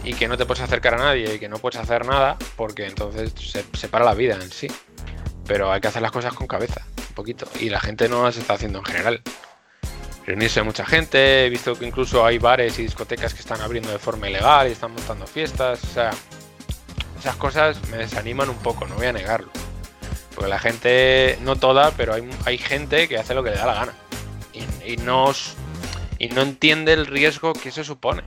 y 0.04 0.14
que 0.14 0.28
no 0.28 0.38
te 0.38 0.46
puedes 0.46 0.64
acercar 0.64 0.94
a 0.96 0.98
nadie 0.98 1.36
y 1.36 1.40
que 1.40 1.50
no 1.50 1.58
puedes 1.58 1.80
hacer 1.80 2.06
nada, 2.06 2.38
porque 2.56 2.86
entonces 2.86 3.34
se, 3.40 3.66
se 3.74 3.88
para 3.88 4.06
la 4.06 4.14
vida 4.14 4.36
en 4.36 4.52
sí. 4.52 4.68
Pero 5.46 5.72
hay 5.72 5.82
que 5.82 5.88
hacer 5.88 6.02
las 6.02 6.12
cosas 6.12 6.34
con 6.34 6.48
cabeza, 6.48 6.86
un 6.98 7.16
poquito. 7.16 7.48
Y 7.60 7.70
la 7.70 7.80
gente 7.80 8.08
no 8.08 8.24
las 8.24 8.38
está 8.38 8.54
haciendo 8.54 8.80
en 8.80 8.86
general. 8.86 9.22
Reunirse 10.26 10.64
mucha 10.64 10.86
gente, 10.86 11.46
he 11.46 11.50
visto 11.50 11.78
que 11.78 11.86
incluso 11.86 12.26
hay 12.26 12.38
bares 12.38 12.80
y 12.80 12.84
discotecas 12.84 13.34
que 13.34 13.42
están 13.42 13.60
abriendo 13.60 13.92
de 13.92 14.00
forma 14.00 14.30
ilegal 14.30 14.70
y 14.70 14.72
están 14.72 14.94
montando 14.94 15.28
fiestas. 15.28 15.84
O 15.84 15.88
sea, 15.88 16.12
esas 17.20 17.36
cosas 17.36 17.78
me 17.90 17.98
desaniman 17.98 18.50
un 18.50 18.58
poco, 18.58 18.86
no 18.86 18.96
voy 18.96 19.08
a 19.08 19.14
negarlo. 19.14 19.52
Porque 20.34 20.50
la 20.50 20.60
gente, 20.60 21.38
no 21.42 21.58
toda, 21.58 21.92
pero 21.92 22.14
hay, 22.14 22.30
hay 22.46 22.58
gente 22.58 23.08
que 23.08 23.18
hace 23.18 23.34
lo 23.34 23.44
que 23.44 23.52
le 23.52 23.58
da 23.58 23.66
la 23.66 23.74
gana. 23.74 23.94
Y, 24.86 24.98
no, 24.98 25.32
y 26.20 26.30
no 26.30 26.42
entiende 26.42 26.94
el 26.94 27.06
riesgo 27.08 27.54
que 27.54 27.70
eso 27.70 27.84
supone. 27.84 28.24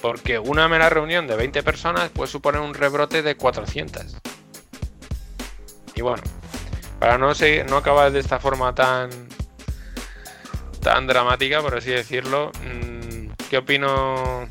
Porque 0.00 0.38
una 0.38 0.68
mera 0.68 0.88
reunión 0.90 1.26
de 1.26 1.36
20 1.36 1.62
personas 1.62 2.10
puede 2.10 2.30
suponer 2.30 2.60
un 2.60 2.74
rebrote 2.74 3.22
de 3.22 3.36
400. 3.36 4.16
Y 5.94 6.00
bueno, 6.02 6.22
para 6.98 7.18
no, 7.18 7.34
seguir- 7.34 7.66
no 7.68 7.76
acabar 7.76 8.10
de 8.12 8.20
esta 8.20 8.38
forma 8.38 8.74
tan, 8.74 9.10
tan 10.82 11.06
dramática, 11.06 11.60
por 11.60 11.76
así 11.76 11.90
decirlo, 11.90 12.50
mm, 12.64 13.30
¿qué 13.50 13.58
opino 13.58 14.48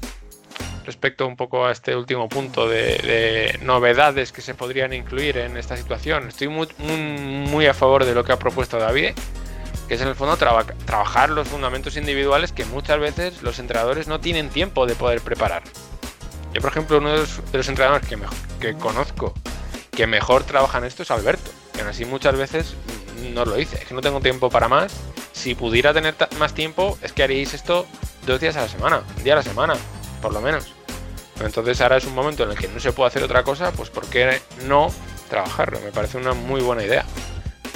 respecto 0.85 1.27
un 1.27 1.35
poco 1.35 1.65
a 1.65 1.71
este 1.71 1.95
último 1.95 2.27
punto 2.27 2.67
de, 2.67 2.97
de 2.97 3.59
novedades 3.61 4.31
que 4.31 4.41
se 4.41 4.55
podrían 4.55 4.93
incluir 4.93 5.37
en 5.37 5.55
esta 5.57 5.77
situación. 5.77 6.27
Estoy 6.27 6.47
muy, 6.47 6.67
muy, 6.79 7.67
a 7.67 7.73
favor 7.73 8.03
de 8.03 8.13
lo 8.15 8.23
que 8.23 8.31
ha 8.31 8.39
propuesto 8.39 8.79
David, 8.79 9.11
que 9.87 9.93
es 9.93 10.01
en 10.01 10.07
el 10.07 10.15
fondo 10.15 10.37
traba- 10.37 10.65
trabajar 10.85 11.29
los 11.29 11.47
fundamentos 11.47 11.97
individuales 11.97 12.51
que 12.51 12.65
muchas 12.65 12.99
veces 12.99 13.43
los 13.43 13.59
entrenadores 13.59 14.07
no 14.07 14.19
tienen 14.19 14.49
tiempo 14.49 14.85
de 14.85 14.95
poder 14.95 15.21
preparar. 15.21 15.63
Yo, 16.53 16.61
por 16.61 16.71
ejemplo, 16.71 16.97
uno 16.97 17.11
de 17.11 17.17
los, 17.53 17.69
entrenadores 17.69 18.07
que 18.59 18.73
conozco 18.73 19.33
que 20.01 20.07
mejor 20.07 20.43
trabaja 20.45 20.79
en 20.79 20.85
esto 20.85 21.03
es 21.03 21.11
Alberto, 21.11 21.51
que 21.75 21.81
así 21.81 22.05
muchas 22.05 22.35
veces 22.35 22.73
no 23.35 23.45
lo 23.45 23.53
dice, 23.53 23.77
es 23.77 23.85
que 23.85 23.93
no 23.93 24.01
tengo 24.01 24.19
tiempo 24.19 24.49
para 24.49 24.67
más. 24.67 24.91
Si 25.31 25.53
pudiera 25.53 25.93
tener 25.93 26.15
más 26.39 26.55
tiempo, 26.55 26.97
es 27.03 27.13
que 27.13 27.21
haríais 27.21 27.53
esto 27.53 27.85
dos 28.25 28.39
días 28.39 28.55
a 28.55 28.61
la 28.61 28.67
semana, 28.67 29.03
un 29.15 29.23
día 29.23 29.33
a 29.33 29.35
la 29.35 29.43
semana, 29.43 29.75
por 30.19 30.33
lo 30.33 30.41
menos. 30.41 30.73
Entonces 31.39 31.79
ahora 31.81 31.97
es 31.97 32.05
un 32.05 32.15
momento 32.15 32.41
en 32.41 32.49
el 32.49 32.57
que 32.57 32.67
no 32.67 32.79
se 32.79 32.93
puede 32.93 33.09
hacer 33.09 33.21
otra 33.21 33.43
cosa, 33.43 33.71
pues 33.73 33.91
¿por 33.91 34.07
qué 34.07 34.41
no 34.65 34.91
trabajarlo? 35.29 35.79
Me 35.81 35.91
parece 35.91 36.17
una 36.17 36.33
muy 36.33 36.61
buena 36.61 36.83
idea. 36.83 37.05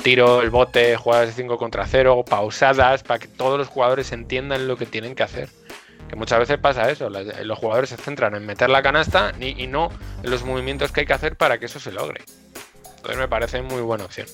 Tiro 0.02 0.42
el 0.42 0.50
bote, 0.50 0.98
jugadas 0.98 1.28
de 1.28 1.34
5 1.34 1.60
contra 1.60 1.86
0, 1.86 2.26
pausadas, 2.28 3.04
para 3.04 3.20
que 3.20 3.28
todos 3.28 3.60
los 3.60 3.68
jugadores 3.68 4.12
entiendan 4.12 4.68
lo 4.68 4.78
que 4.78 4.88
tienen 4.88 5.14
que 5.14 5.22
hacer. 5.22 5.50
Que 6.10 6.16
muchas 6.16 6.40
veces 6.40 6.58
pasa 6.60 6.90
eso, 6.90 7.10
los 7.10 7.58
jugadores 7.58 7.90
se 7.90 7.98
centran 7.98 8.36
en 8.36 8.46
meter 8.46 8.70
la 8.70 8.84
canasta 8.84 9.34
y, 9.40 9.68
no 9.68 9.90
en 10.24 10.30
los 10.30 10.44
movimientos 10.44 10.92
que 10.92 11.02
hay 11.02 11.06
que 11.06 11.14
hacer 11.14 11.36
para 11.36 11.58
que 11.58 11.66
eso 11.66 11.80
se 11.80 11.92
logre. 11.92 12.22
Entonces 12.98 13.18
me 13.18 13.28
parece 13.28 13.62
muy 13.62 13.82
buena 13.82 14.06
opción. 14.06 14.28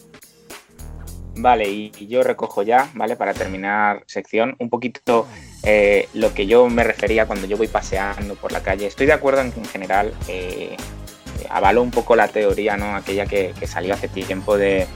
Vale, 1.36 1.70
y 1.70 2.08
yo 2.08 2.24
recojo 2.24 2.62
ya, 2.62 2.90
¿vale? 2.94 3.16
Para 3.16 3.34
terminar 3.34 4.04
sección, 4.06 4.56
un 4.60 4.70
poquito 4.70 5.28
eh, 5.64 6.10
lo 6.14 6.34
que 6.34 6.48
yo 6.48 6.68
me 6.70 6.84
refería 6.84 7.26
cuando 7.26 7.48
yo 7.48 7.56
voy 7.58 7.68
paseando 7.68 8.36
por 8.36 8.52
la 8.52 8.62
calle. 8.62 8.88
Estoy 8.88 9.06
de 9.06 9.14
acuerdo 9.14 9.42
en 9.42 9.52
que 9.52 9.60
en 9.60 9.66
general 9.66 10.14
eh, 10.28 10.76
avalo 11.50 11.82
un 11.82 11.92
poco 11.92 12.16
la 12.16 12.28
teoría, 12.28 12.78
¿no? 12.78 12.96
Aquella 12.96 13.26
que, 13.26 13.54
salió 13.66 13.94
hace 13.94 14.08
tiempo 14.08 14.58
de, 14.58 14.88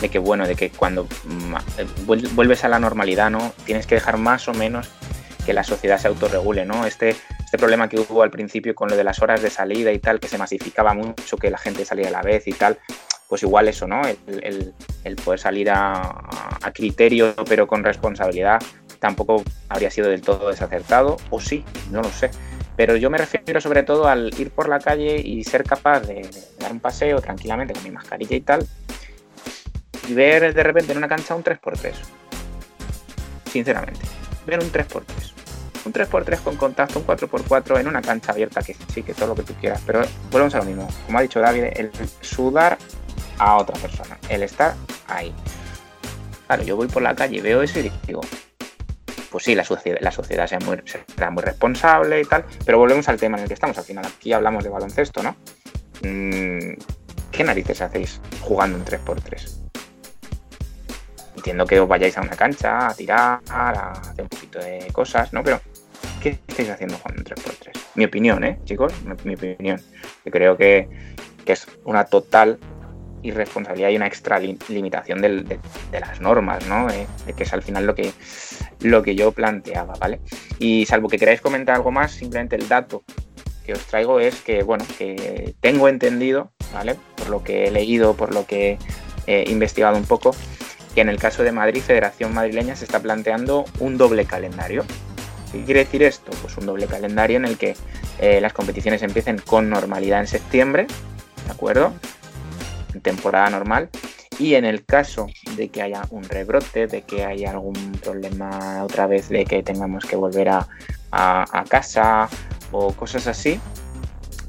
de 0.00 0.08
que, 0.08 0.18
bueno, 0.18 0.46
de 0.46 0.54
que 0.54 0.70
cuando 0.70 1.04
mm, 1.04 1.54
eh, 1.78 1.86
vuel- 2.06 2.28
vuelves 2.34 2.64
a 2.64 2.68
la 2.68 2.78
normalidad, 2.78 3.30
¿no? 3.30 3.52
Tienes 3.64 3.86
que 3.86 3.96
dejar 3.96 4.16
más 4.16 4.48
o 4.48 4.54
menos 4.54 4.88
que 5.44 5.52
la 5.52 5.64
sociedad 5.64 5.98
se 5.98 6.08
autorregule, 6.08 6.64
¿no? 6.64 6.86
Este, 6.86 7.16
este 7.44 7.58
problema 7.58 7.88
que 7.88 7.98
hubo 7.98 8.22
al 8.22 8.30
principio 8.30 8.74
con 8.74 8.88
lo 8.88 8.96
de 8.96 9.04
las 9.04 9.20
horas 9.20 9.42
de 9.42 9.50
salida 9.50 9.92
y 9.92 9.98
tal, 9.98 10.20
que 10.20 10.28
se 10.28 10.38
masificaba 10.38 10.94
mucho, 10.94 11.36
que 11.36 11.50
la 11.50 11.58
gente 11.58 11.84
salía 11.84 12.08
a 12.08 12.12
la 12.12 12.22
vez 12.22 12.46
y 12.46 12.52
tal, 12.52 12.78
pues 13.28 13.42
igual 13.42 13.68
eso, 13.68 13.86
¿no? 13.86 14.02
El, 14.26 14.74
poder 15.24 15.40
salir 15.40 15.70
a, 15.70 16.02
a 16.62 16.72
criterio 16.72 17.34
pero 17.48 17.66
con 17.66 17.84
responsabilidad 17.84 18.60
tampoco 18.98 19.42
habría 19.68 19.90
sido 19.90 20.08
del 20.08 20.22
todo 20.22 20.48
desacertado, 20.48 21.16
o 21.30 21.40
sí, 21.40 21.64
no 21.90 22.02
lo 22.02 22.10
sé. 22.10 22.30
Pero 22.76 22.96
yo 22.96 23.10
me 23.10 23.18
refiero 23.18 23.60
sobre 23.60 23.82
todo 23.82 24.06
al 24.06 24.32
ir 24.38 24.50
por 24.50 24.68
la 24.68 24.78
calle 24.78 25.20
y 25.20 25.44
ser 25.44 25.64
capaz 25.64 26.00
de, 26.00 26.14
de 26.14 26.42
dar 26.58 26.72
un 26.72 26.80
paseo 26.80 27.20
tranquilamente 27.20 27.74
con 27.74 27.82
mi 27.82 27.90
mascarilla 27.90 28.36
y 28.36 28.40
tal, 28.40 28.66
y 30.08 30.14
ver 30.14 30.54
de 30.54 30.62
repente 30.62 30.92
en 30.92 30.98
una 30.98 31.08
cancha 31.08 31.34
un 31.34 31.42
3x3. 31.42 31.92
Sinceramente, 33.50 34.00
ver 34.46 34.60
un 34.60 34.70
3x3. 34.70 35.32
Un 35.84 35.92
3x3 35.92 36.40
con 36.42 36.56
contacto, 36.56 37.00
un 37.00 37.06
4x4 37.06 37.80
en 37.80 37.88
una 37.88 38.02
cancha 38.02 38.32
abierta, 38.32 38.62
que 38.62 38.76
sí, 38.92 39.02
que 39.02 39.14
todo 39.14 39.28
lo 39.28 39.34
que 39.34 39.42
tú 39.42 39.54
quieras. 39.54 39.82
Pero 39.84 40.02
volvemos 40.30 40.54
a 40.54 40.58
lo 40.58 40.64
mismo. 40.64 40.88
Como 41.06 41.18
ha 41.18 41.22
dicho 41.22 41.40
David, 41.40 41.64
el 41.74 41.90
sudar 42.20 42.78
a 43.38 43.56
otra 43.56 43.76
persona, 43.80 44.18
el 44.28 44.42
estar 44.42 44.74
ahí. 45.08 45.34
Claro, 46.46 46.62
yo 46.62 46.76
voy 46.76 46.86
por 46.86 47.02
la 47.02 47.14
calle 47.14 47.38
y 47.38 47.40
veo 47.40 47.62
eso 47.62 47.80
y 47.80 47.90
digo, 48.06 48.20
pues 49.30 49.44
sí, 49.44 49.54
la 49.54 49.64
sociedad, 49.64 49.98
la 50.00 50.12
sociedad 50.12 50.46
será 50.46 50.64
muy, 50.64 50.82
será 50.86 51.30
muy 51.30 51.42
responsable 51.42 52.20
y 52.20 52.24
tal, 52.24 52.44
pero 52.64 52.78
volvemos 52.78 53.08
al 53.08 53.18
tema 53.18 53.38
en 53.38 53.44
el 53.44 53.48
que 53.48 53.54
estamos. 53.54 53.76
Al 53.78 53.84
final, 53.84 54.04
aquí 54.06 54.32
hablamos 54.32 54.62
de 54.62 54.70
baloncesto, 54.70 55.22
¿no? 55.22 55.36
Mm, 56.02 56.74
¿Qué 57.32 57.42
narices 57.42 57.80
hacéis 57.80 58.20
jugando 58.42 58.76
un 58.76 58.84
3x3? 58.84 59.61
Entiendo 61.42 61.66
que 61.66 61.80
os 61.80 61.88
vayáis 61.88 62.16
a 62.16 62.20
una 62.20 62.36
cancha 62.36 62.86
a 62.86 62.94
tirar, 62.94 63.40
a 63.50 63.90
hacer 63.90 64.22
un 64.22 64.28
poquito 64.28 64.60
de 64.60 64.86
cosas, 64.92 65.32
¿no? 65.32 65.42
Pero, 65.42 65.60
¿qué 66.22 66.38
estáis 66.46 66.70
haciendo 66.70 66.96
jugando 66.98 67.20
un 67.22 67.26
3x3? 67.26 67.72
Mi 67.96 68.04
opinión, 68.04 68.44
¿eh, 68.44 68.60
chicos? 68.64 68.92
Mi, 69.24 69.34
opinión. 69.34 69.80
Yo 70.24 70.30
creo 70.30 70.56
que, 70.56 70.88
que 71.44 71.54
es 71.54 71.66
una 71.84 72.04
total 72.04 72.60
irresponsabilidad 73.24 73.88
y 73.90 73.96
una 73.96 74.06
extra 74.06 74.38
li- 74.38 74.56
limitación 74.68 75.20
de, 75.20 75.58
las 75.90 76.20
normas, 76.20 76.64
¿no? 76.68 76.88
Eh, 76.90 77.08
de 77.26 77.32
que 77.32 77.42
es 77.42 77.52
al 77.52 77.64
final 77.64 77.86
lo 77.86 77.96
que, 77.96 78.12
lo 78.78 79.02
que 79.02 79.16
yo 79.16 79.32
planteaba, 79.32 79.94
¿vale? 79.98 80.20
Y 80.60 80.86
salvo 80.86 81.08
que 81.08 81.18
queráis 81.18 81.40
comentar 81.40 81.74
algo 81.74 81.90
más, 81.90 82.12
simplemente 82.12 82.54
el 82.54 82.68
dato 82.68 83.02
que 83.66 83.72
os 83.72 83.84
traigo 83.86 84.20
es 84.20 84.40
que, 84.42 84.62
bueno, 84.62 84.84
que 84.96 85.56
tengo 85.60 85.88
entendido, 85.88 86.52
¿vale? 86.72 86.94
Por 87.16 87.30
lo 87.30 87.42
que 87.42 87.64
he 87.64 87.72
leído, 87.72 88.14
por 88.14 88.32
lo 88.32 88.46
que 88.46 88.78
he 89.26 89.50
investigado 89.50 89.96
un 89.96 90.04
poco, 90.04 90.36
que 90.94 91.00
en 91.00 91.08
el 91.08 91.18
caso 91.18 91.42
de 91.42 91.52
Madrid, 91.52 91.82
Federación 91.82 92.34
Madrileña 92.34 92.76
se 92.76 92.84
está 92.84 93.00
planteando 93.00 93.64
un 93.78 93.96
doble 93.96 94.24
calendario. 94.24 94.84
¿Qué 95.50 95.64
quiere 95.64 95.84
decir 95.84 96.02
esto? 96.02 96.32
Pues 96.40 96.56
un 96.56 96.66
doble 96.66 96.86
calendario 96.86 97.36
en 97.36 97.44
el 97.44 97.58
que 97.58 97.76
eh, 98.18 98.40
las 98.40 98.52
competiciones 98.52 99.02
empiecen 99.02 99.38
con 99.38 99.68
normalidad 99.68 100.20
en 100.20 100.26
septiembre, 100.26 100.86
¿de 101.46 101.52
acuerdo? 101.52 101.92
En 102.94 103.00
temporada 103.00 103.50
normal. 103.50 103.90
Y 104.38 104.54
en 104.54 104.64
el 104.64 104.84
caso 104.84 105.26
de 105.56 105.68
que 105.68 105.82
haya 105.82 106.02
un 106.10 106.24
rebrote, 106.24 106.86
de 106.86 107.02
que 107.02 107.24
haya 107.24 107.50
algún 107.50 107.92
problema 108.02 108.82
otra 108.82 109.06
vez, 109.06 109.28
de 109.28 109.44
que 109.44 109.62
tengamos 109.62 110.04
que 110.04 110.16
volver 110.16 110.48
a, 110.48 110.66
casa 111.68 112.28
o 112.70 112.92
cosas 112.94 113.26
así, 113.26 113.60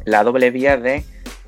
la 0.05 0.23
doble 0.23 0.51
vía 0.51 0.77
de 0.77 1.03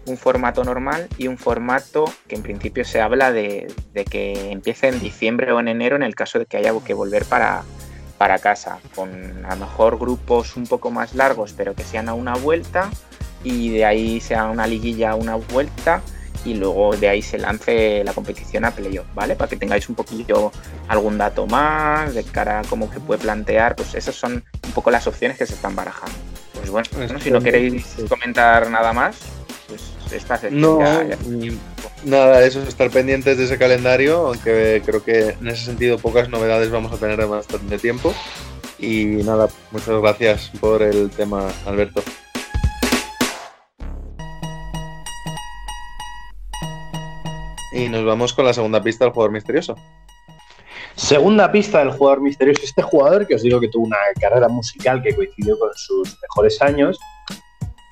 un 0.06 0.18
formato 0.18 0.64
normal 0.64 1.08
y 1.18 1.28
un 1.28 1.38
formato 1.38 2.06
que 2.28 2.36
en 2.36 2.43
principio 2.43 2.86
se 2.86 3.01
habla 3.01 3.32
de, 3.32 3.74
de 3.93 4.06
que 4.06 4.51
empiece 4.51 4.88
en 4.88 4.99
diciembre 4.99 5.51
o 5.51 5.60
en 5.60 5.68
enero 5.68 5.95
en 5.95 6.03
el 6.03 6.16
caso 6.16 6.39
de 6.39 6.45
que 6.45 6.58
haya 6.58 6.74
que 6.86 6.93
volver 6.93 7.26
para, 7.26 7.64
para 8.18 8.39
casa, 8.39 8.80
con 8.95 9.45
a 9.45 9.56
lo 9.56 9.66
mejor 9.66 9.97
grupos 9.97 10.56
un 10.56 10.68
poco 10.68 10.91
más 10.91 11.16
largos, 11.16 11.53
pero 11.53 11.74
que 11.74 11.84
sean 11.84 12.10
a 12.10 12.14
una 12.14 12.36
vuelta 12.36 12.89
y 13.43 13.70
de 13.70 13.86
ahí 13.86 14.20
sea 14.20 14.45
una 14.45 14.68
liguilla 14.68 15.12
a 15.12 15.16
una 15.16 15.36
vuelta 15.36 16.01
y 16.43 16.53
luego 16.53 16.95
de 16.95 17.10
ahí 17.10 17.22
se 17.22 17.38
lance 17.38 18.03
la 18.03 18.14
competición 18.14 18.66
a 18.66 18.72
playoff, 18.72 19.08
¿vale? 19.16 19.36
Para 19.36 19.49
que 19.49 19.58
tengáis 19.58 19.89
un 19.89 19.95
poquillo 19.95 20.51
algún 20.88 21.18
dato 21.18 21.47
más 21.47 22.14
de 22.14 22.24
cara 22.24 22.60
a 22.60 22.64
cómo 22.64 22.91
se 22.93 22.99
puede 22.99 23.22
plantear, 23.22 23.76
pues 23.76 23.95
esas 23.95 24.16
son 24.16 24.43
un 24.64 24.72
poco 24.72 24.91
las 24.91 25.08
opciones 25.08 25.38
que 25.38 25.45
se 25.45 25.56
están 25.56 25.76
barajando. 25.76 26.16
Pues 26.53 26.70
bueno, 26.70 26.88
si 27.20 27.32
no 27.32 27.41
queréis 27.41 27.95
comentar 28.08 28.70
nada 28.70 28.93
más, 28.93 29.18
esta 30.18 30.38
sección 30.38 30.61
No, 30.61 30.80
ya- 30.80 31.03
ya- 31.03 31.18
mm, 31.18 31.59
nada, 32.05 32.43
eso 32.45 32.61
es 32.61 32.68
estar 32.68 32.89
pendientes 32.89 33.38
de 33.38 33.45
ese 33.45 33.57
calendario, 33.57 34.28
aunque 34.28 34.82
creo 34.86 35.03
que 35.03 35.30
en 35.39 35.47
ese 35.47 35.66
sentido 35.66 35.97
pocas 35.97 36.30
novedades 36.30 36.72
vamos 36.72 36.91
a 36.93 36.97
tener 36.97 37.20
en 37.20 37.30
bastante 37.30 37.78
tiempo. 37.78 38.13
Y 38.80 39.05
nada, 39.24 39.47
muchas 39.72 40.01
gracias 40.01 40.51
por 40.59 40.82
el 40.82 41.09
tema, 41.09 41.47
Alberto. 41.66 42.03
Y 47.72 47.89
nos 47.89 48.05
vamos 48.05 48.34
con 48.34 48.45
la 48.45 48.53
segunda 48.53 48.82
pista 48.82 49.05
del 49.05 49.13
jugador 49.13 49.32
misterioso. 49.34 49.76
Segunda 50.95 51.51
pista 51.51 51.80
del 51.80 51.91
jugador 51.91 52.22
misterioso. 52.22 52.61
Este 52.63 52.82
jugador, 52.82 53.28
que 53.28 53.36
os 53.36 53.41
digo 53.41 53.59
que 53.59 53.68
tuvo 53.68 53.86
una 53.86 53.97
carrera 54.20 54.47
musical 54.47 55.01
que 55.03 55.13
coincidió 55.13 55.59
con 55.59 55.70
sus 55.76 56.18
mejores 56.22 56.61
años, 56.61 56.97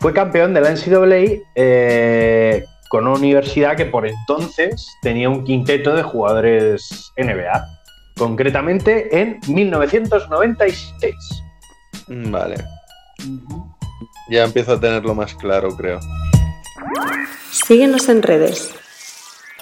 fue 0.03 0.11
campeón 0.11 0.53
de 0.53 0.59
la 0.59 0.69
NCAA 0.71 1.41
eh, 1.55 2.65
con 2.89 3.07
una 3.07 3.17
universidad 3.17 3.77
que 3.77 3.85
por 3.85 4.05
entonces 4.05 4.85
tenía 5.01 5.29
un 5.29 5.45
quinteto 5.45 5.95
de 5.95 6.03
jugadores 6.03 7.13
NBA, 7.15 7.65
concretamente 8.17 9.17
en 9.17 9.39
1996. 9.47 11.15
Mm, 12.09 12.31
Vale. 12.31 12.55
Ya 14.29 14.43
empiezo 14.43 14.73
a 14.73 14.79
tenerlo 14.81 15.15
más 15.15 15.35
claro, 15.35 15.69
creo. 15.69 16.01
Síguenos 17.49 18.09
en 18.09 18.23
redes. 18.23 18.75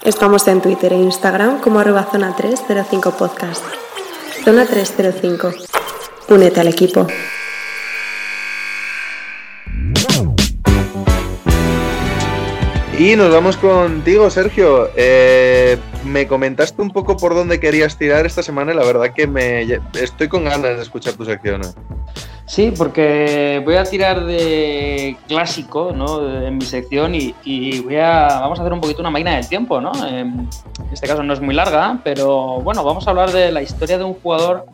Estamos 0.04 0.48
en 0.48 0.60
Twitter 0.60 0.92
e 0.94 0.98
Instagram 0.98 1.62
como 1.62 1.80
arroba 1.80 2.08
zona 2.12 2.36
305 2.36 3.12
podcast. 3.12 3.64
Zona 4.44 4.66
305. 4.66 5.52
Únete 6.30 6.62
al 6.62 6.68
equipo. 6.70 7.06
Y 13.02 13.16
nos 13.16 13.34
vamos 13.34 13.58
contigo, 13.58 14.30
Sergio. 14.30 14.92
Eh, 14.96 15.76
me 16.06 16.28
comentaste 16.28 16.84
un 16.84 16.92
poco 16.92 17.18
por 17.18 17.34
dónde 17.34 17.60
querías 17.60 17.98
tirar 17.98 18.28
esta 18.28 18.44
semana 18.44 18.74
y 18.74 18.76
la 18.76 18.84
verdad 18.84 19.12
que 19.12 19.26
me 19.26 19.64
estoy 20.00 20.28
con 20.28 20.44
ganas 20.44 20.78
de 20.78 20.84
escuchar 20.84 21.16
tu 21.16 21.26
sección. 21.26 21.62
¿eh? 21.62 21.74
Sí, 22.46 22.72
porque 22.78 23.60
voy 23.66 23.74
a 23.74 23.86
tirar 23.86 24.24
de 24.24 25.18
clásico 25.28 25.92
¿no? 25.96 26.46
en 26.46 26.60
mi 26.60 26.66
sección 26.66 27.16
y, 27.16 27.34
y 27.44 27.80
voy 27.80 27.96
a, 27.96 28.28
vamos 28.40 28.60
a 28.60 28.62
hacer 28.62 28.72
un 28.72 28.82
poquito 28.82 29.02
una 29.02 29.10
máquina 29.10 29.36
del 29.36 29.50
tiempo. 29.50 29.82
¿no? 29.82 29.92
En 30.08 30.48
este 30.94 31.08
caso 31.08 31.24
no 31.24 31.34
es 31.34 31.42
muy 31.42 31.56
larga, 31.56 31.98
pero 32.04 32.62
bueno, 32.62 32.84
vamos 32.84 33.08
a 33.08 33.10
hablar 33.10 33.32
de 33.32 33.52
la 33.52 33.64
historia 33.64 33.98
de 33.98 34.04
un 34.04 34.14
jugador 34.14 34.68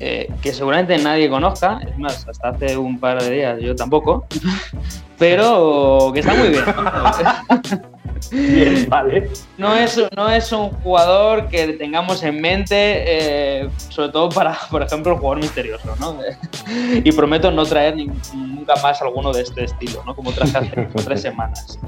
eh, 0.00 0.32
que 0.42 0.52
seguramente 0.52 0.96
nadie 0.98 1.28
conozca. 1.28 1.80
Es 1.88 1.98
más, 1.98 2.26
hasta 2.28 2.48
hace 2.50 2.76
un 2.76 2.98
par 2.98 3.22
de 3.22 3.30
días 3.30 3.58
yo 3.60 3.74
tampoco, 3.74 4.26
pero 5.18 6.10
que 6.12 6.20
está 6.20 6.34
muy 6.34 6.48
bien. 6.48 6.64
Bien, 8.32 8.86
vale. 8.90 9.30
No 9.56 9.74
es, 9.76 9.98
no 10.14 10.28
es 10.28 10.50
un 10.52 10.70
jugador 10.82 11.46
que 11.48 11.68
tengamos 11.74 12.22
en 12.24 12.40
mente, 12.40 12.74
eh, 12.76 13.70
sobre 13.88 14.08
todo 14.10 14.28
para, 14.28 14.58
por 14.70 14.82
ejemplo, 14.82 15.12
el 15.12 15.18
jugador 15.18 15.38
misterioso, 15.40 15.94
¿no? 16.00 16.18
Y 17.04 17.12
prometo 17.12 17.50
no 17.52 17.64
traer 17.64 17.94
ni- 17.96 18.10
nunca 18.34 18.74
más 18.82 19.00
alguno 19.00 19.32
de 19.32 19.42
este 19.42 19.64
estilo, 19.64 20.02
¿no? 20.04 20.14
Como 20.16 20.32
traje 20.32 20.58
hace 20.58 20.88
tres 21.04 21.22
semanas. 21.22 21.78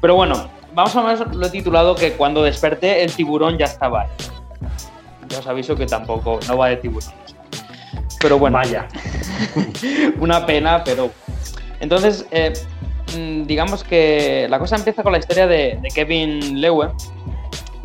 Pero 0.00 0.16
bueno, 0.16 0.48
vamos 0.74 0.96
a 0.96 1.02
ver, 1.02 1.34
lo 1.36 1.46
he 1.46 1.50
titulado 1.50 1.94
que 1.94 2.14
cuando 2.14 2.42
desperté 2.42 3.04
el 3.04 3.12
tiburón 3.12 3.58
ya 3.58 3.66
estaba 3.66 4.02
ahí. 4.02 4.08
Ya 5.28 5.38
os 5.40 5.46
aviso 5.46 5.76
que 5.76 5.84
tampoco, 5.86 6.40
no 6.48 6.56
va 6.56 6.68
de 6.70 6.76
tiburones. 6.78 7.14
Pero 8.24 8.38
bueno, 8.38 8.56
Vaya. 8.56 8.88
una 10.18 10.46
pena, 10.46 10.82
pero. 10.82 11.10
Entonces, 11.80 12.24
eh, 12.30 12.54
mm, 13.18 13.42
digamos 13.42 13.84
que 13.84 14.46
la 14.48 14.58
cosa 14.58 14.76
empieza 14.76 15.02
con 15.02 15.12
la 15.12 15.18
historia 15.18 15.46
de, 15.46 15.78
de 15.82 15.88
Kevin 15.90 16.58
Lewe. 16.58 16.88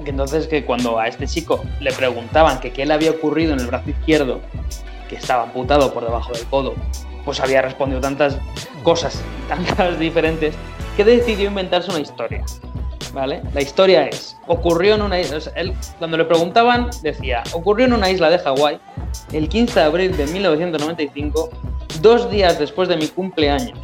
Que 0.01 0.11
entonces, 0.11 0.47
que 0.47 0.63
cuando 0.63 0.97
a 0.97 1.09
este 1.09 1.27
chico 1.27 1.61
le 1.81 1.91
preguntaban 1.91 2.61
que 2.61 2.71
qué 2.71 2.85
le 2.85 2.93
había 2.93 3.11
ocurrido 3.11 3.51
en 3.51 3.59
el 3.59 3.67
brazo 3.67 3.89
izquierdo, 3.89 4.39
que 5.09 5.17
estaba 5.17 5.43
amputado 5.43 5.93
por 5.93 6.05
debajo 6.05 6.31
del 6.31 6.45
codo, 6.45 6.73
pues 7.25 7.41
había 7.41 7.61
respondido 7.61 7.99
tantas 7.99 8.37
cosas, 8.81 9.21
tantas 9.49 9.99
diferentes, 9.99 10.55
que 10.95 11.03
decidió 11.03 11.49
inventarse 11.49 11.91
una 11.91 11.99
historia. 11.99 12.45
¿Vale? 13.13 13.41
La 13.53 13.61
historia 13.61 14.05
es, 14.05 14.37
ocurrió 14.47 14.95
en 14.95 15.01
una 15.01 15.19
isla, 15.19 15.39
él 15.55 15.73
cuando 15.97 16.15
le 16.17 16.25
preguntaban 16.25 16.89
decía, 17.01 17.43
ocurrió 17.53 17.87
en 17.87 17.93
una 17.93 18.09
isla 18.09 18.29
de 18.29 18.37
Hawái 18.37 18.79
el 19.33 19.49
15 19.49 19.79
de 19.79 19.85
abril 19.85 20.17
de 20.17 20.27
1995, 20.27 21.49
dos 22.01 22.29
días 22.29 22.59
después 22.59 22.87
de 22.87 22.97
mi 22.97 23.07
cumpleaños. 23.07 23.79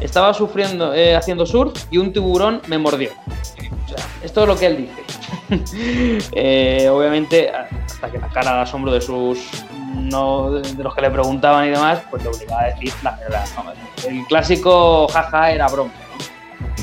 Estaba 0.00 0.34
sufriendo, 0.34 0.94
eh, 0.94 1.14
haciendo 1.14 1.46
surf 1.46 1.84
y 1.90 1.98
un 1.98 2.12
tiburón 2.12 2.60
me 2.66 2.78
mordió. 2.78 3.10
O 3.10 3.88
sea, 3.88 4.04
esto 4.22 4.42
es 4.42 4.48
lo 4.48 4.58
que 4.58 4.66
él 4.66 4.76
dice. 4.76 5.02
Eh, 6.32 6.88
obviamente, 6.88 7.50
hasta 7.50 8.10
que 8.10 8.18
la 8.18 8.28
cara 8.28 8.54
de 8.54 8.60
asombro 8.60 8.92
de 8.92 9.00
sus 9.00 9.64
no 9.94 10.52
de 10.52 10.82
los 10.82 10.94
que 10.94 11.00
le 11.02 11.10
preguntaban 11.10 11.66
y 11.66 11.70
demás, 11.70 12.00
pues 12.10 12.22
le 12.22 12.28
obligaba 12.28 12.62
a 12.62 12.66
decir 12.66 12.92
la 13.02 13.16
verdad. 13.16 13.44
El 14.06 14.24
clásico 14.26 15.08
jaja 15.08 15.52
era 15.52 15.68
broma. 15.68 15.92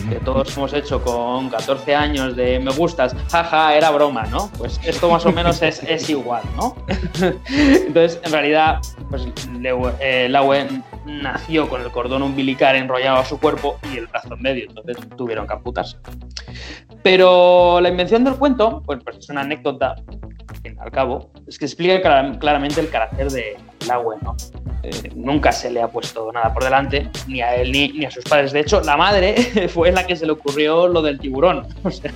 Que 0.10 0.16
todos 0.16 0.55
hemos 0.55 0.74
hecho 0.74 1.03
con 1.03 1.49
14 1.49 1.95
años 1.95 2.36
de 2.36 2.60
me 2.60 2.72
gustas, 2.72 3.16
jaja, 3.30 3.76
era 3.76 3.91
broma, 3.91 4.24
¿no? 4.26 4.49
Pues 4.58 4.80
esto 4.84 5.10
más 5.10 5.26
o 5.26 5.32
menos 5.32 5.62
es, 5.62 5.84
es 5.84 6.10
igual, 6.10 6.43
¿no? 6.55 6.76
Entonces, 7.49 8.20
en 8.24 8.32
realidad, 8.32 8.80
pues 9.10 9.28
eh, 9.99 10.28
Laue 10.30 10.68
nació 11.05 11.70
con 11.70 11.82
el 11.82 11.91
cordón 11.91 12.22
umbilical 12.22 12.76
enrollado 12.76 13.20
a 13.20 13.26
su 13.26 13.39
cuerpo 13.39 13.80
y 13.91 13.97
el 13.97 14.08
brazo 14.08 14.34
en 14.34 14.41
medio, 14.41 14.66
entonces 14.70 14.97
tuvieron 15.18 15.47
que 15.47 15.53
amputarse. 15.53 15.97
Pero 17.03 17.80
la 17.82 17.89
invención 17.89 18.24
del 18.24 18.36
cuento, 18.36 18.82
pues 18.86 18.99
es 19.18 19.30
una 19.30 19.41
anécdota, 19.41 19.95
al 20.80 20.89
y 20.89 20.91
cabo, 20.91 21.30
es 21.47 21.57
que 21.57 21.65
explica 21.65 22.01
clar- 22.01 22.38
claramente 22.39 22.80
el 22.82 22.89
carácter 22.89 23.30
de 23.32 23.57
Laue, 23.88 24.15
¿no? 24.21 24.36
Eh, 24.84 25.09
nunca 25.15 25.51
se 25.51 25.71
le 25.71 25.82
ha 25.82 25.88
puesto 25.88 26.32
nada 26.32 26.53
por 26.53 26.63
delante, 26.63 27.09
ni 27.28 27.41
a 27.41 27.55
él 27.55 27.71
ni, 27.71 27.89
ni 27.89 28.05
a 28.05 28.11
sus 28.11 28.23
padres. 28.23 28.51
De 28.51 28.59
hecho, 28.59 28.80
la 28.82 28.95
madre 28.95 29.36
fue 29.73 29.91
la 29.91 30.05
que 30.05 30.15
se 30.15 30.25
le 30.25 30.32
ocurrió 30.34 30.88
lo 30.88 31.01
del 31.01 31.19
tiburón. 31.19 31.67
O 31.84 31.91
sea, 31.91 32.11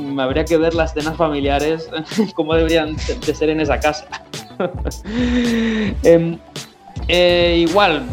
me 0.00 0.22
habría 0.22 0.44
que 0.44 0.56
ver 0.56 0.74
las 0.74 0.92
cenas 0.92 1.16
familiares, 1.16 1.88
cómo 2.34 2.54
deberían 2.54 2.96
de 2.96 3.34
ser 3.34 3.48
en 3.50 3.60
esa 3.60 3.80
casa. 3.80 4.06
Em, 6.02 6.38
eh, 7.08 7.64
igual 7.68 8.04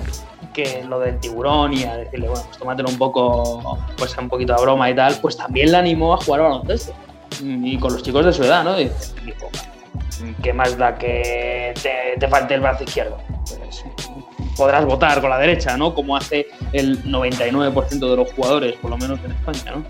que 0.54 0.84
lo 0.88 1.00
del 1.00 1.20
tiburón 1.20 1.74
y 1.74 1.84
a 1.84 1.98
decirle, 1.98 2.30
bueno, 2.30 2.44
pues 2.46 2.58
tómatelo 2.60 2.90
un 2.90 2.98
poco, 2.98 3.80
pues 3.98 4.16
un 4.18 4.30
poquito 4.30 4.54
a 4.54 4.62
broma 4.62 4.90
y 4.90 4.96
tal, 4.96 5.16
pues 5.22 5.36
también 5.36 5.72
le 5.72 5.78
animó 5.78 6.14
a 6.14 6.18
jugar 6.18 6.42
al 6.42 6.48
baloncesto. 6.52 6.94
Y 7.42 7.78
con 7.80 7.94
los 7.94 8.04
chicos 8.04 8.24
de 8.26 8.34
su 8.34 8.44
edad, 8.44 8.64
¿no? 8.64 8.76
Dice, 8.76 9.14
dijo, 9.26 9.50
¿qué 10.42 10.54
más 10.54 10.78
da 10.78 10.96
que 10.96 11.74
te, 11.82 12.20
te 12.20 12.28
falte 12.28 12.56
el 12.56 12.62
brazo 12.62 12.84
izquierdo? 12.84 13.18
Pues 13.48 13.84
podrás 14.56 14.86
votar 14.86 15.22
con 15.22 15.30
la 15.30 15.38
derecha, 15.38 15.78
¿no? 15.78 15.94
Como 15.94 16.16
hace 16.16 16.48
el 16.72 17.04
99% 17.04 17.90
de 17.90 18.16
los 18.16 18.32
jugadores, 18.34 18.76
por 18.78 18.92
lo 18.92 18.98
menos 18.98 19.20
en 19.24 19.32
España, 19.32 19.76
¿no? 19.76 19.84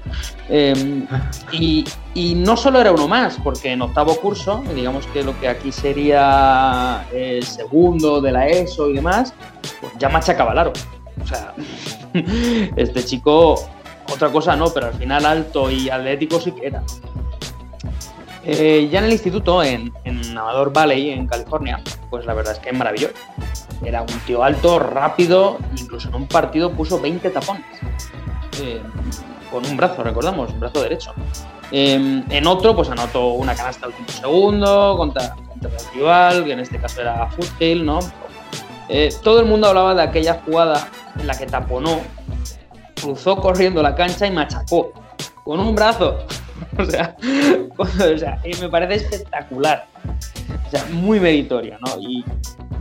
Eh, 0.49 1.05
y, 1.51 1.85
no 2.35 2.57
solo 2.57 2.79
era 2.79 2.91
uno 2.91 3.07
más, 3.07 3.37
porque 3.43 3.71
en 3.71 3.81
octavo 3.81 4.15
curso, 4.15 4.63
digamos 4.75 5.05
que 5.07 5.23
lo 5.23 5.39
que 5.39 5.47
aquí 5.47 5.71
sería 5.71 7.05
el 7.13 7.43
segundo 7.43 8.21
de 8.21 8.31
la 8.31 8.47
ESO 8.47 8.89
y 8.89 8.93
demás, 8.93 9.33
pues 9.81 9.93
ya 9.97 10.09
machacaba 10.09 10.51
el 10.51 10.59
aro. 10.59 10.73
O 11.21 11.27
sea, 11.27 11.53
este 12.75 13.03
chico, 13.05 13.55
otra 14.11 14.29
cosa 14.29 14.55
no, 14.55 14.69
pero 14.73 14.87
al 14.87 14.93
final 14.93 15.25
alto 15.25 15.71
y 15.71 15.89
atlético 15.89 16.39
sí 16.39 16.51
que 16.51 16.67
era. 16.67 16.83
Eh, 18.45 18.89
ya 18.91 18.99
en 18.99 19.05
el 19.05 19.13
instituto, 19.13 19.63
en, 19.63 19.93
en 20.03 20.37
Amador 20.37 20.73
Valley, 20.73 21.11
en 21.11 21.27
California, 21.27 21.81
pues 22.09 22.25
la 22.25 22.33
verdad 22.33 22.53
es 22.53 22.59
que 22.59 22.69
es 22.69 22.77
maravilloso. 22.77 23.13
Era 23.83 24.01
un 24.01 24.19
tío 24.25 24.43
alto, 24.43 24.79
rápido, 24.79 25.57
incluso 25.77 26.09
en 26.09 26.15
un 26.15 26.27
partido 26.27 26.71
puso 26.71 26.99
20 26.99 27.29
tapones. 27.29 27.65
Eh, 28.61 28.81
con 29.51 29.65
un 29.65 29.77
brazo, 29.77 30.03
recordamos, 30.03 30.51
un 30.51 30.59
brazo 30.59 30.81
derecho. 30.81 31.13
Eh, 31.71 32.23
en 32.29 32.47
otro, 32.47 32.75
pues 32.75 32.89
anotó 32.89 33.29
una 33.33 33.55
canasta 33.55 33.85
al 33.85 33.91
último 33.91 34.09
segundo 34.09 34.95
contra, 34.97 35.35
contra 35.35 35.69
el 35.69 35.93
rival, 35.93 36.45
que 36.45 36.53
en 36.53 36.59
este 36.59 36.79
caso 36.79 37.01
era 37.01 37.27
Foothill, 37.27 37.85
¿no? 37.85 37.99
Eh, 38.89 39.13
todo 39.23 39.39
el 39.39 39.45
mundo 39.45 39.67
hablaba 39.67 39.95
de 39.95 40.01
aquella 40.01 40.41
jugada 40.45 40.87
en 41.17 41.27
la 41.27 41.37
que 41.37 41.45
taponó, 41.45 42.01
cruzó 42.99 43.37
corriendo 43.37 43.81
la 43.81 43.95
cancha 43.95 44.27
y 44.27 44.31
machacó 44.31 44.91
con 45.43 45.59
un 45.59 45.73
brazo. 45.73 46.19
O 46.77 46.85
sea, 46.85 47.15
o 47.77 48.17
sea, 48.17 48.39
y 48.43 48.53
me 48.61 48.69
parece 48.69 49.05
espectacular. 49.05 49.85
O 50.67 50.69
sea, 50.69 50.85
muy 50.91 51.19
meritoria, 51.19 51.77
¿no? 51.81 51.99
Y, 51.99 52.25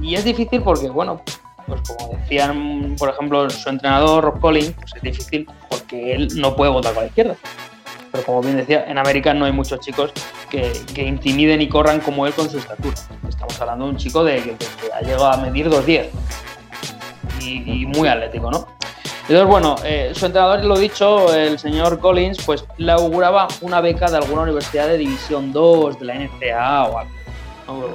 y 0.00 0.14
es 0.14 0.24
difícil 0.24 0.62
porque, 0.62 0.88
bueno, 0.88 1.22
pues 1.66 1.80
como 1.82 2.16
decían, 2.16 2.96
por 2.98 3.10
ejemplo, 3.10 3.48
su 3.50 3.68
entrenador 3.68 4.24
Rob 4.24 4.40
Collins, 4.40 4.72
pues 4.72 4.94
es 4.96 5.02
difícil 5.02 5.48
porque 5.68 6.14
él 6.14 6.28
no 6.36 6.56
puede 6.56 6.70
votar 6.70 6.94
con 6.94 7.04
la 7.04 7.08
izquierda. 7.08 7.36
Pero 8.10 8.24
como 8.24 8.42
bien 8.42 8.56
decía, 8.56 8.84
en 8.86 8.98
América 8.98 9.32
no 9.32 9.46
hay 9.46 9.52
muchos 9.52 9.80
chicos 9.80 10.12
que, 10.50 10.72
que 10.94 11.02
intimiden 11.02 11.62
y 11.62 11.68
corran 11.68 12.00
como 12.00 12.26
él 12.26 12.34
con 12.34 12.50
su 12.50 12.58
estatura. 12.58 12.94
Estamos 13.26 13.58
hablando 13.60 13.86
de 13.86 13.90
un 13.92 13.96
chico 13.96 14.22
de, 14.22 14.36
que, 14.42 14.56
que 14.56 14.92
ha 14.94 15.00
llegado 15.00 15.26
a 15.26 15.36
medir 15.38 15.70
2'10 15.70 16.08
y, 17.40 17.82
y 17.82 17.86
muy 17.86 18.08
atlético, 18.08 18.50
¿no? 18.50 18.68
Entonces, 19.22 19.46
bueno, 19.46 19.76
eh, 19.84 20.12
su 20.14 20.26
entrenador, 20.26 20.64
lo 20.64 20.76
dicho, 20.76 21.32
el 21.32 21.58
señor 21.58 22.00
Collins, 22.00 22.38
pues 22.44 22.64
le 22.76 22.92
auguraba 22.92 23.46
una 23.60 23.80
beca 23.80 24.10
de 24.10 24.16
alguna 24.16 24.42
universidad 24.42 24.88
de 24.88 24.98
División 24.98 25.52
2, 25.52 26.00
de 26.00 26.04
la 26.04 26.14
NCAA 26.14 26.84
o 26.86 26.98
algo. 26.98 27.12
¿no? 27.68 27.74
Bueno. 27.74 27.94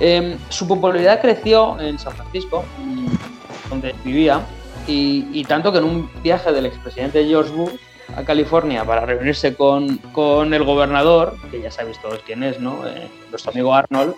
Eh, 0.00 0.36
su 0.50 0.68
popularidad 0.68 1.20
creció 1.20 1.80
en 1.80 1.98
San 1.98 2.12
Francisco, 2.12 2.64
mm, 2.78 3.06
donde 3.70 3.94
vivía, 4.04 4.40
y, 4.86 5.26
y 5.32 5.44
tanto 5.44 5.72
que 5.72 5.78
en 5.78 5.84
un 5.84 6.10
viaje 6.22 6.52
del 6.52 6.66
expresidente 6.66 7.26
George 7.26 7.52
Bush 7.52 7.72
a 8.14 8.22
California 8.24 8.84
para 8.84 9.06
reunirse 9.06 9.54
con, 9.54 9.96
con 10.12 10.52
el 10.52 10.64
gobernador, 10.64 11.36
que 11.50 11.62
ya 11.62 11.70
sabéis 11.70 11.98
todos 12.00 12.20
quién 12.26 12.42
es, 12.42 12.60
¿no? 12.60 12.86
Eh, 12.86 13.08
nuestro 13.30 13.52
amigo 13.52 13.74
Arnold, 13.74 14.14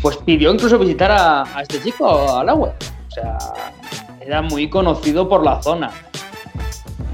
pues 0.00 0.16
pidió 0.16 0.52
incluso 0.52 0.78
visitar 0.78 1.10
a, 1.10 1.42
a 1.42 1.62
este 1.62 1.82
chico, 1.82 2.38
a 2.38 2.42
Lauer. 2.42 2.72
O 3.08 3.10
sea, 3.10 3.38
era 4.30 4.42
muy 4.42 4.70
conocido 4.70 5.28
por 5.28 5.44
la 5.44 5.60
zona. 5.60 5.90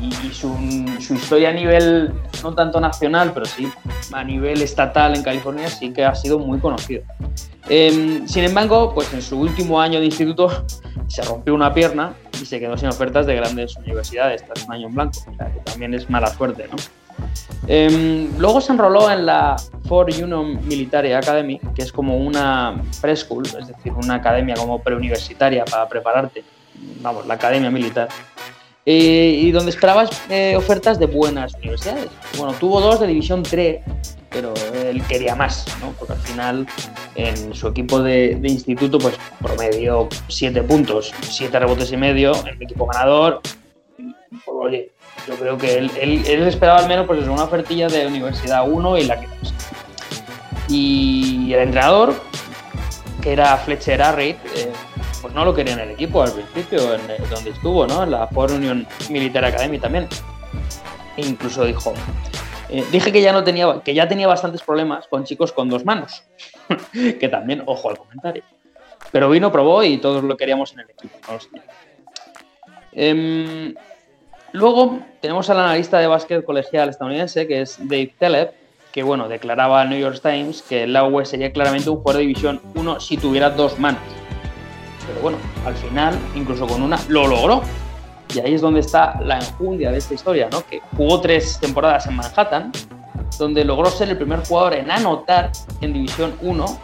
Y, 0.03 0.09
y 0.27 0.31
su, 0.35 0.55
su, 1.01 1.15
historia 1.15 1.49
a 1.49 1.53
nivel, 1.53 2.13
no 2.43 2.55
tanto 2.55 2.79
nacional, 2.79 3.33
pero 3.33 3.47
sí 3.47 3.67
a 4.13 4.23
nivel 4.23 4.61
estatal 4.61 5.17
en 5.17 5.23
California, 5.23 5.67
sí 5.69 5.95
que 5.95 6.05
ha 6.05 6.15
sido 6.15 6.39
muy 6.39 6.59
conocido. 6.59 7.03
Eh, 7.71 8.23
sin 8.27 8.45
embargo, 8.45 8.93
pues 8.95 9.13
en 9.15 9.23
su 9.23 9.41
último 9.41 9.81
año 9.81 9.99
de 9.99 10.05
instituto 10.05 10.67
se 11.09 11.23
rompió 11.23 11.55
una 11.55 11.73
pierna 11.73 12.13
y 12.35 12.45
se 12.45 12.61
quedó 12.61 12.77
sin 12.77 12.89
ofertas 12.89 13.27
de 13.27 13.35
grandes 13.35 13.75
universidades 13.79 14.45
tras 14.45 14.67
un 14.67 14.75
año 14.75 14.89
en 14.89 14.95
blanco. 14.95 15.19
O 15.21 15.35
sea, 15.37 15.51
que 15.51 15.61
también 15.61 15.95
es 15.95 16.11
mala 16.11 16.29
suerte, 16.29 16.69
¿no? 16.71 16.77
Eh, 17.67 18.29
luego 18.37 18.61
se 18.61 18.73
enroló 18.73 19.11
en 19.11 19.25
la 19.25 19.57
Ford 19.89 20.13
Union 20.13 20.61
Military 20.67 21.15
Academy, 21.15 21.59
que 21.75 21.81
es 21.81 21.91
como 21.91 22.19
una 22.19 22.77
preschool, 23.01 23.47
es 23.47 23.69
decir, 23.69 23.95
una 23.95 24.17
academia 24.17 24.55
como 24.55 24.83
preuniversitaria 24.83 25.65
para 25.65 25.89
prepararte 25.89 26.45
vamos, 27.01 27.27
la 27.27 27.35
academia 27.35 27.71
militar, 27.71 28.09
eh, 28.89 29.41
y 29.43 29.51
donde 29.51 29.71
esperabas 29.71 30.11
eh, 30.31 30.55
ofertas 30.57 30.99
de 30.99 31.07
buenas 31.07 31.55
universidades. 31.55 32.09
Bueno, 32.39 32.55
tuvo 32.55 32.81
dos 32.81 33.01
de 33.01 33.09
División 33.09 33.43
3, 33.43 33.81
pero 34.31 34.55
él 34.75 35.03
quería 35.09 35.35
más, 35.35 35.67
¿no? 35.81 35.93
Porque 35.99 36.13
al 36.13 36.21
final 36.21 36.67
en 37.17 37.53
su 37.53 37.67
equipo 37.67 38.01
de, 38.01 38.37
de 38.37 38.49
instituto 38.49 38.99
pues 38.99 39.17
promedió 39.43 40.09
7 40.29 40.63
puntos, 40.63 41.13
7 41.21 41.59
rebotes 41.59 41.91
y 41.91 41.97
medio, 41.97 42.33
el 42.45 42.63
equipo 42.63 42.87
ganador. 42.87 43.41
Pues, 43.97 44.43
oye, 44.47 44.93
yo 45.27 45.35
creo 45.35 45.59
que 45.59 45.79
él, 45.79 45.91
él, 46.01 46.23
él 46.27 46.43
esperaba 46.47 46.79
al 46.79 46.89
menos 46.89 47.07
pues, 47.07 47.27
una 47.27 47.45
ofertilla 47.45 47.89
de 47.89 48.07
Universidad 48.07 48.71
1 48.71 48.99
y 48.99 49.05
la 49.05 49.21
que 49.21 49.27
Y 50.69 51.53
el 51.53 51.61
entrenador, 51.61 52.15
que 53.21 53.33
era 53.33 53.57
Fletcher 53.57 54.01
Arrit, 54.01 54.37
eh, 54.55 54.71
pues 55.27 55.35
no 55.35 55.45
lo 55.45 55.53
quería 55.53 55.75
en 55.75 55.81
el 55.81 55.91
equipo 55.91 56.23
al 56.23 56.31
principio, 56.31 56.95
en 56.95 57.01
el, 57.11 57.29
donde 57.29 57.51
estuvo, 57.51 57.85
¿no? 57.85 58.05
En 58.05 58.13
la 58.13 58.29
Ford 58.29 58.53
Union 58.53 58.87
Military 59.11 59.47
Academy 59.49 59.77
también. 59.77 60.07
E 61.17 61.27
incluso 61.27 61.65
dijo, 61.65 61.93
eh, 62.69 62.85
dije 62.93 63.11
que 63.11 63.21
ya 63.21 63.33
no 63.33 63.43
tenía, 63.43 63.81
que 63.85 63.93
ya 63.93 64.07
tenía 64.07 64.29
bastantes 64.29 64.63
problemas 64.63 65.09
con 65.09 65.25
chicos 65.25 65.51
con 65.51 65.69
dos 65.69 65.85
manos, 65.85 66.23
que 66.93 67.29
también, 67.29 67.65
ojo 67.67 67.91
al 67.91 67.99
comentario. 67.99 68.45
Pero 69.11 69.29
vino, 69.29 69.51
probó 69.51 69.83
y 69.83 69.99
todos 69.99 70.23
lo 70.23 70.37
queríamos 70.37 70.73
en 70.75 70.81
el 70.81 70.91
equipo. 70.91 71.19
eh, 72.93 73.75
luego 74.53 75.01
tenemos 75.21 75.51
al 75.51 75.59
analista 75.59 75.99
de 75.99 76.07
básquet 76.07 76.45
colegial 76.45 76.89
estadounidense, 76.89 77.49
que 77.49 77.63
es 77.63 77.79
Dave 77.81 78.15
Telep, 78.17 78.55
que 78.93 79.03
bueno, 79.03 79.27
declaraba 79.29 79.81
al 79.81 79.91
New 79.91 79.99
York 79.99 80.21
Times 80.23 80.63
que 80.63 80.85
el 80.85 80.93
Lauer 80.93 81.27
sería 81.27 81.53
claramente 81.53 81.91
un 81.91 81.97
jugador 81.97 82.21
de 82.21 82.29
división 82.29 82.61
1 82.77 83.01
si 83.01 83.17
tuviera 83.17 83.51
dos 83.51 83.77
manos. 83.81 84.03
Pero 85.07 85.21
bueno, 85.21 85.39
al 85.65 85.75
final, 85.75 86.19
incluso 86.35 86.67
con 86.67 86.83
una, 86.83 86.99
lo 87.09 87.27
logró. 87.27 87.63
Y 88.35 88.41
ahí 88.41 88.55
es 88.55 88.61
donde 88.61 88.81
está 88.81 89.21
la 89.21 89.39
enjundia 89.39 89.93
de 89.93 89.99
esta 89.99 90.15
historia, 90.15 90.49
¿no? 90.51 90.67
Que 90.67 90.81
jugó 90.97 91.21
tres 91.21 91.59
temporadas 91.61 92.07
en 92.07 92.17
Manhattan, 92.17 92.73
donde 93.39 93.65
logró 93.65 93.89
ser 93.91 94.09
el 94.09 94.17
primer 94.17 94.45
jugador 94.45 94.75
en 94.75 94.91
anotar 94.91 95.53
en 95.81 95.93
División 95.93 96.35
1 96.41 96.79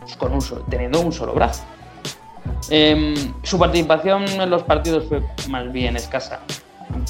pues 0.00 0.16
con 0.16 0.32
un 0.32 0.40
teniendo 0.68 1.00
un 1.00 1.12
solo 1.12 1.32
brazo. 1.32 1.62
Eh, 2.68 3.14
su 3.42 3.58
participación 3.58 4.24
en 4.28 4.50
los 4.50 4.62
partidos 4.62 5.06
fue 5.08 5.22
más 5.48 5.70
bien 5.72 5.96
escasa, 5.96 6.40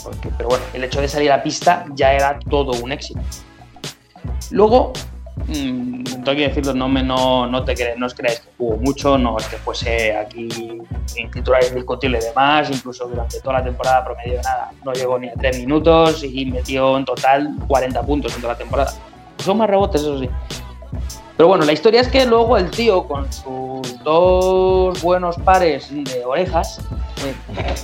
porque, 0.02 0.30
pero 0.36 0.50
bueno, 0.50 0.64
el 0.72 0.84
hecho 0.84 1.00
de 1.00 1.08
salir 1.08 1.32
a 1.32 1.42
pista 1.42 1.86
ya 1.94 2.12
era 2.12 2.38
todo 2.48 2.72
un 2.82 2.92
éxito. 2.92 3.20
Luego, 4.50 4.92
mmm, 5.46 6.04
tengo 6.04 6.36
que 6.36 6.48
decirlo, 6.48 6.74
no, 6.74 6.88
me, 6.88 7.02
no, 7.02 7.46
no, 7.46 7.64
te 7.64 7.74
crees, 7.74 7.98
no 7.98 8.06
os 8.06 8.14
creáis 8.14 8.40
que 8.40 8.48
jugó 8.56 8.76
mucho, 8.76 9.18
no 9.18 9.36
es 9.38 9.46
que 9.46 9.56
fuese 9.56 10.16
aquí 10.16 10.48
en 11.16 11.30
titular 11.30 11.62
indiscutible 11.68 12.18
de 12.20 12.32
más, 12.34 12.70
incluso 12.70 13.06
durante 13.06 13.40
toda 13.40 13.58
la 13.58 13.64
temporada 13.64 14.04
promedio 14.04 14.40
nada, 14.42 14.72
no 14.84 14.92
llegó 14.92 15.18
ni 15.18 15.28
a 15.28 15.34
3 15.34 15.58
minutos 15.58 16.24
y 16.24 16.46
metió 16.46 16.96
en 16.96 17.04
total 17.04 17.56
40 17.66 18.02
puntos 18.02 18.34
en 18.34 18.40
toda 18.40 18.54
la 18.54 18.58
temporada. 18.58 18.92
Son 19.38 19.56
más 19.56 19.68
rebotes, 19.68 20.02
eso 20.02 20.18
sí. 20.18 20.28
Pero 21.36 21.48
bueno, 21.48 21.64
la 21.64 21.72
historia 21.72 22.02
es 22.02 22.08
que 22.08 22.26
luego 22.26 22.58
el 22.58 22.70
tío, 22.70 23.04
con 23.04 23.32
sus 23.32 24.04
dos 24.04 25.00
buenos 25.00 25.36
pares 25.38 25.88
de 25.90 26.22
orejas, 26.24 26.80
eh, 27.24 27.74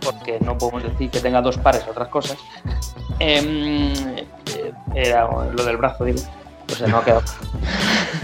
porque 0.00 0.40
no 0.40 0.58
podemos 0.58 0.82
decir 0.82 1.10
que 1.10 1.20
tenga 1.20 1.40
dos 1.40 1.56
pares 1.58 1.86
otras 1.88 2.08
cosas, 2.08 2.36
eh, 3.20 4.26
era 4.96 5.28
lo 5.28 5.64
del 5.64 5.76
brazo, 5.76 6.04
digo. 6.04 6.20
Pues 6.66 6.78
se 6.78 6.88
no 6.88 6.98
ha 6.98 7.04
quedado. 7.04 7.22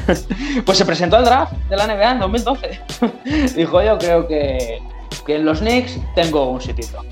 pues 0.65 0.79
se 0.79 0.85
presentó 0.85 1.17
al 1.17 1.25
draft 1.25 1.53
de 1.69 1.77
la 1.77 1.87
NBA 1.87 2.11
en 2.13 2.19
2012. 2.21 2.81
Dijo, 3.57 3.83
yo 3.83 3.99
creo 3.99 4.27
que, 4.27 4.83
que 5.27 5.37
en 5.37 5.45
los 5.45 5.61
Knicks 5.61 5.99
tengo 6.15 6.51
un 6.51 6.61
sitito. 6.61 7.05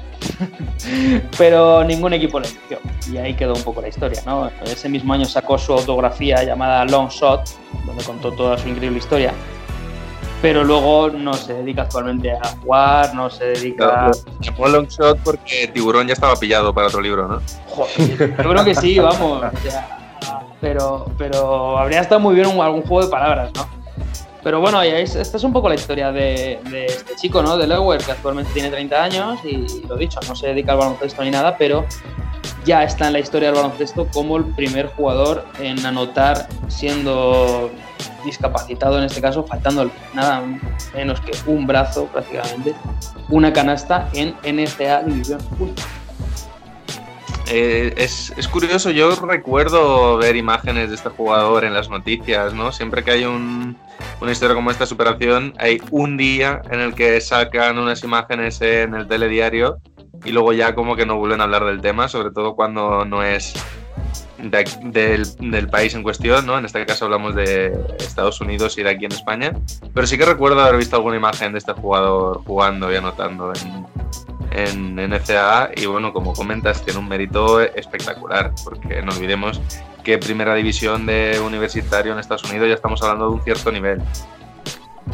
Pero 1.38 1.84
ningún 1.84 2.12
equipo 2.12 2.40
le 2.40 2.48
eligió. 2.48 2.78
Y 3.10 3.16
ahí 3.18 3.34
quedó 3.34 3.54
un 3.54 3.62
poco 3.62 3.80
la 3.80 3.88
historia, 3.88 4.20
¿no? 4.26 4.50
Ese 4.64 4.88
mismo 4.88 5.12
año 5.12 5.24
sacó 5.24 5.58
su 5.58 5.72
autografía 5.72 6.42
llamada 6.44 6.84
Long 6.84 7.08
Shot, 7.08 7.48
donde 7.86 8.04
contó 8.04 8.32
toda 8.32 8.58
su 8.58 8.68
increíble 8.68 8.98
historia. 8.98 9.32
Pero 10.40 10.62
luego 10.62 11.10
no 11.10 11.34
se 11.34 11.52
dedica 11.52 11.82
actualmente 11.82 12.30
a 12.30 12.48
jugar, 12.62 13.12
no 13.12 13.28
se 13.28 13.44
dedica 13.44 14.10
Llamó 14.40 14.66
a... 14.66 14.68
Long 14.68 14.86
Shot 14.86 15.18
porque 15.24 15.68
Tiburón 15.74 16.06
ya 16.06 16.12
estaba 16.12 16.36
pillado 16.36 16.72
para 16.72 16.86
otro 16.86 17.00
libro, 17.00 17.26
¿no? 17.26 17.42
Joder, 17.66 18.36
yo 18.36 18.36
creo 18.36 18.64
que 18.64 18.74
sí, 18.74 18.98
vamos. 19.00 19.42
O 19.42 19.68
sea, 19.68 20.07
pero, 20.60 21.06
pero 21.16 21.78
habría 21.78 22.00
estado 22.00 22.20
muy 22.20 22.34
bien 22.34 22.46
un, 22.46 22.60
algún 22.60 22.82
juego 22.82 23.04
de 23.04 23.10
palabras, 23.10 23.50
¿no? 23.54 23.68
Pero 24.42 24.60
bueno, 24.60 24.80
esta 24.82 25.36
es 25.36 25.44
un 25.44 25.52
poco 25.52 25.68
la 25.68 25.74
historia 25.74 26.12
de, 26.12 26.60
de 26.70 26.86
este 26.86 27.16
chico, 27.16 27.42
¿no? 27.42 27.56
De 27.56 27.66
Lower, 27.66 28.02
que 28.02 28.12
actualmente 28.12 28.50
tiene 28.52 28.70
30 28.70 29.02
años 29.02 29.38
y 29.44 29.86
lo 29.86 29.96
dicho, 29.96 30.20
no 30.28 30.36
se 30.36 30.48
dedica 30.48 30.72
al 30.72 30.78
baloncesto 30.78 31.22
ni 31.24 31.30
nada, 31.30 31.56
pero 31.56 31.84
ya 32.64 32.84
está 32.84 33.08
en 33.08 33.14
la 33.14 33.18
historia 33.18 33.48
del 33.50 33.56
baloncesto 33.56 34.06
como 34.08 34.36
el 34.36 34.44
primer 34.44 34.86
jugador 34.88 35.44
en 35.58 35.84
anotar 35.84 36.48
siendo 36.68 37.70
discapacitado 38.24 38.98
en 38.98 39.04
este 39.04 39.20
caso, 39.20 39.44
faltando 39.44 39.90
nada 40.14 40.42
menos 40.94 41.20
que 41.20 41.32
un 41.46 41.66
brazo 41.66 42.06
prácticamente, 42.06 42.74
una 43.28 43.52
canasta 43.52 44.08
en 44.12 44.34
NCAA 44.44 45.02
División 45.02 45.40
1. 45.58 45.72
Eh, 47.50 47.94
es, 47.96 48.32
es, 48.36 48.46
curioso, 48.46 48.90
yo 48.90 49.14
recuerdo 49.16 50.18
ver 50.18 50.36
imágenes 50.36 50.90
de 50.90 50.96
este 50.96 51.08
jugador 51.08 51.64
en 51.64 51.72
las 51.72 51.88
noticias, 51.88 52.52
¿no? 52.52 52.72
Siempre 52.72 53.02
que 53.02 53.12
hay 53.12 53.24
un, 53.24 53.74
una 54.20 54.32
historia 54.32 54.54
como 54.54 54.70
esta 54.70 54.84
superación, 54.84 55.54
hay 55.58 55.80
un 55.90 56.18
día 56.18 56.60
en 56.70 56.80
el 56.80 56.94
que 56.94 57.20
sacan 57.22 57.78
unas 57.78 58.04
imágenes 58.04 58.60
en 58.60 58.94
el 58.94 59.08
telediario 59.08 59.78
y 60.24 60.32
luego 60.32 60.52
ya 60.52 60.74
como 60.74 60.94
que 60.94 61.06
no 61.06 61.16
vuelven 61.16 61.40
a 61.40 61.44
hablar 61.44 61.64
del 61.64 61.80
tema, 61.80 62.08
sobre 62.08 62.32
todo 62.32 62.54
cuando 62.54 63.06
no 63.06 63.22
es 63.22 63.54
del, 64.38 65.26
del 65.50 65.68
país 65.68 65.94
en 65.94 66.02
cuestión, 66.02 66.46
¿no? 66.46 66.58
En 66.58 66.66
este 66.66 66.84
caso 66.84 67.06
hablamos 67.06 67.34
de 67.34 67.72
Estados 67.98 68.40
Unidos 68.42 68.76
y 68.76 68.82
de 68.82 68.90
aquí 68.90 69.06
en 69.06 69.12
España. 69.12 69.52
Pero 69.94 70.06
sí 70.06 70.18
que 70.18 70.24
recuerdo 70.24 70.60
haber 70.60 70.76
visto 70.76 70.96
alguna 70.96 71.16
imagen 71.16 71.52
de 71.52 71.58
este 71.58 71.72
jugador 71.72 72.42
jugando 72.44 72.92
y 72.92 72.96
anotando 72.96 73.52
en, 73.54 73.86
en 74.50 74.96
NCAA. 74.96 75.70
Y 75.76 75.86
bueno, 75.86 76.12
como 76.12 76.32
comentas, 76.32 76.82
tiene 76.82 76.98
un 76.98 77.08
mérito 77.08 77.60
espectacular, 77.60 78.52
porque 78.64 79.02
no 79.02 79.12
olvidemos 79.12 79.60
que 80.02 80.18
primera 80.18 80.54
división 80.54 81.06
de 81.06 81.40
universitario 81.44 82.12
en 82.12 82.18
Estados 82.18 82.44
Unidos 82.44 82.68
ya 82.68 82.74
estamos 82.74 83.02
hablando 83.02 83.28
de 83.28 83.34
un 83.34 83.42
cierto 83.42 83.70
nivel. 83.70 84.00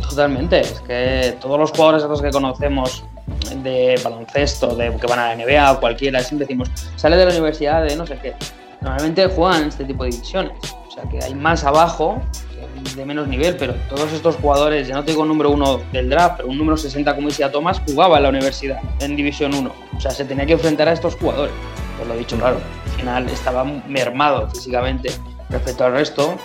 Totalmente, 0.08 0.60
es 0.60 0.80
que 0.80 1.36
todos 1.40 1.58
los 1.58 1.70
jugadores 1.70 2.02
estos 2.02 2.20
que 2.20 2.30
conocemos 2.30 3.04
de 3.62 4.00
baloncesto, 4.02 4.74
de 4.74 4.94
que 4.96 5.06
van 5.06 5.18
a 5.18 5.34
la 5.34 5.44
NBA 5.44 5.72
o 5.72 5.80
cualquiera, 5.80 6.20
siempre 6.20 6.46
decimos, 6.46 6.70
sale 6.96 7.16
de 7.16 7.24
la 7.24 7.30
universidad 7.30 7.82
de 7.84 7.96
no 7.96 8.06
sé 8.06 8.18
qué. 8.20 8.34
Normalmente 8.80 9.26
juegan 9.28 9.68
este 9.68 9.84
tipo 9.84 10.04
de 10.04 10.10
divisiones, 10.10 10.52
o 10.88 10.90
sea 10.90 11.04
que 11.04 11.22
hay 11.24 11.34
más 11.34 11.64
abajo, 11.64 12.20
de 12.96 13.04
menos 13.04 13.28
nivel, 13.28 13.56
pero 13.56 13.74
todos 13.88 14.12
estos 14.12 14.36
jugadores, 14.36 14.88
ya 14.88 14.94
no 14.94 15.04
te 15.04 15.12
digo 15.12 15.24
número 15.24 15.50
uno 15.50 15.80
del 15.92 16.08
draft, 16.08 16.36
pero 16.38 16.48
un 16.48 16.58
número 16.58 16.76
60 16.76 17.14
como 17.14 17.28
decía 17.28 17.50
Thomas, 17.50 17.80
jugaba 17.86 18.16
en 18.18 18.22
la 18.24 18.28
universidad, 18.28 18.80
en 19.00 19.16
División 19.16 19.54
1. 19.54 19.72
O 19.96 20.00
sea, 20.00 20.10
se 20.10 20.24
tenía 20.24 20.46
que 20.46 20.54
enfrentar 20.54 20.88
a 20.88 20.92
estos 20.92 21.16
jugadores. 21.16 21.54
Pues 21.96 22.08
lo 22.08 22.14
he 22.14 22.18
dicho, 22.18 22.36
claro, 22.36 22.58
al 22.84 22.90
final 22.92 23.28
estaba 23.28 23.64
mermado 23.64 24.48
físicamente 24.50 25.10
respecto 25.50 25.84
al 25.84 25.92
resto 25.92 26.36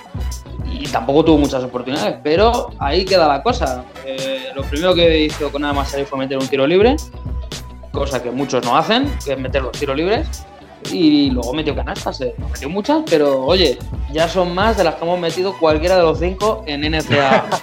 y 0.71 0.87
tampoco 0.87 1.25
tuvo 1.25 1.37
muchas 1.39 1.63
oportunidades, 1.63 2.17
pero 2.23 2.69
ahí 2.79 3.05
queda 3.05 3.27
la 3.27 3.41
cosa. 3.41 3.83
Eh, 4.05 4.49
lo 4.55 4.63
primero 4.63 4.93
que 4.93 5.25
hizo 5.25 5.51
con 5.51 5.61
nada 5.61 5.73
más 5.73 5.89
salir 5.89 6.05
fue 6.05 6.19
meter 6.19 6.37
un 6.37 6.47
tiro 6.47 6.67
libre, 6.67 6.95
cosa 7.91 8.21
que 8.21 8.31
muchos 8.31 8.63
no 8.63 8.77
hacen, 8.77 9.11
que 9.25 9.33
es 9.33 9.39
meter 9.39 9.61
los 9.63 9.71
tiros 9.71 9.95
libres, 9.95 10.45
y 10.91 11.29
luego 11.31 11.53
metió 11.53 11.75
canastas, 11.75 12.21
eh, 12.21 12.33
no 12.37 12.47
metió 12.49 12.69
muchas, 12.69 13.03
pero 13.09 13.45
oye, 13.45 13.77
ya 14.11 14.27
son 14.27 14.53
más 14.53 14.77
de 14.77 14.83
las 14.83 14.95
que 14.95 15.03
hemos 15.03 15.19
metido 15.19 15.57
cualquiera 15.57 15.97
de 15.97 16.03
los 16.03 16.19
cinco 16.19 16.63
en 16.67 16.81
NCAA. 16.81 17.45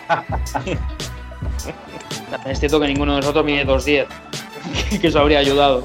Es 2.45 2.61
cierto 2.61 2.81
que 2.81 2.89
ninguno 2.89 3.15
de 3.15 3.21
nosotros 3.21 3.45
mide 3.45 3.67
2'10, 3.67 4.07
que 5.01 5.07
eso 5.07 5.21
habría 5.21 5.39
ayudado. 5.39 5.85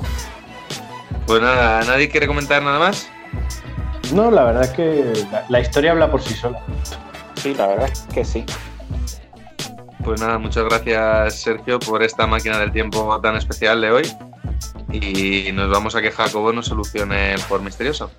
Pues 1.26 1.42
nada, 1.42 1.84
¿nadie 1.84 2.10
quiere 2.10 2.28
comentar 2.28 2.62
nada 2.62 2.80
más? 2.80 3.10
No, 4.14 4.30
la 4.30 4.44
verdad 4.46 4.64
es 4.64 4.70
que 4.72 5.14
la, 5.32 5.46
la 5.50 5.60
historia 5.60 5.92
habla 5.92 6.12
por 6.12 6.22
sí 6.22 6.34
sola. 6.34 6.60
Sí, 7.36 7.54
la 7.54 7.68
verdad 7.68 7.90
es 7.92 8.02
que 8.14 8.26
sí. 8.26 8.46
Pues 10.04 10.20
nada, 10.20 10.38
muchas 10.40 10.66
gracias 10.66 11.42
Sergio 11.42 11.80
por 11.80 12.02
esta 12.04 12.26
máquina 12.26 12.58
del 12.60 12.72
tiempo 12.72 13.20
tan 13.22 13.36
especial 13.36 13.82
de 13.82 13.92
hoy. 13.92 14.04
Y 14.92 15.52
nos 15.52 15.70
vamos 15.70 15.96
a 15.96 16.02
que 16.02 16.12
Jacobo 16.12 16.52
nos 16.54 16.68
solucione 16.68 17.34
el 17.34 17.42
por 17.42 17.62
misterioso. 17.62 18.12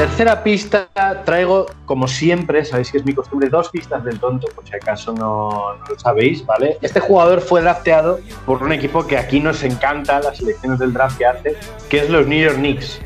Tercera 0.00 0.42
pista, 0.42 0.88
traigo, 1.26 1.66
como 1.84 2.08
siempre, 2.08 2.64
sabéis 2.64 2.90
que 2.90 2.96
es 2.96 3.04
mi 3.04 3.12
costumbre, 3.12 3.50
dos 3.50 3.68
pistas 3.68 4.02
del 4.02 4.18
tonto, 4.18 4.48
por 4.54 4.66
si 4.66 4.74
acaso 4.74 5.12
no, 5.12 5.74
no 5.76 5.84
lo 5.86 5.98
sabéis, 5.98 6.44
¿vale? 6.46 6.78
Este 6.80 7.00
jugador 7.00 7.42
fue 7.42 7.60
drafteado 7.60 8.18
por 8.46 8.62
un 8.62 8.72
equipo 8.72 9.06
que 9.06 9.18
aquí 9.18 9.40
nos 9.40 9.62
encanta, 9.62 10.18
las 10.20 10.38
selecciones 10.38 10.78
del 10.78 10.94
draft 10.94 11.18
que 11.18 11.26
hace, 11.26 11.56
que 11.90 11.98
es 11.98 12.08
los 12.08 12.26
New 12.26 12.42
York 12.42 12.56
Knicks, 12.56 12.98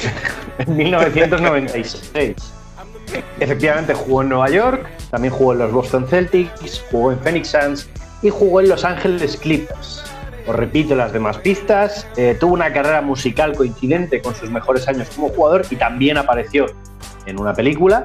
en 0.58 0.76
1996. 0.78 2.59
Efectivamente 3.38 3.94
jugó 3.94 4.22
en 4.22 4.28
Nueva 4.28 4.50
York, 4.50 4.86
también 5.10 5.32
jugó 5.32 5.52
en 5.52 5.58
los 5.60 5.72
Boston 5.72 6.06
Celtics, 6.06 6.84
jugó 6.90 7.12
en 7.12 7.18
Phoenix 7.20 7.48
Suns 7.48 7.88
y 8.22 8.30
jugó 8.30 8.60
en 8.60 8.68
Los 8.68 8.84
Angeles 8.84 9.36
Clippers. 9.36 10.02
Os 10.46 10.56
repito 10.56 10.94
las 10.94 11.12
demás 11.12 11.38
pistas. 11.38 12.06
eh, 12.16 12.36
tuvo 12.38 12.54
una 12.54 12.72
carrera 12.72 13.02
musical 13.02 13.54
coincidente 13.56 14.20
con 14.20 14.34
sus 14.34 14.50
mejores 14.50 14.88
años 14.88 15.08
como 15.14 15.28
jugador 15.28 15.64
y 15.70 15.76
también 15.76 16.16
apareció 16.16 16.66
en 17.26 17.40
una 17.40 17.54
película. 17.54 18.04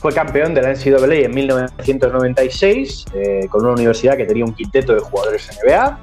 Fue 0.00 0.12
campeón 0.12 0.54
de 0.54 0.62
la 0.62 0.72
NCAA 0.72 1.24
en 1.24 1.34
1996 1.34 3.06
eh, 3.14 3.46
con 3.48 3.62
una 3.62 3.72
universidad 3.72 4.16
que 4.16 4.24
tenía 4.24 4.44
un 4.44 4.52
quinteto 4.52 4.94
de 4.94 5.00
jugadores 5.00 5.50
NBA. 5.64 5.98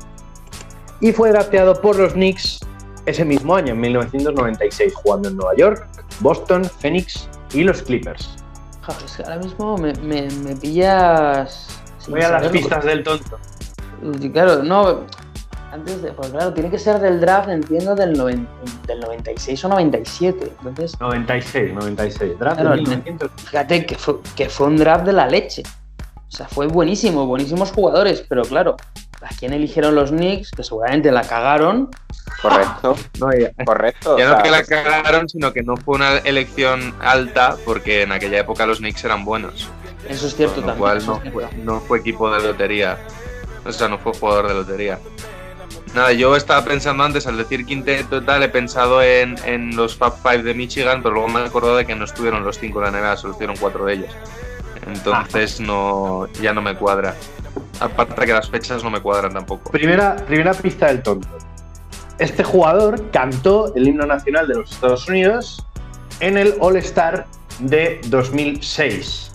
Y 0.99 1.11
fue 1.11 1.29
drafteado 1.29 1.79
por 1.79 1.97
los 1.97 2.13
Knicks 2.13 2.59
ese 3.05 3.25
mismo 3.25 3.55
año, 3.55 3.73
en 3.73 3.81
1996, 3.81 4.93
jugando 4.95 5.29
en 5.29 5.35
Nueva 5.35 5.55
York, 5.55 5.87
Boston, 6.21 6.63
Phoenix 6.79 7.27
y 7.53 7.63
los 7.63 7.81
Clippers. 7.81 8.29
Joder, 8.85 9.03
es 9.05 9.15
que 9.15 9.23
ahora 9.23 9.37
mismo 9.37 9.77
me, 9.77 9.93
me- 9.95 10.29
me 10.29 10.55
pillas. 10.55 11.67
Voy 12.09 12.21
a 12.21 12.29
las 12.31 12.47
pistas 12.49 12.83
del 12.83 13.03
tonto. 13.03 13.39
Claro, 14.33 14.61
no. 14.63 15.01
Antes 15.71 16.01
de. 16.03 16.11
Pues 16.11 16.29
claro, 16.29 16.53
tiene 16.53 16.69
que 16.69 16.77
ser 16.77 16.99
del 16.99 17.19
draft, 17.21 17.49
entiendo, 17.49 17.95
del, 17.95 18.13
noven- 18.17 18.47
del 18.85 18.99
96 18.99 19.63
o 19.65 19.69
97. 19.69 20.51
Entonces, 20.59 20.99
96, 20.99 21.73
96. 21.73 22.37
Draft 22.37 22.59
Claro, 22.59 22.75
de 22.75 22.81
el- 22.81 22.87
1900. 22.87 23.31
fíjate 23.49 23.85
que 23.85 23.95
fue, 23.95 24.15
que 24.35 24.49
fue 24.49 24.67
un 24.67 24.77
draft 24.77 25.05
de 25.05 25.13
la 25.13 25.27
leche. 25.27 25.63
O 26.27 26.35
sea, 26.35 26.47
fue 26.47 26.67
buenísimo, 26.67 27.25
buenísimos 27.25 27.71
jugadores, 27.71 28.23
pero 28.27 28.41
claro, 28.43 28.75
¿a 29.23 29.29
quién 29.37 29.53
eligieron 29.53 29.95
los 29.95 30.09
Knicks? 30.11 30.51
Que 30.51 30.63
seguramente 30.63 31.11
la 31.11 31.21
cagaron. 31.23 31.89
Correcto, 32.41 32.95
No, 33.19 33.31
ya, 33.33 33.51
correcto. 33.65 34.17
ya 34.17 34.25
o 34.25 34.27
no 34.29 34.33
sea, 34.35 34.43
que 34.43 34.51
la 34.51 34.63
cagaron, 34.63 35.29
sino 35.29 35.53
que 35.53 35.63
no 35.63 35.77
fue 35.77 35.95
una 35.95 36.17
elección 36.19 36.93
alta, 37.01 37.55
porque 37.65 38.01
en 38.03 38.11
aquella 38.11 38.39
época 38.39 38.65
los 38.65 38.79
Knicks 38.79 39.03
eran 39.05 39.23
buenos. 39.25 39.69
Eso 40.09 40.27
es 40.27 40.35
cierto 40.35 40.55
Con 40.61 40.67
lo 40.67 40.73
también. 40.75 41.05
cual 41.05 41.31
fue, 41.31 41.47
no 41.63 41.79
fue 41.79 41.99
equipo 41.99 42.29
de 42.33 42.43
lotería. 42.45 42.97
O 43.65 43.71
sea, 43.71 43.87
no 43.87 43.97
fue 43.97 44.13
jugador 44.13 44.47
de 44.49 44.53
lotería. 44.55 44.99
Nada, 45.95 46.11
yo 46.11 46.35
estaba 46.35 46.65
pensando 46.65 47.03
antes, 47.03 47.27
al 47.27 47.37
decir 47.37 47.65
quinteto 47.65 48.17
y 48.17 48.21
tal, 48.21 48.41
he 48.43 48.49
pensado 48.49 49.01
en, 49.03 49.35
en 49.45 49.75
los 49.75 49.95
Fab 49.95 50.13
Five 50.21 50.41
de 50.43 50.53
Michigan, 50.55 51.01
pero 51.03 51.13
luego 51.13 51.29
me 51.29 51.41
he 51.41 51.45
acordado 51.45 51.77
de 51.77 51.85
que 51.85 51.95
no 51.95 52.03
estuvieron 52.03 52.43
los 52.43 52.57
cinco 52.57 52.81
de 52.81 52.91
la 52.91 52.99
NBA, 52.99 53.17
solo 53.17 53.33
estuvieron 53.33 53.55
cuatro 53.57 53.85
de 53.85 53.93
ellos. 53.93 54.11
Entonces 54.87 55.59
no, 55.59 56.27
ya 56.41 56.51
no 56.53 56.61
me 56.61 56.75
cuadra. 56.75 57.15
Aparte 57.79 58.25
que 58.25 58.33
las 58.33 58.49
fechas 58.49 58.83
no 58.83 58.89
me 58.89 59.01
cuadran 59.01 59.33
tampoco. 59.33 59.71
Primera, 59.71 60.15
primera 60.15 60.53
pista 60.53 60.87
del 60.87 61.01
tonto. 61.03 61.27
Este 62.19 62.43
jugador 62.43 63.09
cantó 63.11 63.73
el 63.75 63.87
himno 63.87 64.05
nacional 64.05 64.47
de 64.47 64.55
los 64.55 64.71
Estados 64.71 65.07
Unidos 65.09 65.65
en 66.19 66.37
el 66.37 66.55
All-Star 66.59 67.25
de 67.59 67.99
2006. 68.07 69.31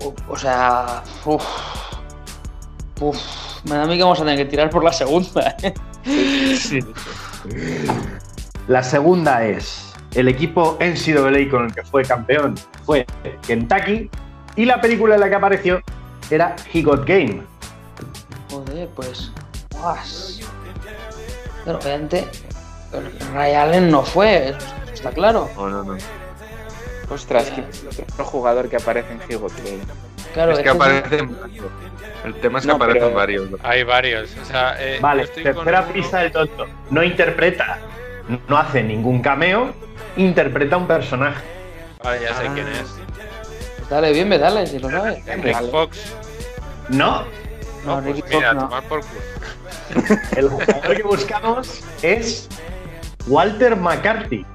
O- 0.00 0.14
O 0.28 0.36
sea. 0.36 1.02
Uf, 1.24 1.44
me 3.64 3.74
da 3.76 3.82
a 3.82 3.86
mí 3.86 3.96
que 3.96 4.02
vamos 4.02 4.20
a 4.20 4.24
tener 4.24 4.38
que 4.38 4.44
tirar 4.46 4.70
por 4.70 4.82
la 4.84 4.92
segunda. 4.92 5.56
¿eh? 5.62 5.74
La 8.68 8.82
segunda 8.82 9.44
es 9.44 9.92
el 10.14 10.28
equipo 10.28 10.78
NCAA 10.80 11.50
con 11.50 11.64
el 11.66 11.74
que 11.74 11.82
fue 11.82 12.04
campeón 12.04 12.54
fue 12.84 13.06
Kentucky 13.46 14.10
y 14.56 14.64
la 14.64 14.80
película 14.80 15.14
en 15.14 15.20
la 15.20 15.28
que 15.28 15.34
apareció 15.34 15.82
era 16.30 16.54
He 16.72 16.82
Got 16.82 17.06
Game. 17.06 17.42
Joder, 18.50 18.88
pues. 18.94 19.32
guas. 19.70 20.40
Pero 21.64 21.78
obviamente, 21.78 22.26
Ray 23.34 23.54
Allen 23.54 23.90
no 23.90 24.02
fue, 24.02 24.54
está 24.92 25.10
claro. 25.10 25.48
No, 25.56 25.68
no, 25.68 25.84
no. 25.84 25.96
Ostras, 27.10 27.50
que 27.50 27.62
otro 28.12 28.24
jugador 28.24 28.68
que 28.68 28.76
aparece 28.76 29.12
en 29.12 29.20
Higot 29.30 29.52
Game. 29.58 29.80
Claro, 30.32 30.52
es 30.52 30.60
que 30.60 30.68
aparecen 30.70 31.38
varios. 31.40 31.66
El 32.24 32.34
tema 32.36 32.58
es 32.58 32.64
que 32.64 32.68
No, 32.68 32.76
aparecen 32.76 33.02
pero- 33.02 33.14
varios. 33.14 33.48
Hay 33.62 33.82
varios. 33.84 34.30
O 34.40 34.44
sea, 34.46 34.76
eh, 34.80 34.98
Vale, 35.00 35.26
con 35.28 35.42
tercera 35.42 35.84
pista 35.88 36.20
del 36.20 36.32
tonto. 36.32 36.66
No 36.90 37.02
interpreta, 37.02 37.78
no 38.48 38.56
hace 38.56 38.82
ningún 38.82 39.20
cameo, 39.20 39.74
interpreta 40.16 40.76
un 40.78 40.86
personaje. 40.86 41.42
Vale, 42.02 42.20
ya 42.22 42.34
sé 42.34 42.46
Ah. 42.48 42.50
quién 42.54 42.68
es. 42.68 42.94
Dale, 43.92 44.10
bien, 44.14 44.26
me 44.26 44.38
dale, 44.38 44.66
si 44.66 44.78
lo 44.78 44.90
sabes. 44.90 45.22
Rick 45.26 45.70
Fox. 45.70 46.14
No, 46.88 47.26
No, 47.84 48.00
No, 48.00 48.02
pues 48.02 48.24
mira, 48.30 48.52
Fox 48.52 48.54
no. 48.54 48.60
tomar 48.62 48.82
por 48.84 49.00
culo. 49.00 50.18
el 50.36 50.48
jugador 50.48 50.96
que 50.96 51.02
buscamos 51.02 51.84
es 52.00 52.48
Walter 53.26 53.76
McCarthy. 53.76 54.46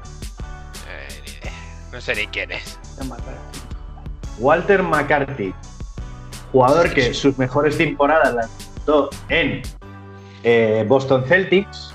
Eh, 0.90 1.50
no 1.92 2.02
sé 2.02 2.16
ni 2.16 2.26
quién 2.26 2.52
es. 2.52 2.80
Walter 4.40 4.82
McCarthy, 4.82 5.54
jugador 6.52 6.92
que 6.96 7.14
sus 7.14 7.38
mejores 7.38 7.78
temporadas 7.78 8.34
las 8.34 8.58
disputó 8.58 9.12
en 9.30 9.62
eh, 10.42 10.84
Boston 10.88 11.24
Celtics, 11.28 11.94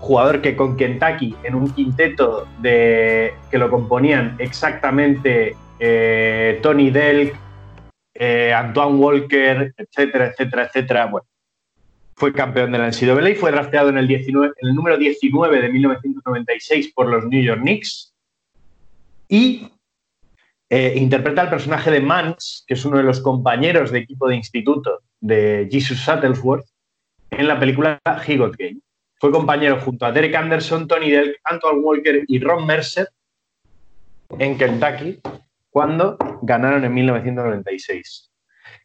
jugador 0.00 0.42
que 0.42 0.56
con 0.56 0.76
Kentucky 0.76 1.36
en 1.44 1.54
un 1.54 1.70
quinteto 1.70 2.48
de 2.58 3.34
que 3.52 3.58
lo 3.58 3.70
componían 3.70 4.34
exactamente 4.40 5.54
eh, 5.78 6.58
Tony 6.62 6.90
Delk, 6.90 7.36
eh, 8.14 8.52
Antoine 8.52 8.96
Walker, 8.96 9.74
etcétera, 9.76 10.26
etcétera, 10.26 10.64
etcétera. 10.64 11.06
Bueno, 11.06 11.26
fue 12.14 12.32
campeón 12.32 12.72
de 12.72 12.78
la 12.78 12.88
NCAA 12.88 13.30
y 13.30 13.34
fue 13.34 13.50
drafteado 13.50 13.88
en 13.88 13.98
el, 13.98 14.06
19 14.06 14.54
en 14.60 14.68
el 14.68 14.74
número 14.74 14.96
19 14.96 15.60
de 15.60 15.68
1996 15.68 16.92
por 16.94 17.08
los 17.08 17.24
New 17.26 17.42
York 17.42 17.60
Knicks 17.60 18.14
y 19.28 19.68
eh, 20.70 20.94
interpreta 20.96 21.42
el 21.42 21.50
personaje 21.50 21.90
de 21.90 22.00
Mans, 22.00 22.64
que 22.66 22.74
es 22.74 22.84
uno 22.84 22.98
de 22.98 23.02
los 23.02 23.20
compañeros 23.20 23.90
de 23.90 23.98
equipo 24.00 24.28
de 24.28 24.36
instituto 24.36 25.02
de 25.20 25.68
Jesus 25.70 25.98
Shuttlesworth, 25.98 26.66
en 27.30 27.48
la 27.48 27.58
película 27.58 28.00
He 28.26 28.36
Got 28.36 28.56
Game. 28.56 28.78
Fue 29.18 29.32
compañero 29.32 29.80
junto 29.80 30.06
a 30.06 30.12
Derek 30.12 30.34
Anderson, 30.34 30.86
Tony 30.86 31.10
Delk, 31.10 31.38
Antoine 31.44 31.80
Walker 31.80 32.24
y 32.28 32.38
Ron 32.38 32.66
Mercer 32.66 33.08
en 34.38 34.56
Kentucky 34.56 35.20
cuando 35.74 36.16
ganaron 36.42 36.84
en 36.84 36.94
1996. 36.94 38.30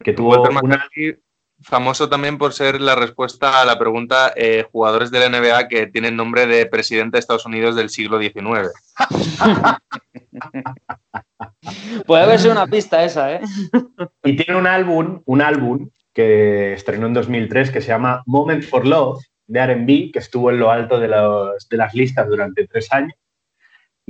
Que 0.02 0.12
tuvo 0.12 0.30
Walter 0.30 0.50
una... 0.50 0.60
McCarthy, 0.60 1.14
famoso 1.62 2.08
también 2.08 2.36
por 2.36 2.52
ser 2.52 2.80
la 2.80 2.96
respuesta 2.96 3.60
a 3.60 3.64
la 3.64 3.78
pregunta 3.78 4.32
eh, 4.34 4.66
jugadores 4.72 5.12
de 5.12 5.20
la 5.20 5.28
NBA 5.28 5.68
que 5.68 5.86
tienen 5.86 6.16
nombre 6.16 6.48
de 6.48 6.66
presidente 6.66 7.14
de 7.14 7.20
Estados 7.20 7.46
Unidos 7.46 7.76
del 7.76 7.90
siglo 7.90 8.20
XIX. 8.20 8.72
Puede 12.06 12.24
haber 12.24 12.40
sido 12.40 12.52
una 12.52 12.66
pista 12.66 13.04
esa, 13.04 13.34
¿eh? 13.34 13.40
Y 14.24 14.34
tiene 14.34 14.58
un 14.58 14.66
álbum, 14.66 15.22
un 15.26 15.42
álbum 15.42 15.90
que 16.12 16.72
estrenó 16.72 17.06
en 17.06 17.14
2003 17.14 17.70
que 17.70 17.82
se 17.82 17.88
llama 17.88 18.24
Moment 18.26 18.64
for 18.64 18.84
Love 18.84 19.22
de 19.46 19.60
R&B, 19.60 20.10
que 20.12 20.18
estuvo 20.18 20.50
en 20.50 20.58
lo 20.58 20.72
alto 20.72 20.98
de, 20.98 21.06
los- 21.06 21.68
de 21.68 21.76
las 21.76 21.94
listas 21.94 22.28
durante 22.28 22.66
tres 22.66 22.92
años. 22.92 23.14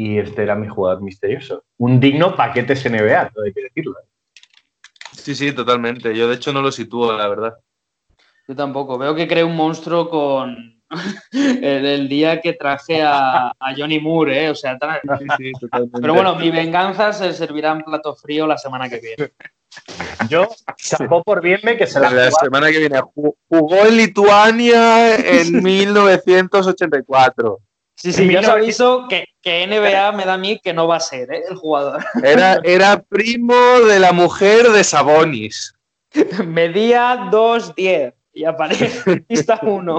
Y 0.03 0.19
este 0.19 0.43
era 0.45 0.55
mi 0.55 0.67
jugador 0.67 1.03
misterioso. 1.03 1.63
Un 1.77 2.01
digno 2.01 2.35
paquete 2.35 2.73
NBA, 2.75 3.29
todo 3.35 3.45
hay 3.45 3.53
que 3.53 3.65
decirlo. 3.65 3.97
Sí, 5.13 5.35
sí, 5.35 5.53
totalmente. 5.53 6.17
Yo 6.17 6.27
de 6.27 6.37
hecho 6.37 6.55
no 6.55 6.63
lo 6.63 6.73
sitúo, 6.73 7.13
la 7.13 7.29
verdad. 7.29 7.53
Yo 8.49 8.57
tampoco. 8.57 8.97
Veo 8.97 9.15
que 9.15 9.29
creé 9.29 9.45
un 9.45 9.55
monstruo 9.55 10.09
con 10.09 10.81
el, 11.33 11.85
el 11.85 12.09
día 12.09 12.41
que 12.41 12.55
traje 12.55 13.03
a, 13.03 13.49
a 13.49 13.75
Johnny 13.77 14.01
Moore, 14.01 14.47
¿eh? 14.47 14.49
O 14.51 14.55
sea, 14.55 14.79
tra- 14.79 15.01
pero 16.01 16.15
bueno, 16.15 16.35
mi 16.37 16.51
venganza 16.51 17.13
se 17.13 17.35
servirá 17.35 17.73
en 17.73 17.83
plato 17.83 18.17
frío 18.17 18.47
la 18.47 18.57
semana 18.57 18.89
que 18.89 19.01
viene. 19.01 19.33
Yo, 20.31 20.49
chapó 20.79 21.23
por 21.23 21.43
bienme 21.43 21.77
que 21.77 21.87
se 21.87 22.01
la 22.01 22.11
La 22.11 22.31
jugaba- 22.31 22.41
semana 22.43 22.71
que 22.73 22.79
viene 22.79 23.01
ju- 23.01 23.35
jugó 23.51 23.77
en 23.87 23.97
Lituania 23.99 25.15
en 25.17 25.63
1984. 25.63 27.59
Sí, 28.03 28.15
sí, 28.15 28.33
ya 28.33 28.41
os 28.41 28.49
aviso 28.49 29.07
que, 29.11 29.27
que 29.43 29.67
NBA 29.67 30.13
me 30.13 30.25
da 30.25 30.35
a 30.35 30.39
mí 30.39 30.59
que 30.59 30.73
no 30.73 30.89
va 30.89 30.97
a 30.97 31.01
ser 31.01 31.31
¿eh? 31.35 31.43
el 31.51 31.57
jugador. 31.57 32.03
Era, 32.25 32.59
era 32.65 33.03
primo 33.03 33.55
de 33.87 33.99
la 33.99 34.13
mujer 34.13 34.71
de 34.71 34.83
Sabonis. 34.83 35.75
Medía 36.47 37.29
2'10 37.31 38.15
y 38.33 38.45
aparece 38.45 39.21
pista 39.29 39.61
1. 39.63 39.99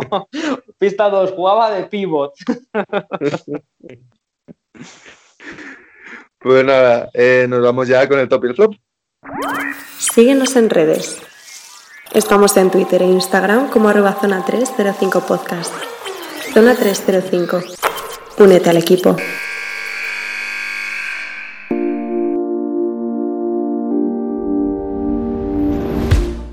Pista 0.79 1.09
2, 1.09 1.31
jugaba 1.33 1.69
de 1.69 1.83
pivot. 1.83 2.33
Pues 6.39 6.65
nada, 6.65 7.09
eh, 7.13 7.45
nos 7.47 7.61
vamos 7.61 7.87
ya 7.87 8.09
con 8.09 8.17
el 8.17 8.27
top 8.27 8.45
y 8.45 8.47
el 8.47 8.55
flop. 8.55 8.73
Síguenos 9.99 10.55
en 10.55 10.71
redes. 10.71 11.21
Estamos 12.13 12.57
en 12.57 12.71
Twitter 12.71 13.03
e 13.03 13.05
Instagram 13.05 13.69
como 13.69 13.89
arroba 13.89 14.17
zona 14.19 14.43
305 14.43 15.21
podcast. 15.21 15.71
Zona 16.51 16.75
305. 16.75 17.90
Únete 18.43 18.69
al 18.71 18.77
equipo. 18.77 19.15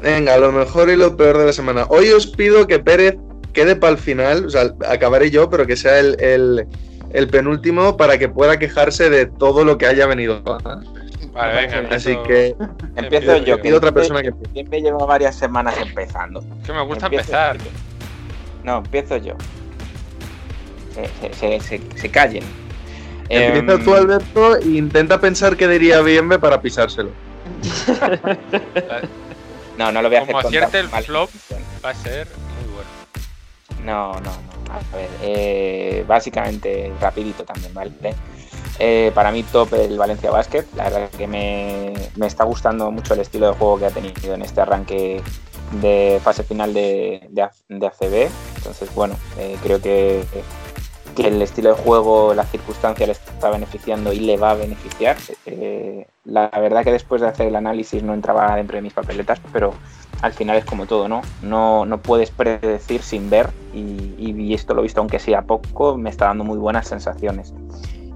Venga, 0.02 0.36
lo 0.38 0.52
mejor 0.52 0.88
y 0.90 0.96
lo 0.96 1.16
peor 1.16 1.38
de 1.38 1.46
la 1.46 1.52
semana. 1.52 1.86
Hoy 1.88 2.08
os 2.10 2.26
pido 2.26 2.66
que 2.66 2.78
Pérez 2.78 3.16
quede 3.52 3.76
para 3.76 3.92
el 3.92 3.98
final, 3.98 4.46
o 4.46 4.50
sea, 4.50 4.72
acabaré 4.88 5.30
yo, 5.30 5.50
pero 5.50 5.66
que 5.66 5.76
sea 5.76 5.98
el, 5.98 6.16
el- 6.20 6.66
el 7.10 7.26
penúltimo 7.28 7.96
para 7.96 8.18
que 8.18 8.28
pueda 8.28 8.58
quejarse 8.58 9.08
de 9.10 9.26
todo 9.26 9.64
lo 9.64 9.78
que 9.78 9.86
haya 9.86 10.06
venido. 10.06 10.42
Vale, 10.42 11.54
venga. 11.54 11.94
Así 11.94 12.12
empiezo- 12.12 12.22
que 12.24 12.56
Empiezo 12.96 13.36
yo. 13.38 13.60
pido 13.60 13.78
otra 13.78 13.92
persona 13.92 14.22
que 14.22 14.32
Siempre 14.52 14.82
lleva 14.82 15.04
varias 15.06 15.34
semanas 15.36 15.74
empezando. 15.80 16.44
Que 16.64 16.72
me 16.72 16.82
gusta 16.84 17.06
Empiezo- 17.06 17.22
empezar. 17.32 17.56
No, 18.62 18.78
empiezo 18.78 19.16
yo. 19.16 19.34
Se, 21.20 21.34
se- 21.34 21.60
se- 21.60 21.98
se 21.98 22.08
callen. 22.10 22.44
Empieza 23.28 23.72
Em, 23.78 23.84
tú, 23.84 23.94
Alberto, 23.94 24.56
e 24.56 24.64
intenta 24.68 25.20
pensar 25.20 25.56
qué 25.56 25.68
diría 25.68 26.00
Bienve 26.00 26.38
para 26.38 26.60
pisárselo. 26.60 27.10
No, 29.76 29.92
no 29.92 30.02
lo 30.02 30.08
voy 30.08 30.16
a 30.16 30.22
hacer 30.22 30.32
Como 30.32 30.42
con 30.42 30.48
acierte 30.48 30.80
el 30.80 30.88
flop, 30.88 31.30
va 31.84 31.90
a 31.90 31.94
ser 31.94 32.26
muy 32.26 32.74
bueno. 32.74 32.90
No, 33.84 34.14
no, 34.14 34.30
no. 34.32 34.72
A 34.74 34.96
ver, 34.96 35.08
eh, 35.22 36.04
básicamente, 36.06 36.92
rapidito 37.00 37.44
también, 37.44 37.72
¿vale? 37.72 37.92
Eh, 38.80 39.12
para 39.14 39.30
mí 39.30 39.44
top 39.44 39.74
el 39.74 39.96
Valencia 39.96 40.32
Basket. 40.32 40.64
La 40.74 40.84
verdad 40.90 41.10
que 41.16 41.28
me, 41.28 41.92
me 42.16 42.26
está 42.26 42.42
gustando 42.42 42.90
mucho 42.90 43.14
el 43.14 43.20
estilo 43.20 43.46
de 43.52 43.54
juego 43.54 43.78
que 43.78 43.86
ha 43.86 43.90
tenido 43.90 44.34
en 44.34 44.42
este 44.42 44.60
arranque 44.60 45.22
de 45.80 46.20
fase 46.24 46.42
final 46.42 46.74
de, 46.74 47.28
de 47.30 47.86
ACB. 47.86 48.28
Entonces, 48.56 48.92
bueno, 48.96 49.14
eh, 49.38 49.56
creo 49.62 49.80
que, 49.80 50.24
que 51.16 51.28
el 51.28 51.42
estilo 51.42 51.74
de 51.74 51.82
juego, 51.82 52.34
la 52.34 52.44
circunstancia 52.44 53.06
le 53.06 53.12
está 53.12 53.50
beneficiando 53.50 54.12
y 54.12 54.20
le 54.20 54.36
va 54.36 54.52
a 54.52 54.54
beneficiar. 54.54 55.16
Eh, 55.46 56.06
la 56.24 56.48
verdad 56.48 56.84
que 56.84 56.92
después 56.92 57.20
de 57.20 57.28
hacer 57.28 57.48
el 57.48 57.56
análisis 57.56 58.02
no 58.02 58.14
entraba 58.14 58.54
dentro 58.56 58.76
de 58.76 58.82
mis 58.82 58.92
papeletas, 58.92 59.40
pero 59.52 59.72
al 60.22 60.32
final 60.32 60.56
es 60.56 60.64
como 60.64 60.86
todo, 60.86 61.08
¿no? 61.08 61.22
No, 61.42 61.86
no 61.86 61.98
puedes 61.98 62.30
predecir 62.30 63.02
sin 63.02 63.30
ver 63.30 63.50
y, 63.74 64.14
y 64.18 64.54
esto 64.54 64.74
lo 64.74 64.80
he 64.80 64.84
visto 64.84 65.00
aunque 65.00 65.18
sea 65.18 65.42
poco, 65.42 65.96
me 65.96 66.10
está 66.10 66.26
dando 66.26 66.44
muy 66.44 66.58
buenas 66.58 66.88
sensaciones. 66.88 67.54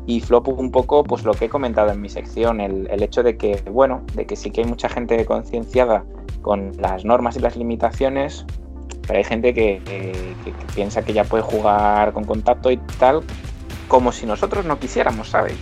Y 0.07 0.21
flop 0.21 0.49
un 0.49 0.73
poco, 0.73 1.05
pues 1.05 1.23
lo 1.25 1.33
que 1.33 1.45
he 1.45 1.49
comentado 1.49 1.93
en 1.93 2.01
mi 2.01 2.09
sección, 2.09 2.61
el, 2.61 2.89
el 2.91 3.03
hecho 3.03 3.23
de 3.23 3.37
que, 3.37 3.63
bueno, 3.71 4.03
de 4.15 4.27
que 4.27 4.35
sí 4.35 4.51
que 4.51 4.63
hay 4.63 4.67
mucha 4.67 4.89
gente 4.89 5.25
concienciada 5.25 6.05
con 6.43 6.73
las 6.79 7.05
normas 7.05 7.37
y 7.37 7.41
las 7.41 7.57
limitaciones, 7.57 8.45
pero 9.07 9.19
hay 9.19 9.25
gente 9.25 9.53
que, 9.55 9.81
piensa 10.75 11.03
que 11.03 11.13
ya 11.13 11.25
puede 11.25 11.43
jugar 11.43 12.13
con 12.13 12.25
contacto 12.25 12.71
y 12.71 12.77
tal, 12.99 13.23
como 13.89 14.13
si 14.13 14.27
nosotros 14.27 14.65
no 14.65 14.79
quisiéramos, 14.79 15.29
¿sabéis? 15.31 15.59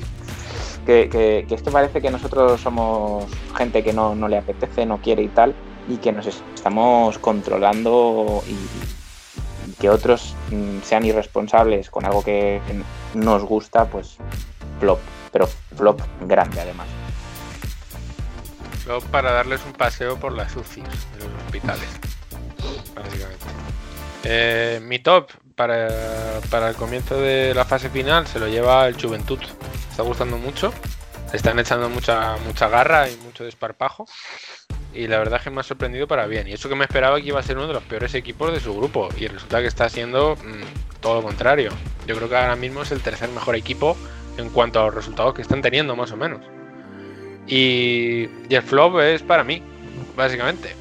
Que, 0.87 1.09
que- 1.11 1.45
que 1.49 1.55
es 1.55 1.63
que 1.63 1.71
parece 1.71 2.01
que 2.01 2.11
nosotros 2.11 2.61
somos 2.61 3.25
gente 3.57 3.83
que 3.83 3.93
no, 3.93 4.15
le 4.29 4.39
apetece, 4.39 4.87
no 4.87 4.99
quiere 4.99 5.23
y 5.23 5.29
tal, 5.29 5.55
y 5.89 5.97
que 5.99 6.13
nos 6.13 6.27
es- 6.27 6.43
estamos 6.55 7.19
controlando 7.19 8.43
y, 8.47 8.53
y 8.53 9.73
que 9.79 9.91
otros 9.91 10.35
mm, 10.51 10.81
sean 10.83 11.05
irresponsables 11.05 11.91
con 11.91 12.05
algo 12.07 12.23
que 12.25 12.61
nos 13.15 13.43
gusta, 13.45 13.87
pues 13.87 14.17
flop, 14.81 14.99
pero 15.33 15.47
flop 15.77 16.01
grande 16.27 16.61
además. 16.61 16.87
Flop 18.85 19.05
para 19.07 19.33
darles 19.33 19.61
un 19.67 19.73
paseo 19.73 20.17
por 20.17 20.33
las 20.33 20.57
UCIs 20.57 20.85
de 20.85 21.25
los 21.29 21.43
hospitales. 21.47 21.89
Básicamente. 22.95 23.45
Eh, 24.25 24.81
mi 24.83 24.99
top 24.99 25.31
para, 25.55 26.41
para 26.51 26.69
el 26.69 26.75
comienzo 26.75 27.21
de 27.21 27.55
la 27.55 27.65
fase 27.65 27.89
final 27.91 28.27
se 28.27 28.39
lo 28.39 28.49
lleva 28.49 28.87
el 28.87 29.01
Juventud. 29.01 29.39
Está 29.91 30.03
gustando 30.03 30.39
mucho. 30.39 30.73
Están 31.33 31.59
echando 31.59 31.89
mucha, 31.89 32.37
mucha 32.39 32.69
garra 32.69 33.09
y 33.09 33.17
mucho 33.19 33.45
desparpajo. 33.45 34.07
Y 34.93 35.07
la 35.07 35.19
verdad 35.19 35.39
es 35.39 35.45
que 35.45 35.51
me 35.51 35.61
ha 35.61 35.63
sorprendido 35.63 36.09
para 36.09 36.27
bien. 36.27 36.49
Y 36.49 36.53
eso 36.53 36.69
que 36.69 36.75
me 36.75 36.85
esperaba 36.85 37.21
que 37.21 37.29
iba 37.29 37.39
a 37.39 37.43
ser 37.43 37.57
uno 37.57 37.69
de 37.69 37.75
los 37.75 37.83
peores 37.85 38.15
equipos 38.15 38.53
de 38.53 38.61
su 38.61 38.75
grupo. 38.75 39.09
Y 39.17 39.29
resulta 39.29 39.61
que 39.61 39.69
está 39.69 39.89
siendo 39.89 40.37
mm, 40.37 41.01
todo 41.01 41.17
lo 41.17 41.23
contrario. 41.23 41.71
Yo 42.07 42.17
creo 42.17 42.29
que 42.29 42.37
ahora 42.37 42.57
mismo 42.57 42.83
es 42.83 42.91
el 42.91 43.01
tercer 43.01 43.29
mejor 43.29 43.55
equipo 43.55 43.97
en 44.37 44.51
cuanto 44.51 44.81
a 44.81 44.87
los 44.87 44.95
resultados 44.95 45.35
que 45.35 45.43
están 45.43 45.63
teniendo, 45.63 45.95
más 45.95 46.11
o 46.11 46.17
menos. 46.17 46.41
Y 47.47 48.25
el 48.49 48.63
flop 48.63 48.99
es 49.01 49.23
para 49.23 49.45
mí, 49.45 49.63
básicamente. 50.17 50.75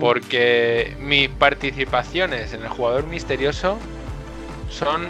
Porque 0.00 0.96
mis 1.00 1.28
participaciones 1.28 2.52
en 2.52 2.62
el 2.62 2.68
jugador 2.68 3.06
misterioso 3.06 3.78
son 4.68 5.08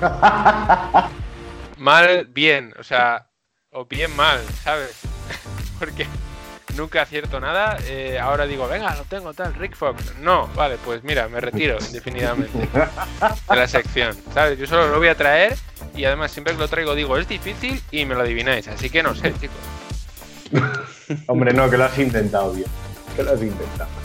mal, 1.78 2.26
bien. 2.26 2.72
O 2.78 2.82
sea, 2.84 3.26
o 3.72 3.84
bien 3.84 4.14
mal, 4.16 4.40
¿sabes? 4.62 5.00
Porque 5.78 6.06
nunca 6.76 7.02
acierto 7.02 7.40
nada. 7.40 7.78
eh, 7.86 8.18
ahora 8.18 8.46
digo, 8.46 8.68
venga, 8.68 8.94
lo 8.94 9.04
tengo 9.04 9.34
tal, 9.34 9.54
Rick 9.54 9.74
Fox. 9.74 10.14
No, 10.20 10.46
vale, 10.48 10.78
pues 10.84 11.02
mira, 11.02 11.28
me 11.28 11.40
retiro 11.40 11.78
indefinidamente 11.86 12.58
de 12.58 13.56
la 13.56 13.66
sección, 13.68 14.16
¿sabes? 14.32 14.58
Yo 14.58 14.66
solo 14.66 14.88
lo 14.88 14.98
voy 14.98 15.08
a 15.08 15.16
traer 15.16 15.56
y 15.94 16.04
además 16.04 16.30
siempre 16.30 16.54
que 16.54 16.60
lo 16.60 16.68
traigo 16.68 16.94
digo, 16.94 17.16
es 17.18 17.28
difícil 17.28 17.82
y 17.90 18.04
me 18.04 18.14
lo 18.14 18.20
adivináis. 18.22 18.68
Así 18.68 18.88
que 18.88 19.02
no 19.02 19.14
sé, 19.14 19.32
chicos. 19.34 19.56
Hombre, 21.26 21.52
no, 21.52 21.68
que 21.68 21.76
lo 21.76 21.84
has 21.84 21.98
intentado 21.98 22.52
bien. 22.52 22.68
Que 23.16 23.22
lo 23.22 23.32
has 23.32 23.42
intentado. 23.42 24.01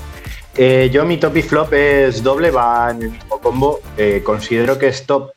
Eh, 0.60 0.89
yo 0.91 1.05
mi 1.05 1.18
top 1.18 1.38
y 1.38 1.43
flop 1.43 1.72
es 1.74 2.24
doble, 2.24 2.49
va 2.49 2.89
en 2.89 3.03
el 3.03 3.12
mismo 3.12 3.39
combo. 3.39 3.80
Eh, 3.95 4.22
considero 4.24 4.80
que 4.80 4.88
es 4.88 5.05
top, 5.05 5.30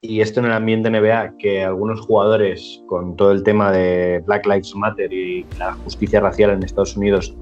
y 0.00 0.22
esto 0.22 0.40
en 0.40 0.46
el 0.46 0.52
ambiente 0.52 0.88
NBA, 0.88 1.36
que 1.38 1.62
algunos 1.62 2.00
jugadores 2.00 2.80
con 2.86 3.16
todo 3.16 3.32
el 3.32 3.42
tema 3.42 3.70
de 3.70 4.22
Black 4.24 4.46
Lives 4.46 4.74
Matter 4.74 5.12
y 5.12 5.44
la 5.58 5.74
justicia 5.74 6.20
racial 6.20 6.52
en 6.52 6.62
Estados 6.62 6.96
Unidos 6.96 7.36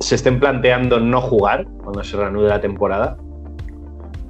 se 0.00 0.16
estén 0.16 0.40
planteando 0.40 0.98
no 0.98 1.20
jugar 1.20 1.64
cuando 1.84 2.02
se 2.02 2.16
reanude 2.16 2.48
la 2.48 2.60
temporada. 2.60 3.16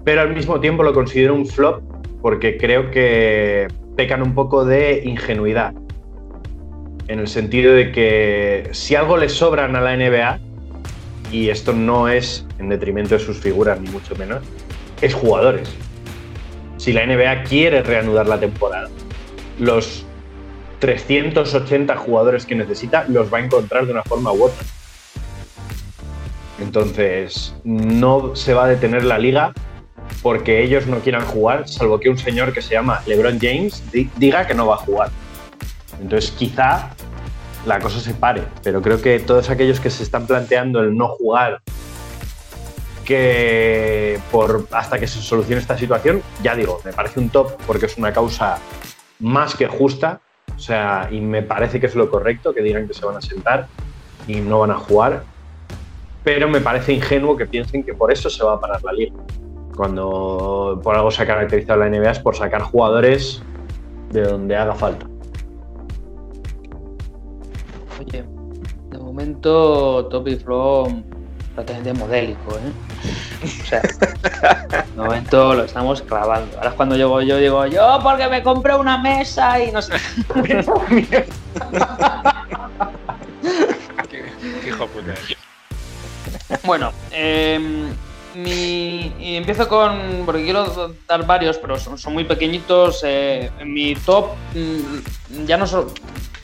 Pero 0.05 0.21
al 0.21 0.35
mismo 0.35 0.61
tiempo 0.61 0.83
lo 0.83 0.93
considero 0.93 1.35
un 1.35 1.47
flop 1.47 1.83
porque 2.21 2.59
creo 2.59 2.91
que 2.91 3.69
pecan 3.97 4.21
un 4.21 4.35
poco 4.35 4.67
de 4.67 5.01
ingenuidad 5.07 5.73
en 7.09 7.21
el 7.21 7.27
sentido 7.27 7.73
de 7.73 7.91
que 7.91 8.69
si 8.73 8.97
algo 8.97 9.17
le 9.17 9.31
sobran 9.31 9.77
a 9.77 9.81
la 9.81 9.97
NBA 9.97 10.52
y 11.33 11.49
esto 11.51 11.73
no 11.73 12.09
es 12.09 12.47
en 12.59 12.69
detrimento 12.69 13.17
de 13.17 13.21
sus 13.25 13.39
figuras, 13.39 13.81
ni 13.81 13.89
mucho 13.91 14.15
menos, 14.17 14.43
es 15.01 15.15
jugadores. 15.15 15.69
Si 16.77 16.93
la 16.93 17.05
NBA 17.07 17.45
quiere 17.45 17.83
reanudar 17.83 18.29
la 18.29 18.39
temporada, 18.39 18.89
los 19.59 20.05
380 20.81 21.97
jugadores 21.97 22.45
que 22.45 22.55
necesita 22.55 23.05
los 23.09 23.33
va 23.33 23.39
a 23.39 23.41
encontrar 23.45 23.87
de 23.87 23.93
una 23.93 24.03
forma 24.03 24.33
u 24.33 24.45
otra. 24.45 24.65
Entonces, 26.61 27.55
no 27.65 28.37
se 28.37 28.55
va 28.55 28.65
a 28.65 28.69
detener 28.69 29.05
la 29.05 29.19
liga 29.19 29.53
porque 30.23 30.63
ellos 30.63 30.87
no 30.87 30.99
quieran 31.01 31.25
jugar, 31.25 31.69
salvo 31.69 31.99
que 31.99 32.09
un 32.09 32.19
señor 32.19 32.53
que 32.53 32.63
se 32.63 32.75
llama 32.75 33.01
LeBron 33.07 33.39
James 33.41 33.83
di- 33.93 34.09
diga 34.17 34.47
que 34.47 34.55
no 34.55 34.67
va 34.67 34.75
a 34.75 34.79
jugar. 34.79 35.11
Entonces, 36.01 36.31
quizá 36.33 36.91
la 37.67 37.79
cosa 37.79 38.01
se 38.01 38.15
pare, 38.15 38.43
pero 38.63 38.83
creo 38.83 39.01
que 39.01 39.21
todos 39.21 39.51
aquellos 39.51 39.81
que 39.81 39.91
se 39.91 40.03
están 40.03 40.27
planteando 40.27 40.81
el 40.81 40.97
no 40.97 41.09
jugar 41.09 41.61
que 43.05 44.21
por 44.31 44.67
hasta 44.71 44.99
que 44.99 45.07
se 45.07 45.21
solucione 45.21 45.61
esta 45.61 45.77
situación, 45.77 46.23
ya 46.43 46.55
digo, 46.55 46.81
me 46.85 46.93
parece 46.93 47.21
un 47.21 47.29
top 47.31 47.53
porque 47.67 47.87
es 47.87 47.97
una 47.99 48.13
causa 48.13 48.59
más 49.21 49.55
que 49.55 49.67
justa, 49.67 50.21
o 50.57 50.59
sea, 50.59 51.09
y 51.11 51.21
me 51.21 51.43
parece 51.43 51.81
que 51.81 51.87
es 51.87 51.95
lo 51.95 52.11
correcto 52.11 52.55
que 52.55 52.63
digan 52.63 52.87
que 52.87 52.95
se 52.95 53.05
van 53.05 53.17
a 53.17 53.21
sentar 53.21 53.67
y 54.27 54.37
no 54.37 54.61
van 54.61 54.71
a 54.71 54.77
jugar, 54.77 55.25
pero 56.25 56.49
me 56.49 56.61
parece 56.61 56.93
ingenuo 56.93 57.37
que 57.37 57.47
piensen 57.47 57.83
que 57.83 57.95
por 57.95 58.13
eso 58.13 58.31
se 58.31 58.45
va 58.45 58.55
a 58.55 58.61
parar 58.61 58.83
la 58.83 58.93
liga. 58.93 59.17
Cuando 59.77 60.81
por 60.83 60.95
algo 60.95 61.11
se 61.11 61.23
ha 61.23 61.27
caracterizado 61.27 61.81
la 61.81 61.89
NBA 61.89 62.11
es 62.11 62.19
por 62.19 62.37
sacar 62.37 62.63
jugadores 62.63 63.43
de 64.11 64.23
donde 64.23 64.55
haga 64.55 64.75
falta. 64.75 65.12
De 69.13 69.19
momento 69.19 70.07
Top 70.11 70.27
y 70.27 70.37
Flow 70.37 71.05
prácticamente 71.55 71.93
modélico, 71.93 72.57
¿eh? 72.57 72.73
O 73.45 73.67
sea, 73.67 73.83
de 73.83 74.97
momento 74.97 75.55
lo 75.55 75.65
estamos 75.65 76.01
clavando. 76.01 76.57
Ahora 76.57 76.71
es 76.71 76.77
cuando 76.77 76.97
llego 76.97 77.21
yo, 77.21 77.37
digo 77.37 77.67
yo 77.67 77.99
porque 78.03 78.27
me 78.29 78.43
compré 78.43 78.75
una 78.75 78.97
mesa 78.97 79.63
y 79.63 79.71
no 79.71 79.83
sé. 79.83 79.93
Qué 84.09 84.69
hijo 84.69 84.87
puta. 84.87 85.15
Bueno, 86.65 86.93
em, 87.11 87.91
mi, 88.35 89.13
y 89.19 89.37
empiezo 89.37 89.69
con. 89.69 90.23
Porque 90.25 90.45
quiero 90.45 90.95
dar 91.07 91.27
varios, 91.27 91.59
pero 91.59 91.79
son, 91.79 91.99
son 91.99 92.15
muy 92.15 92.25
pequeñitos. 92.25 93.03
eh, 93.05 93.51
mi 93.65 93.95
top, 93.95 94.29
mm, 94.55 95.45
ya 95.45 95.59
no 95.59 95.67
solo. 95.67 95.93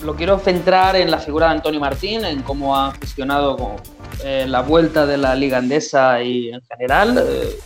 Lo 0.05 0.15
quiero 0.15 0.39
centrar 0.39 0.95
en 0.97 1.11
la 1.11 1.19
figura 1.19 1.47
de 1.47 1.53
Antonio 1.53 1.81
Martín, 1.81 2.25
en 2.25 2.43
cómo 2.43 2.77
ha 2.77 2.93
gestionado 2.95 3.77
eh, 4.25 4.45
la 4.49 4.61
vuelta 4.63 5.07
de 5.07 5.17
la 5.19 5.35
Liga 5.35 5.59
Andesa 5.59 6.23
y 6.23 6.51
en 6.51 6.63
general. 6.63 7.25
eh, 7.27 7.59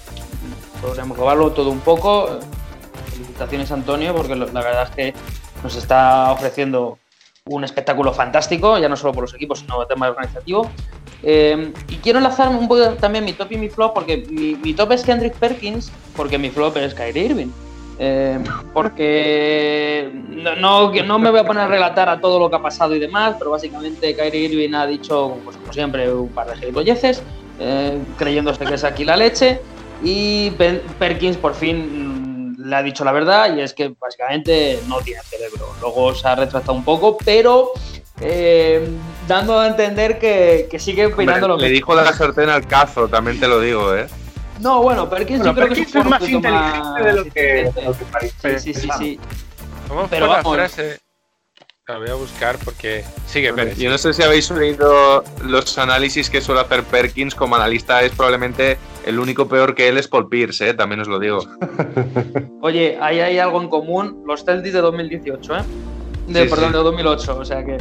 podremos 0.80 1.16
robarlo 1.16 1.50
todo 1.52 1.70
un 1.70 1.80
poco. 1.80 2.40
Felicitaciones, 3.12 3.70
Antonio, 3.70 4.14
porque 4.14 4.34
lo- 4.34 4.46
la 4.50 4.62
verdad 4.62 4.84
es 4.84 4.90
que 4.90 5.14
nos 5.62 5.76
está 5.76 6.32
ofreciendo 6.32 6.98
un 7.44 7.64
espectáculo 7.64 8.12
fantástico, 8.12 8.78
ya 8.78 8.88
no 8.88 8.96
solo 8.96 9.12
por 9.12 9.22
los 9.24 9.34
equipos, 9.34 9.60
sino 9.60 9.80
el 9.82 9.88
tema 9.88 10.08
organizativo. 10.08 10.70
Eh, 11.22 11.72
y 11.88 11.96
quiero 11.96 12.18
enlazar 12.18 12.48
un 12.48 12.66
poco 12.66 12.80
también 12.94 13.24
mi 13.24 13.32
top 13.34 13.52
y 13.52 13.56
mi 13.58 13.68
flop, 13.68 13.94
porque 13.94 14.26
mi, 14.30 14.54
mi 14.56 14.74
top 14.74 14.92
es 14.92 15.02
Kendrick 15.02 15.34
Perkins, 15.34 15.92
porque 16.16 16.38
mi 16.38 16.50
flop 16.50 16.76
es 16.78 16.94
Kyrie 16.94 17.26
Irving. 17.26 17.48
Eh, 17.99 18.38
porque 18.72 20.11
no, 20.28 20.57
no, 20.57 20.93
no 20.93 21.18
me 21.18 21.30
voy 21.30 21.40
a 21.40 21.45
poner 21.45 21.64
a 21.64 21.66
relatar 21.68 22.09
a 22.09 22.20
todo 22.20 22.38
lo 22.38 22.49
que 22.51 22.57
ha 22.57 22.62
pasado 22.62 22.95
y 22.95 22.99
demás, 22.99 23.36
pero 23.38 23.51
básicamente 23.51 24.16
Kyrie 24.16 24.49
Irving 24.49 24.74
ha 24.74 24.86
dicho, 24.86 25.40
pues, 25.45 25.57
como 25.57 25.72
siempre, 25.72 26.12
un 26.12 26.30
par 26.30 26.49
de 26.49 26.57
gilipolleces, 26.57 27.22
eh, 27.61 27.99
creyéndose 28.16 28.64
que 28.64 28.74
es 28.74 28.84
aquí 28.84 29.05
la 29.05 29.16
leche, 29.16 29.61
y 30.03 30.51
Per- 30.53 30.80
Perkins 30.99 31.36
por 31.36 31.55
fin 31.55 32.57
mm, 32.57 32.68
le 32.68 32.76
ha 32.76 32.82
dicho 32.82 33.05
la 33.05 33.12
verdad, 33.12 33.55
y 33.57 33.61
es 33.61 33.72
que 33.74 33.95
básicamente 34.01 34.80
no 34.88 34.99
tiene 35.01 35.20
cerebro. 35.22 35.66
Luego 35.80 36.14
se 36.14 36.26
ha 36.26 36.34
retractado 36.34 36.72
un 36.76 36.84
poco, 36.84 37.18
pero 37.24 37.72
eh, 38.20 38.88
dando 39.28 39.59
a 39.61 39.66
entender 39.68 40.18
que, 40.18 40.66
que 40.70 40.78
sigue 40.78 41.07
opinando 41.07 41.47
lo 41.47 41.55
Hombre, 41.55 41.68
le 41.68 41.72
mismo. 41.74 41.93
dijo 41.93 42.03
la 42.03 42.12
sartén 42.12 42.49
al 42.49 42.66
cazo, 42.66 43.07
también 43.09 43.38
te 43.38 43.47
lo 43.47 43.61
digo, 43.61 43.95
¿eh? 43.95 44.07
No, 44.62 44.82
bueno, 44.82 45.10
Perkins 45.10 45.40
Bueno, 45.40 45.52
yo 45.52 45.54
creo 45.56 45.68
Perkins 45.68 45.92
que 45.92 45.98
es 45.98 46.04
un 46.04 46.10
más 46.10 46.28
inteligente 46.28 47.02
de 47.02 47.12
lo 47.12 47.22
que, 47.24 47.28
inteligente. 47.28 47.80
de 47.80 47.86
lo 47.86 47.92
que 47.98 48.04
parece. 48.04 48.58
Sí, 48.60 48.74
sí, 48.74 48.80
sí, 48.80 48.88
sí. 48.98 49.20
¿Cómo 49.88 50.06
Pero 50.08 50.26
fue 50.26 50.36
la 50.36 50.42
vamos. 50.42 50.54
frase? 50.56 50.98
La 51.88 51.98
voy 51.98 52.08
a 52.10 52.14
buscar 52.14 52.56
porque. 52.64 53.04
Sigue, 53.26 53.52
Pérez. 53.52 53.76
Yo 53.76 53.90
no 53.90 53.98
sé 53.98 54.12
si 54.12 54.22
habéis 54.22 54.48
oído 54.52 55.24
los 55.44 55.76
análisis 55.78 56.30
que 56.30 56.40
suele 56.40 56.60
hacer 56.60 56.84
Perkins 56.84 57.34
como 57.34 57.56
analista, 57.56 58.02
es 58.02 58.12
probablemente 58.12 58.78
el 59.04 59.18
único 59.18 59.48
peor 59.48 59.74
que 59.74 59.88
él 59.88 59.98
es 59.98 60.06
Paul 60.06 60.28
Pierce, 60.28 60.68
¿eh? 60.70 60.74
también 60.74 61.00
os 61.00 61.08
lo 61.08 61.18
digo. 61.18 61.40
Oye, 62.62 62.96
ahí 63.00 63.18
hay 63.18 63.38
algo 63.40 63.60
en 63.60 63.68
común, 63.68 64.22
los 64.26 64.44
Celtics 64.44 64.74
de 64.74 64.80
2018, 64.80 65.56
¿eh? 65.56 65.62
De, 66.28 66.44
Sí, 66.44 66.48
perdón, 66.48 66.68
sí. 66.70 66.76
de 66.78 66.82
2008, 66.84 67.36
o 67.36 67.44
sea 67.44 67.64
que... 67.64 67.78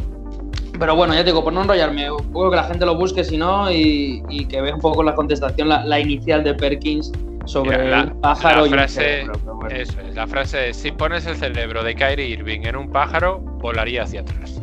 Pero 0.82 0.96
bueno, 0.96 1.14
ya 1.14 1.20
te 1.20 1.26
digo, 1.28 1.44
por 1.44 1.54
no 1.54 1.62
enrollarme, 1.62 2.10
un 2.12 2.32
poco 2.34 2.50
que 2.50 2.56
la 2.56 2.64
gente 2.64 2.88
lo 2.88 2.96
busque 2.96 3.24
si 3.24 3.38
no 3.38 3.72
y, 3.72 4.24
y 4.30 4.46
que 4.46 4.62
vea 4.62 4.74
un 4.74 4.82
poco 4.82 5.04
la 5.04 5.14
contestación, 5.14 5.70
la, 5.70 5.86
la 5.86 6.00
inicial 6.00 6.44
de 6.44 6.56
Perkins 6.56 7.12
sobre 7.46 7.78
Mira, 7.78 7.90
la- 7.90 8.02
el 8.02 8.12
pájaro 8.14 8.62
la 8.62 8.68
y 8.68 8.72
el 8.72 8.80
frase- 8.80 8.94
cerebro, 8.96 9.40
bueno. 9.58 9.76
Eso 9.76 10.02
es, 10.02 10.16
la 10.16 10.26
frase 10.26 10.70
es: 10.70 10.78
si 10.78 10.92
pones 10.92 11.28
el 11.28 11.36
cerebro 11.36 11.84
de 11.84 11.94
Kyrie 11.94 12.26
Irving 12.30 12.62
en 12.64 12.76
un 12.76 12.90
pájaro, 12.92 13.38
volaría 13.40 14.02
hacia 14.02 14.22
atrás. 14.22 14.60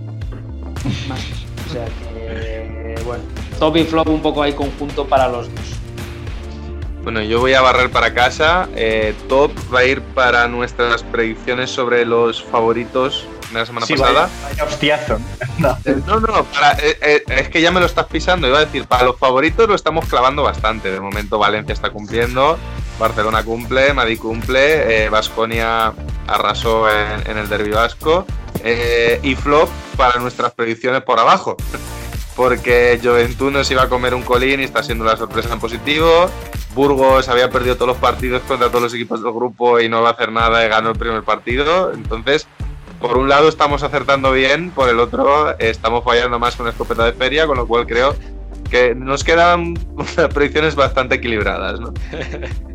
Más. 1.08 1.20
O 1.68 1.72
sea 1.72 1.84
que, 1.84 2.96
bueno, 3.06 3.22
top 3.60 3.76
y 3.76 3.84
flop 3.84 4.08
un 4.08 4.20
poco 4.20 4.42
ahí 4.42 4.54
conjunto 4.54 5.06
para 5.06 5.28
los 5.28 5.46
dos. 5.54 5.76
Bueno, 7.04 7.22
yo 7.22 7.38
voy 7.38 7.54
a 7.54 7.60
barrer 7.60 7.90
para 7.90 8.12
casa. 8.12 8.68
eh, 8.74 9.14
top 9.28 9.52
va 9.72 9.78
a 9.80 9.84
ir 9.84 10.00
para 10.02 10.48
nuestras 10.48 11.04
predicciones 11.04 11.70
sobre 11.70 12.04
los 12.04 12.42
favoritos 12.42 13.28
de 13.52 13.58
la 13.60 13.66
semana 13.66 13.86
Sí, 13.86 13.94
pasada. 13.94 14.22
vaya, 14.22 14.30
vaya 14.48 14.64
hostiazo. 14.64 15.18
No. 15.58 15.76
No, 16.06 16.20
no, 16.20 16.44
para- 16.44 16.78
eh, 16.78 16.96
eh, 17.00 17.22
es 17.28 17.48
que 17.48 17.60
ya 17.60 17.70
me 17.72 17.80
lo 17.80 17.86
estás 17.86 18.06
pisando. 18.06 18.46
Iba 18.46 18.58
a 18.58 18.64
decir, 18.64 18.84
para 18.86 19.04
los 19.04 19.18
favoritos 19.18 19.68
lo 19.68 19.74
estamos 19.74 20.06
clavando 20.06 20.42
bastante. 20.44 20.90
De 20.92 21.00
momento 21.00 21.36
Valencia 21.38 21.72
está 21.72 21.90
cumpliendo, 21.90 22.56
Barcelona 23.00 23.42
cumple, 23.42 23.92
Madrid 23.92 24.18
cumple, 24.20 25.08
Vasconia 25.08 25.92
arrasó 26.28 26.88
en, 26.90 27.28
en 27.28 27.38
el 27.38 27.48
derbi 27.48 27.70
vasco. 27.70 28.24
eh, 28.62 29.18
y 29.22 29.34
flop 29.34 29.68
para 29.96 30.18
nuestras 30.20 30.52
predicciones 30.52 31.02
por 31.02 31.18
abajo. 31.18 31.56
Porque 32.36 33.00
Juventud 33.02 33.50
nos 33.50 33.68
iba 33.70 33.82
a 33.82 33.88
comer 33.88 34.14
un 34.14 34.22
colín 34.22 34.60
y 34.60 34.64
está 34.64 34.82
siendo 34.84 35.04
la 35.04 35.16
sorpresa 35.16 35.52
en 35.52 35.58
positivo. 35.58 36.30
Burgos 36.74 37.28
había 37.28 37.50
perdido 37.50 37.74
todos 37.74 37.88
los 37.88 37.96
partidos 37.96 38.42
contra 38.46 38.68
todos 38.68 38.82
los 38.82 38.94
equipos 38.94 39.22
del 39.24 39.32
grupo 39.32 39.80
y 39.80 39.88
no 39.88 40.02
va 40.02 40.10
a 40.10 40.12
hacer 40.12 40.30
nada 40.30 40.64
y 40.64 40.68
ganó 40.68 40.90
el 40.90 40.96
primer 40.98 41.24
partido. 41.24 41.92
Entonces, 41.92 42.46
por 43.00 43.16
un 43.16 43.28
lado 43.28 43.48
estamos 43.48 43.82
acertando 43.82 44.32
bien, 44.32 44.70
por 44.70 44.88
el 44.88 44.98
otro 44.98 45.56
estamos 45.58 46.04
fallando 46.04 46.38
más 46.38 46.56
con 46.56 46.68
escopeta 46.68 47.04
de 47.04 47.12
feria, 47.12 47.46
con 47.46 47.56
lo 47.56 47.66
cual 47.66 47.86
creo 47.86 48.14
que 48.70 48.94
nos 48.94 49.24
quedan 49.24 49.74
unas 49.94 50.14
predicciones 50.34 50.74
bastante 50.74 51.16
equilibradas. 51.16 51.80
¿no? 51.80 51.92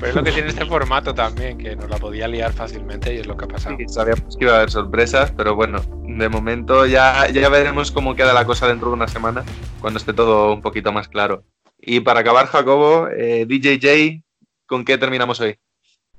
Pero 0.00 0.08
es 0.08 0.14
lo 0.14 0.24
que 0.24 0.32
tiene 0.32 0.48
este 0.48 0.66
formato 0.66 1.14
también, 1.14 1.58
que 1.58 1.76
nos 1.76 1.88
la 1.88 1.96
podía 1.98 2.28
liar 2.28 2.52
fácilmente 2.52 3.14
y 3.14 3.18
es 3.18 3.26
lo 3.26 3.36
que 3.36 3.44
ha 3.44 3.48
pasado. 3.48 3.76
Sí, 3.78 3.84
sabíamos 3.88 4.36
que 4.36 4.44
iba 4.44 4.54
a 4.54 4.56
haber 4.56 4.70
sorpresas, 4.70 5.30
pero 5.30 5.54
bueno, 5.54 5.80
de 6.02 6.28
momento 6.28 6.86
ya, 6.86 7.28
ya 7.30 7.48
veremos 7.48 7.90
cómo 7.90 8.14
queda 8.14 8.34
la 8.34 8.44
cosa 8.44 8.66
dentro 8.66 8.88
de 8.88 8.94
una 8.94 9.08
semana, 9.08 9.44
cuando 9.80 9.98
esté 9.98 10.12
todo 10.12 10.52
un 10.52 10.62
poquito 10.62 10.92
más 10.92 11.08
claro. 11.08 11.44
Y 11.78 12.00
para 12.00 12.20
acabar, 12.20 12.46
Jacobo, 12.46 13.08
eh, 13.08 13.46
DJJ, 13.46 14.22
¿con 14.66 14.84
qué 14.84 14.98
terminamos 14.98 15.40
hoy? 15.40 15.58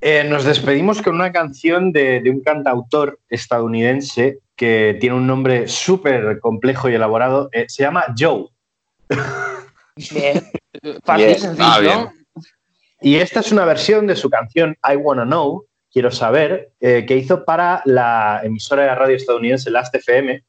Eh, 0.01 0.23
nos 0.25 0.43
despedimos 0.43 1.01
con 1.01 1.15
una 1.15 1.31
canción 1.31 1.91
de, 1.91 2.19
de 2.21 2.29
un 2.29 2.41
cantautor 2.41 3.19
estadounidense 3.29 4.39
que 4.55 4.97
tiene 4.99 5.15
un 5.15 5.27
nombre 5.27 5.67
súper 5.67 6.39
complejo 6.39 6.89
y 6.89 6.95
elaborado. 6.95 7.49
eh, 7.51 7.65
se 7.67 7.83
llama 7.83 8.05
Joe. 8.17 8.47
Bien. 10.11 10.43
Fácil, 11.03 11.25
Bien. 11.25 11.39
sencillo. 11.39 11.65
Ah, 11.67 11.79
bien. 11.79 12.09
Y 13.01 13.15
esta 13.15 13.39
es 13.39 13.51
una 13.51 13.65
versión 13.65 14.07
de 14.07 14.15
su 14.15 14.29
canción 14.29 14.75
I 14.83 14.95
Wanna 14.95 15.25
Know, 15.25 15.65
quiero 15.91 16.11
saber, 16.11 16.71
eh, 16.79 17.05
que 17.07 17.15
hizo 17.17 17.45
para 17.45 17.81
la 17.85 18.41
emisora 18.43 18.83
de 18.83 18.95
radio 18.95 19.15
estadounidense 19.15 19.69
Last 19.69 19.95
FM, 19.95 20.43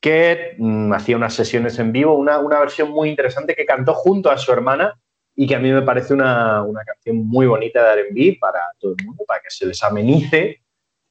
que 0.00 0.54
mm, 0.58 0.92
hacía 0.92 1.16
unas 1.16 1.34
sesiones 1.34 1.78
en 1.78 1.92
vivo, 1.92 2.14
una, 2.14 2.38
una 2.38 2.58
versión 2.58 2.90
muy 2.90 3.08
interesante 3.08 3.54
que 3.54 3.64
cantó 3.64 3.94
junto 3.94 4.30
a 4.30 4.38
su 4.38 4.52
hermana 4.52 4.98
y 5.36 5.46
que 5.46 5.54
a 5.54 5.58
mí 5.58 5.72
me 5.72 5.82
parece 5.82 6.14
una, 6.14 6.62
una 6.62 6.84
canción 6.84 7.16
muy 7.26 7.46
bonita 7.46 7.94
de 7.94 8.02
RB 8.04 8.38
para 8.38 8.60
todo 8.78 8.94
el 8.98 9.06
mundo, 9.06 9.24
para 9.26 9.40
que 9.40 9.50
se 9.50 9.66
les 9.66 9.82
amenice 9.82 10.60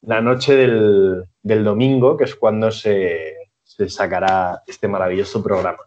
la 0.02 0.20
noche 0.20 0.54
del, 0.56 1.24
del 1.42 1.64
domingo, 1.64 2.16
que 2.16 2.24
es 2.24 2.34
cuando 2.34 2.70
se, 2.70 3.36
se 3.62 3.88
sacará 3.88 4.62
este 4.66 4.88
maravilloso 4.88 5.42
programa. 5.42 5.82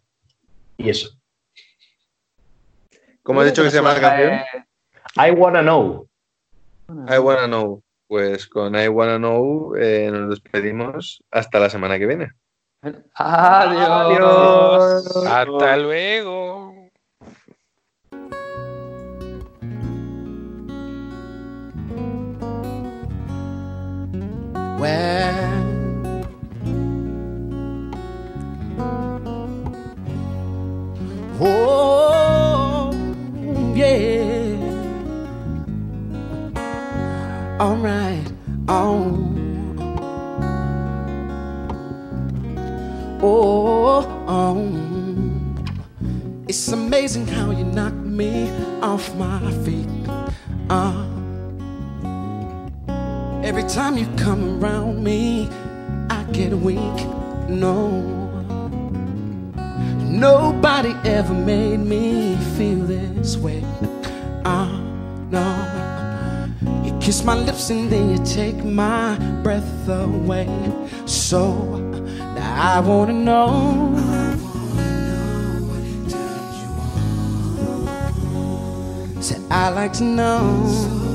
Y 0.78 0.90
eso. 0.90 1.10
¿Cómo 3.24 3.42
has 3.42 3.48
dicho 3.48 3.64
que 3.64 3.70
se 3.72 3.78
llama 3.78 3.94
la 3.94 4.02
canción? 4.02 4.40
I 5.16 5.32
Wanna 5.32 5.62
Know. 5.62 6.08
I 7.10 7.18
Wanna 7.18 7.48
Know. 7.48 7.84
Pues 8.08 8.48
con 8.48 8.76
I 8.76 8.88
Wanna 8.88 9.18
Know 9.18 9.76
eh, 9.76 10.10
nos 10.12 10.30
despedimos 10.30 11.24
hasta 11.32 11.60
la 11.60 11.70
semana 11.70 12.00
que 12.00 12.06
viene. 12.06 12.32
Adiós. 13.16 15.08
Hasta 15.26 15.78
luego. 15.78 16.67
where 24.78 25.58
Oh, 31.40 32.92
yeah. 33.76 34.58
All 37.60 37.78
right. 37.78 38.26
Oh. 38.68 39.24
Oh, 43.22 44.26
oh. 44.28 44.74
It's 46.48 46.68
amazing 46.70 47.28
how 47.28 47.52
you 47.52 47.66
knock 47.66 47.94
me 47.94 48.50
off 48.82 49.14
my 49.16 49.52
feet. 49.64 49.88
Uh 50.70 51.07
every 53.48 53.64
time 53.64 53.98
you 53.98 54.06
come 54.18 54.62
around 54.62 55.02
me, 55.02 55.50
I 56.10 56.24
get 56.34 56.52
weak. 56.52 56.98
No, 57.48 58.02
nobody 60.04 60.94
ever 61.06 61.34
made 61.34 61.78
me 61.78 62.36
feel 62.58 62.80
this 62.80 63.38
way. 63.38 63.64
Uh, 64.44 64.68
no, 65.32 65.48
you 66.84 66.92
kiss 67.00 67.24
my 67.24 67.36
lips 67.36 67.70
and 67.70 67.90
then 67.90 68.10
you 68.12 68.26
take 68.26 68.66
my 68.66 69.18
breath 69.44 69.88
away. 69.88 70.50
So 71.06 71.78
now 72.36 72.76
I 72.76 72.82
wanna 72.82 73.14
know. 73.14 73.94
I 79.50 79.70
like 79.70 79.94
to 79.94 80.04
know. 80.04 81.07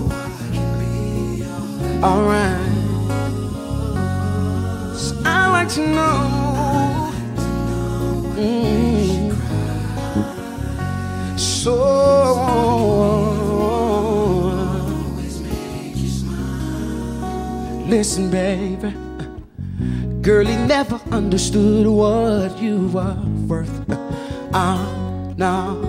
Alright. 2.02 2.58
So 4.96 5.22
I 5.24 5.48
like 5.52 5.68
to 5.74 5.86
know. 5.86 7.12
Mm. 8.34 9.32
So 11.38 11.76
listen, 17.86 18.30
baby. 18.32 18.92
Girl, 20.22 20.44
he 20.44 20.56
never 20.56 21.00
understood 21.12 21.86
what 21.86 22.60
you 22.60 22.88
were 22.88 23.16
worth. 23.46 23.70
Ah, 24.52 24.82
no. 25.36 25.84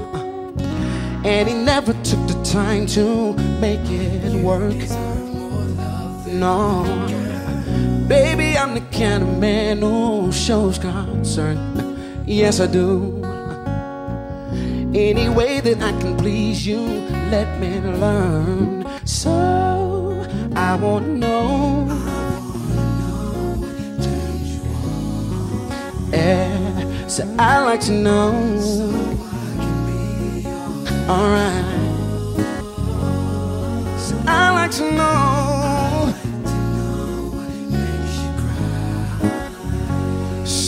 And 1.25 1.49
he 1.49 1.55
never 1.55 1.93
took 2.03 2.27
the 2.27 2.39
time 2.43 2.85
to 2.87 3.33
make 3.59 3.79
it 3.89 4.43
work. 4.43 5.12
No. 6.33 6.83
Baby, 8.07 8.57
I'm 8.57 8.73
the 8.73 8.81
kind 8.91 9.21
of 9.23 9.37
man 9.37 9.81
who 9.81 10.31
shows 10.31 10.79
concern. 10.79 11.57
Yes, 12.25 12.59
I 12.59 12.67
do. 12.67 13.21
Any 14.95 15.29
way 15.29 15.59
that 15.59 15.81
I 15.81 15.91
can 15.99 16.17
please 16.17 16.65
you, 16.65 16.79
let 17.29 17.59
me 17.59 17.79
learn. 17.79 18.85
So 19.05 19.31
I 20.55 20.75
wanna 20.75 21.07
know. 21.07 21.87
Yeah, 26.11 27.07
so 27.07 27.23
I 27.37 27.63
like 27.63 27.81
to 27.81 27.91
know. 27.91 28.31
Alright. 31.07 31.65
So 33.99 34.15
I 34.27 34.51
like 34.51 34.71
to 34.71 34.91
know. 34.91 35.52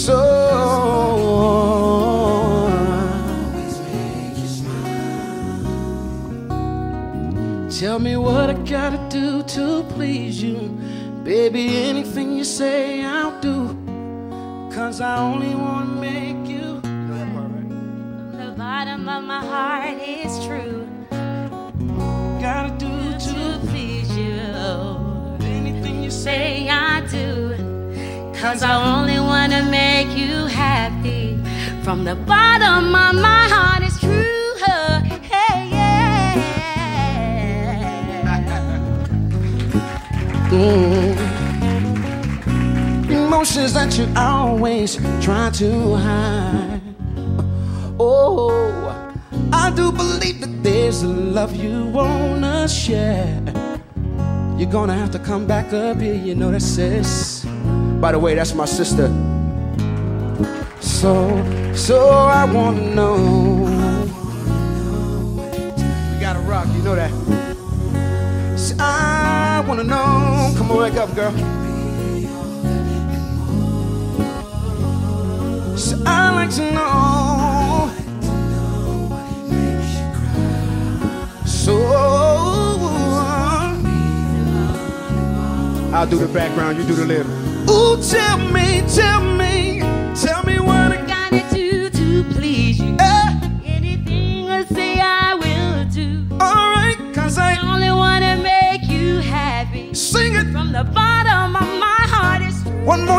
So 0.06 0.22
tell 7.72 7.98
me 7.98 8.16
what 8.16 8.52
I 8.52 8.54
gotta 8.54 9.00
do 9.10 9.42
to 9.42 9.84
please 9.96 10.44
you. 10.44 10.78
Baby, 11.24 11.78
anything 11.90 12.38
you 12.38 12.44
say, 12.44 13.04
I'll 13.04 13.42
do. 13.42 13.76
Cause 14.72 15.02
I 15.02 15.18
only 15.18 15.56
wanna 15.56 16.00
make 16.00 16.48
you. 16.48 16.82
The 18.42 18.54
bottom 18.56 19.10
of 19.10 19.24
my 19.24 19.44
heart 19.44 19.98
is 20.08 20.46
true. 20.46 20.88
Gotta 22.40 22.76
do 22.78 22.94
to 23.28 23.60
please 23.70 24.16
you. 24.16 24.38
Anything 25.42 26.04
you 26.04 26.12
Say 26.12 26.70
I 26.70 27.02
do. 27.08 27.56
Cause 28.36 28.62
I 28.62 28.76
only 28.96 29.20
wanna 29.20 29.64
make 29.72 29.85
you 30.16 30.46
happy. 30.46 31.38
From 31.84 32.04
the 32.04 32.16
bottom 32.16 32.96
of 32.96 33.16
my 33.16 33.48
heart 33.50 33.84
is 33.84 34.00
true. 34.00 34.56
Hey, 35.30 35.70
yeah. 35.72 36.36
Mm. 40.50 41.16
Emotions 43.10 43.74
that 43.74 43.98
you 43.98 44.08
always 44.16 44.96
try 45.22 45.50
to 45.52 45.96
hide. 45.96 46.82
Oh, 48.00 49.14
I 49.52 49.72
do 49.76 49.92
believe 49.92 50.40
that 50.42 50.64
there's 50.64 51.04
a 51.04 51.08
love 51.08 51.56
you 51.56 51.86
wanna 51.88 52.68
share. 52.68 53.42
You're 54.58 54.72
gonna 54.72 54.96
have 54.96 55.12
to 55.12 55.20
come 55.20 55.46
back 55.46 55.74
up 55.74 56.00
here, 56.00 56.16
you 56.16 56.36
know 56.36 56.52
that, 56.52 56.62
sis. 56.62 57.46
By 58.00 58.14
the 58.14 58.20
way, 58.20 58.36
that's 58.36 58.54
my 58.54 58.66
sister. 58.66 59.12
So, 60.96 61.28
so 61.76 62.08
I 62.08 62.46
wanna 62.46 62.96
know. 62.96 63.18
We 66.14 66.20
gotta 66.22 66.40
rock, 66.40 66.68
you 66.74 66.82
know 66.84 66.96
that. 66.96 67.12
So 68.58 68.76
I 68.80 69.62
wanna 69.68 69.84
know. 69.84 70.54
Come 70.58 70.72
on, 70.72 70.78
wake 70.78 70.94
up, 70.96 71.14
girl. 71.14 71.34
So 75.78 76.02
I 76.06 76.32
like 76.34 76.50
to 76.56 76.72
know. 76.72 77.92
So 81.46 81.76
uh, 81.76 82.78
I'll 85.94 86.08
do 86.08 86.18
the 86.18 86.30
background, 86.34 86.78
you 86.78 86.86
do 86.86 86.96
the 86.96 87.06
lip. 87.06 87.28
Ooh, 87.70 87.98
tell 88.02 88.38
me, 88.38 88.82
tell 88.88 89.20
me, 89.22 89.25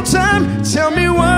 time, 0.07 0.62
tell 0.62 0.91
me 0.93 1.09
what 1.09 1.36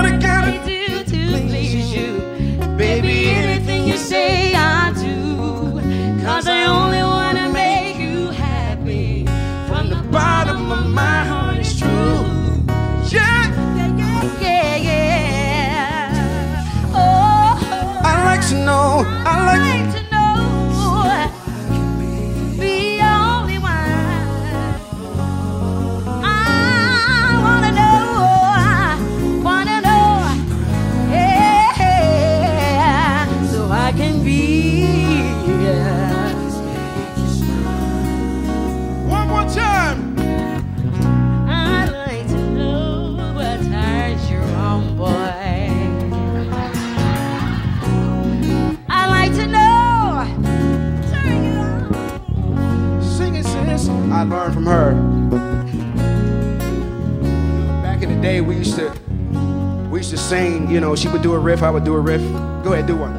sing. 60.29 60.69
You 60.69 60.79
know, 60.79 60.95
she 60.95 61.07
would 61.07 61.23
do 61.23 61.33
a 61.33 61.39
riff, 61.39 61.63
I 61.63 61.71
would 61.71 61.83
do 61.83 61.95
a 61.95 61.99
riff. 61.99 62.21
Go 62.63 62.73
ahead, 62.73 62.85
do 62.85 62.95
one. 62.95 63.15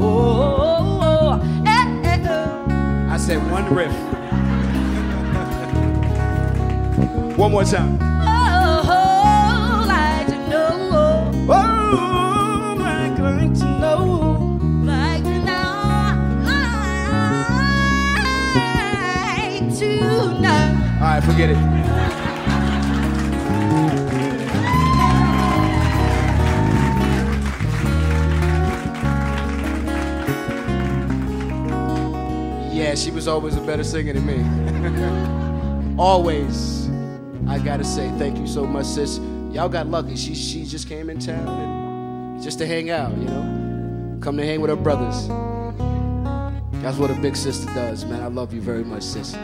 Oh, 0.00 1.38
eh, 1.66 1.86
eh, 2.04 2.28
oh. 2.30 3.10
I 3.10 3.16
said 3.18 3.38
one 3.50 3.74
riff. 3.74 3.92
one 7.36 7.50
more 7.50 7.64
time. 7.64 8.13
Forget 21.46 21.50
it. 21.50 21.84
Yeah, 32.74 32.94
she 32.94 33.10
was 33.10 33.28
always 33.28 33.56
a 33.56 33.60
better 33.60 33.84
singer 33.84 34.12
than 34.12 34.26
me. 34.26 35.96
always. 35.98 36.88
I 37.46 37.58
gotta 37.58 37.84
say, 37.84 38.10
thank 38.18 38.38
you 38.38 38.46
so 38.46 38.64
much, 38.66 38.86
sis. 38.86 39.18
Y'all 39.52 39.68
got 39.68 39.86
lucky. 39.86 40.16
She 40.16 40.34
she 40.34 40.64
just 40.64 40.88
came 40.88 41.10
in 41.10 41.18
town 41.18 41.46
and 41.48 42.42
just 42.42 42.58
to 42.58 42.66
hang 42.66 42.90
out, 42.90 43.16
you 43.16 43.24
know. 43.24 44.18
Come 44.20 44.36
to 44.38 44.44
hang 44.44 44.60
with 44.60 44.70
her 44.70 44.76
brothers. 44.76 45.28
That's 46.82 46.98
what 46.98 47.10
a 47.10 47.14
big 47.14 47.36
sister 47.36 47.66
does, 47.74 48.04
man. 48.04 48.22
I 48.22 48.26
love 48.26 48.52
you 48.52 48.60
very 48.60 48.84
much, 48.84 49.02
sis. 49.02 49.34